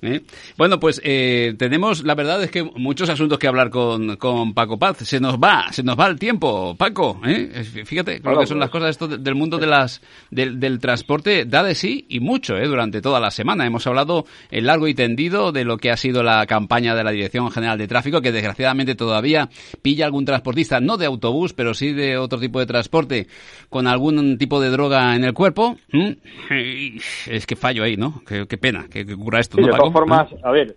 ¿Eh? 0.07 0.23
Bueno, 0.57 0.81
pues 0.81 1.01
eh, 1.05 1.55
tenemos, 1.59 2.05
la 2.05 2.15
verdad 2.15 2.43
es 2.43 2.51
que 2.51 2.63
muchos 2.63 3.09
asuntos 3.09 3.39
que 3.39 3.47
hablar 3.47 3.71
con, 3.71 4.17
con 4.17 4.55
Paco 4.55 4.79
Paz. 4.79 4.99
Se 4.99 5.21
nos 5.21 5.39
va, 5.39 5.73
se 5.73 5.83
nos 5.83 5.99
va 5.99 6.07
el 6.07 6.19
tiempo, 6.19 6.75
Paco. 6.77 7.21
¿eh? 7.27 7.65
Fíjate 7.85 8.21
creo 8.21 8.41
que 8.41 8.47
son 8.47 8.59
las 8.59 8.71
cosas 8.71 8.91
esto 8.91 9.09
del 9.09 9.35
mundo 9.35 9.59
de 9.59 9.67
las, 9.67 10.01
del, 10.31 10.59
del, 10.61 10.79
transporte, 10.79 11.45
da 11.45 11.63
de 11.63 11.75
sí 11.75 12.07
y 12.09 12.21
mucho 12.21 12.57
¿eh? 12.57 12.67
durante 12.67 13.01
toda 13.01 13.21
la 13.21 13.31
semana. 13.31 13.67
Hemos 13.67 13.87
hablado 13.87 14.27
en 14.51 14.67
largo 14.67 14.89
y 14.89 14.95
tendido 14.95 15.53
de 15.53 15.65
lo 15.65 15.77
que 15.79 15.91
ha 15.91 15.97
sido 15.97 16.23
la 16.23 16.47
campaña 16.47 16.95
de 16.95 17.05
la 17.05 17.11
Dirección 17.11 17.51
General 17.51 17.79
de 17.79 17.89
Tráfico, 17.89 18.21
que 18.21 18.33
desgraciadamente 18.33 18.95
todavía 18.95 19.49
pilla 19.83 20.07
algún 20.07 20.25
transportista, 20.25 20.81
no 20.81 20.97
de 20.97 21.07
autobús, 21.07 21.53
pero 21.53 21.75
sí 21.75 21.93
de 21.93 22.19
otro 22.19 22.39
tipo 22.39 22.61
de 22.61 22.67
transporte, 22.67 23.27
con 23.69 23.87
algún 23.87 24.39
tipo 24.39 24.61
de 24.61 24.71
droga 24.71 25.15
en 25.17 25.25
el 25.25 25.35
cuerpo. 25.35 25.77
Es 27.27 27.47
que 27.47 27.57
fallo 27.57 27.85
ahí, 27.85 27.97
¿no? 27.97 28.23
Qué, 28.27 28.47
pena 28.59 28.87
que, 28.91 29.05
ocurra 29.15 29.41
esto, 29.41 29.61
¿no, 29.61 29.69
Paco? 29.69 29.93
Formas, 29.95 30.29
a 30.43 30.51
ver, 30.51 30.75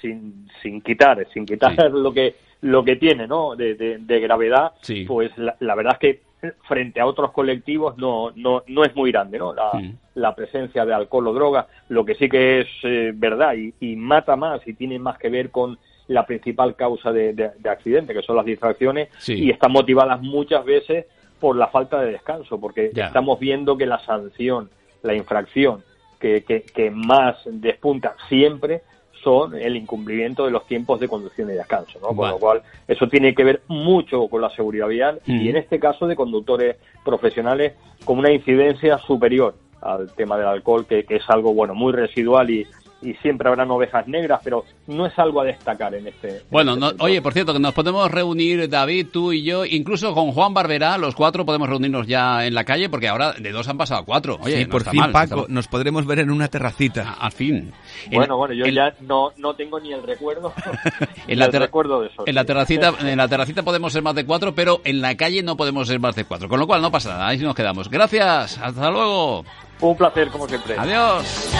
sin, 0.00 0.48
sin 0.60 0.80
quitar, 0.82 1.24
sin 1.32 1.46
quitar 1.46 1.90
lo 1.92 2.12
que 2.12 2.34
lo 2.62 2.84
que 2.84 2.96
tiene, 2.96 3.26
¿no? 3.26 3.56
De, 3.56 3.74
de, 3.74 4.20
gravedad, 4.20 4.72
pues 5.06 5.30
la, 5.38 5.74
verdad 5.74 5.94
es 5.94 5.98
que 5.98 6.54
frente 6.68 7.00
a 7.00 7.06
otros 7.06 7.32
colectivos 7.32 7.96
no 7.96 8.32
no 8.34 8.64
no 8.66 8.84
es 8.84 8.94
muy 8.96 9.12
grande, 9.12 9.38
¿no? 9.38 9.54
La, 9.54 9.70
la 10.14 10.34
presencia 10.34 10.84
de 10.84 10.92
alcohol 10.92 11.28
o 11.28 11.32
droga, 11.32 11.68
lo 11.88 12.04
que 12.04 12.16
sí 12.16 12.28
que 12.28 12.60
es 12.60 12.68
eh, 12.82 13.12
verdad 13.14 13.54
y, 13.54 13.72
y, 13.80 13.96
mata 13.96 14.36
más 14.36 14.60
y 14.66 14.74
tiene 14.74 14.98
más 14.98 15.16
que 15.16 15.30
ver 15.30 15.50
con 15.50 15.78
la 16.08 16.26
principal 16.26 16.74
causa 16.74 17.12
de, 17.12 17.32
de 17.32 17.70
accidente, 17.70 18.12
que 18.12 18.22
son 18.22 18.34
las 18.34 18.44
distracciones, 18.44 19.08
y 19.28 19.48
están 19.48 19.70
motivadas 19.70 20.20
muchas 20.20 20.64
veces 20.64 21.06
por 21.38 21.54
la 21.56 21.68
falta 21.68 22.00
de 22.00 22.10
descanso, 22.10 22.60
porque 22.60 22.90
estamos 22.92 23.38
viendo 23.38 23.78
que 23.78 23.86
la 23.86 24.00
sanción, 24.00 24.68
la 25.02 25.14
infracción 25.14 25.84
que, 26.20 26.90
más 26.92 27.36
despunta 27.46 28.14
siempre 28.28 28.82
son 29.24 29.54
el 29.54 29.76
incumplimiento 29.76 30.44
de 30.44 30.50
los 30.50 30.66
tiempos 30.66 31.00
de 31.00 31.08
conducción 31.08 31.50
y 31.50 31.54
descanso, 31.54 31.98
¿no? 32.00 32.14
Con 32.14 32.30
lo 32.30 32.38
cual, 32.38 32.62
eso 32.88 33.08
tiene 33.08 33.34
que 33.34 33.44
ver 33.44 33.62
mucho 33.68 34.28
con 34.28 34.40
la 34.40 34.50
seguridad 34.50 34.88
vial 34.88 35.20
y 35.26 35.48
en 35.48 35.56
este 35.56 35.78
caso 35.78 36.06
de 36.06 36.16
conductores 36.16 36.76
profesionales 37.04 37.74
con 38.04 38.18
una 38.18 38.32
incidencia 38.32 38.98
superior 38.98 39.54
al 39.82 40.12
tema 40.14 40.36
del 40.36 40.46
alcohol, 40.46 40.86
que, 40.86 41.04
que 41.04 41.16
es 41.16 41.24
algo, 41.28 41.54
bueno, 41.54 41.74
muy 41.74 41.92
residual 41.92 42.50
y, 42.50 42.66
y 43.02 43.14
siempre 43.14 43.48
habrán 43.48 43.70
ovejas 43.70 44.06
negras, 44.06 44.40
pero 44.42 44.64
no 44.86 45.06
es 45.06 45.18
algo 45.18 45.40
a 45.40 45.44
destacar 45.44 45.94
en 45.94 46.08
este. 46.08 46.42
Bueno, 46.50 46.74
este 46.74 47.02
oye, 47.02 47.22
por 47.22 47.32
cierto, 47.32 47.52
que 47.52 47.58
nos 47.58 47.74
podemos 47.74 48.10
reunir, 48.10 48.68
David, 48.68 49.08
tú 49.12 49.32
y 49.32 49.42
yo, 49.42 49.64
incluso 49.64 50.14
con 50.14 50.32
Juan 50.32 50.54
Barberá, 50.54 50.98
los 50.98 51.14
cuatro 51.14 51.44
podemos 51.44 51.68
reunirnos 51.68 52.06
ya 52.06 52.46
en 52.46 52.54
la 52.54 52.64
calle, 52.64 52.88
porque 52.88 53.08
ahora 53.08 53.32
de 53.32 53.52
dos 53.52 53.68
han 53.68 53.78
pasado 53.78 54.00
a 54.02 54.04
cuatro. 54.04 54.38
Oye, 54.42 54.58
sí, 54.58 54.64
por 54.66 54.84
fin, 54.84 55.02
Paco, 55.12 55.46
nos 55.48 55.68
podremos 55.68 56.06
ver 56.06 56.20
en 56.20 56.30
una 56.30 56.48
terracita. 56.48 57.16
al 57.18 57.32
fin. 57.32 57.72
Bueno, 58.12 58.36
bueno, 58.36 58.54
yo 58.54 58.66
ya 58.66 58.94
no, 59.00 59.32
no 59.36 59.54
tengo 59.54 59.80
ni 59.80 59.92
el 59.92 60.02
recuerdo. 60.02 60.52
en 61.26 61.38
la 61.38 61.48
recuerdo 61.48 62.00
de 62.00 62.08
eso. 62.08 62.24
En 62.26 62.34
la 62.34 62.44
terracita, 62.44 62.92
en 63.00 63.16
la 63.16 63.28
terracita 63.28 63.62
podemos 63.62 63.92
ser 63.92 64.02
más 64.02 64.14
de 64.14 64.24
cuatro, 64.24 64.54
pero 64.54 64.80
en 64.84 65.00
la 65.00 65.16
calle 65.16 65.42
no 65.42 65.56
podemos 65.56 65.88
ser 65.88 66.00
más 66.00 66.14
de 66.14 66.24
cuatro. 66.24 66.48
Con 66.48 66.58
lo 66.58 66.66
cual 66.66 66.82
no 66.82 66.90
pasa 66.90 67.10
nada, 67.10 67.28
ahí 67.28 67.38
nos 67.38 67.54
quedamos. 67.54 67.88
Gracias, 67.88 68.58
hasta 68.58 68.90
luego. 68.90 69.44
Un 69.80 69.96
placer, 69.96 70.28
como 70.28 70.46
siempre. 70.46 70.74
Adiós. 70.76 71.50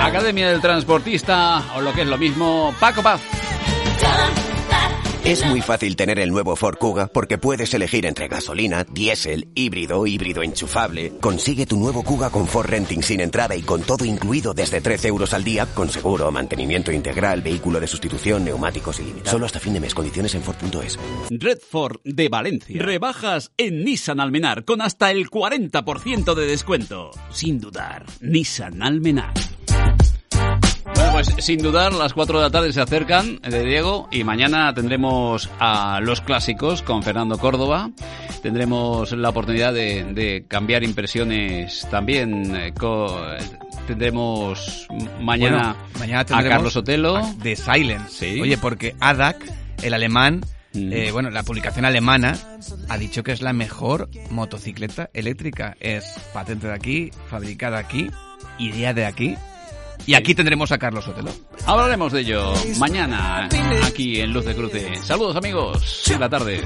Academia 0.00 0.48
del 0.48 0.60
Transportista, 0.60 1.62
o 1.76 1.80
lo 1.80 1.92
que 1.92 2.02
es 2.02 2.08
lo 2.08 2.18
mismo, 2.18 2.74
Paco 2.78 3.02
Paz. 3.02 3.20
Es 5.26 5.44
muy 5.44 5.60
fácil 5.60 5.96
tener 5.96 6.20
el 6.20 6.30
nuevo 6.30 6.54
Ford 6.54 6.76
Kuga 6.78 7.08
porque 7.08 7.36
puedes 7.36 7.74
elegir 7.74 8.06
entre 8.06 8.28
gasolina, 8.28 8.84
diésel, 8.84 9.48
híbrido, 9.56 10.06
híbrido 10.06 10.44
enchufable. 10.44 11.14
Consigue 11.20 11.66
tu 11.66 11.76
nuevo 11.76 12.04
Kuga 12.04 12.30
con 12.30 12.46
Ford 12.46 12.68
Renting 12.68 13.02
sin 13.02 13.18
entrada 13.18 13.56
y 13.56 13.62
con 13.62 13.82
todo 13.82 14.04
incluido 14.04 14.54
desde 14.54 14.80
13 14.80 15.08
euros 15.08 15.34
al 15.34 15.42
día, 15.42 15.66
con 15.66 15.90
seguro, 15.90 16.30
mantenimiento 16.30 16.92
integral, 16.92 17.42
vehículo 17.42 17.80
de 17.80 17.88
sustitución, 17.88 18.44
neumáticos 18.44 19.00
ilimitados. 19.00 19.32
Solo 19.32 19.46
hasta 19.46 19.58
fin 19.58 19.74
de 19.74 19.80
mes. 19.80 19.96
Condiciones 19.96 20.32
en 20.36 20.42
Ford.es. 20.42 20.96
Red 21.28 21.58
Ford 21.68 21.96
de 22.04 22.28
Valencia. 22.28 22.80
Rebajas 22.80 23.50
en 23.56 23.84
Nissan 23.84 24.20
Almenar 24.20 24.64
con 24.64 24.80
hasta 24.80 25.10
el 25.10 25.28
40% 25.28 26.34
de 26.34 26.46
descuento. 26.46 27.10
Sin 27.30 27.58
dudar, 27.58 28.06
Nissan 28.20 28.80
Almenar. 28.80 29.34
Bueno, 30.96 31.12
pues 31.12 31.44
sin 31.44 31.60
dudar, 31.60 31.92
las 31.92 32.14
4 32.14 32.38
de 32.38 32.44
la 32.44 32.50
tarde 32.50 32.72
se 32.72 32.80
acercan 32.80 33.40
de 33.42 33.64
Diego 33.64 34.08
y 34.10 34.24
mañana 34.24 34.72
tendremos 34.72 35.50
a 35.58 36.00
los 36.00 36.22
clásicos 36.22 36.82
con 36.82 37.02
Fernando 37.02 37.38
Córdoba. 37.38 37.90
Tendremos 38.42 39.12
la 39.12 39.28
oportunidad 39.28 39.74
de, 39.74 40.44
cambiar 40.48 40.84
impresiones 40.84 41.86
también. 41.90 42.56
Eh, 42.56 42.72
tendremos 43.86 44.88
mañana, 45.20 45.76
mañana 45.98 46.20
a 46.20 46.42
Carlos 46.42 46.76
Otelo. 46.76 47.20
De 47.42 47.56
Silence. 47.56 48.40
Oye, 48.40 48.56
porque 48.56 48.94
ADAC, 49.00 49.36
el 49.82 49.92
alemán, 49.92 50.40
mm. 50.72 50.92
eh, 50.92 51.12
bueno, 51.12 51.28
la 51.30 51.42
publicación 51.42 51.84
alemana 51.84 52.38
ha 52.88 52.96
dicho 52.96 53.22
que 53.22 53.32
es 53.32 53.42
la 53.42 53.52
mejor 53.52 54.08
motocicleta 54.30 55.10
eléctrica. 55.12 55.76
Es 55.80 56.14
patente 56.32 56.68
de 56.68 56.74
aquí, 56.74 57.10
fabricada 57.28 57.78
aquí, 57.78 58.10
idea 58.58 58.94
de 58.94 59.04
aquí 59.04 59.36
y 60.04 60.14
aquí 60.14 60.34
tendremos 60.34 60.70
a 60.72 60.78
Carlos 60.78 61.04
Sotelo. 61.04 61.30
Hablaremos 61.64 62.12
de 62.12 62.20
ello 62.20 62.52
mañana 62.78 63.48
aquí 63.84 64.20
en 64.20 64.32
Luz 64.32 64.44
de 64.44 64.54
Cruce. 64.54 64.94
Saludos 65.02 65.36
amigos, 65.36 66.02
en 66.10 66.20
la 66.20 66.28
tarde. 66.28 66.62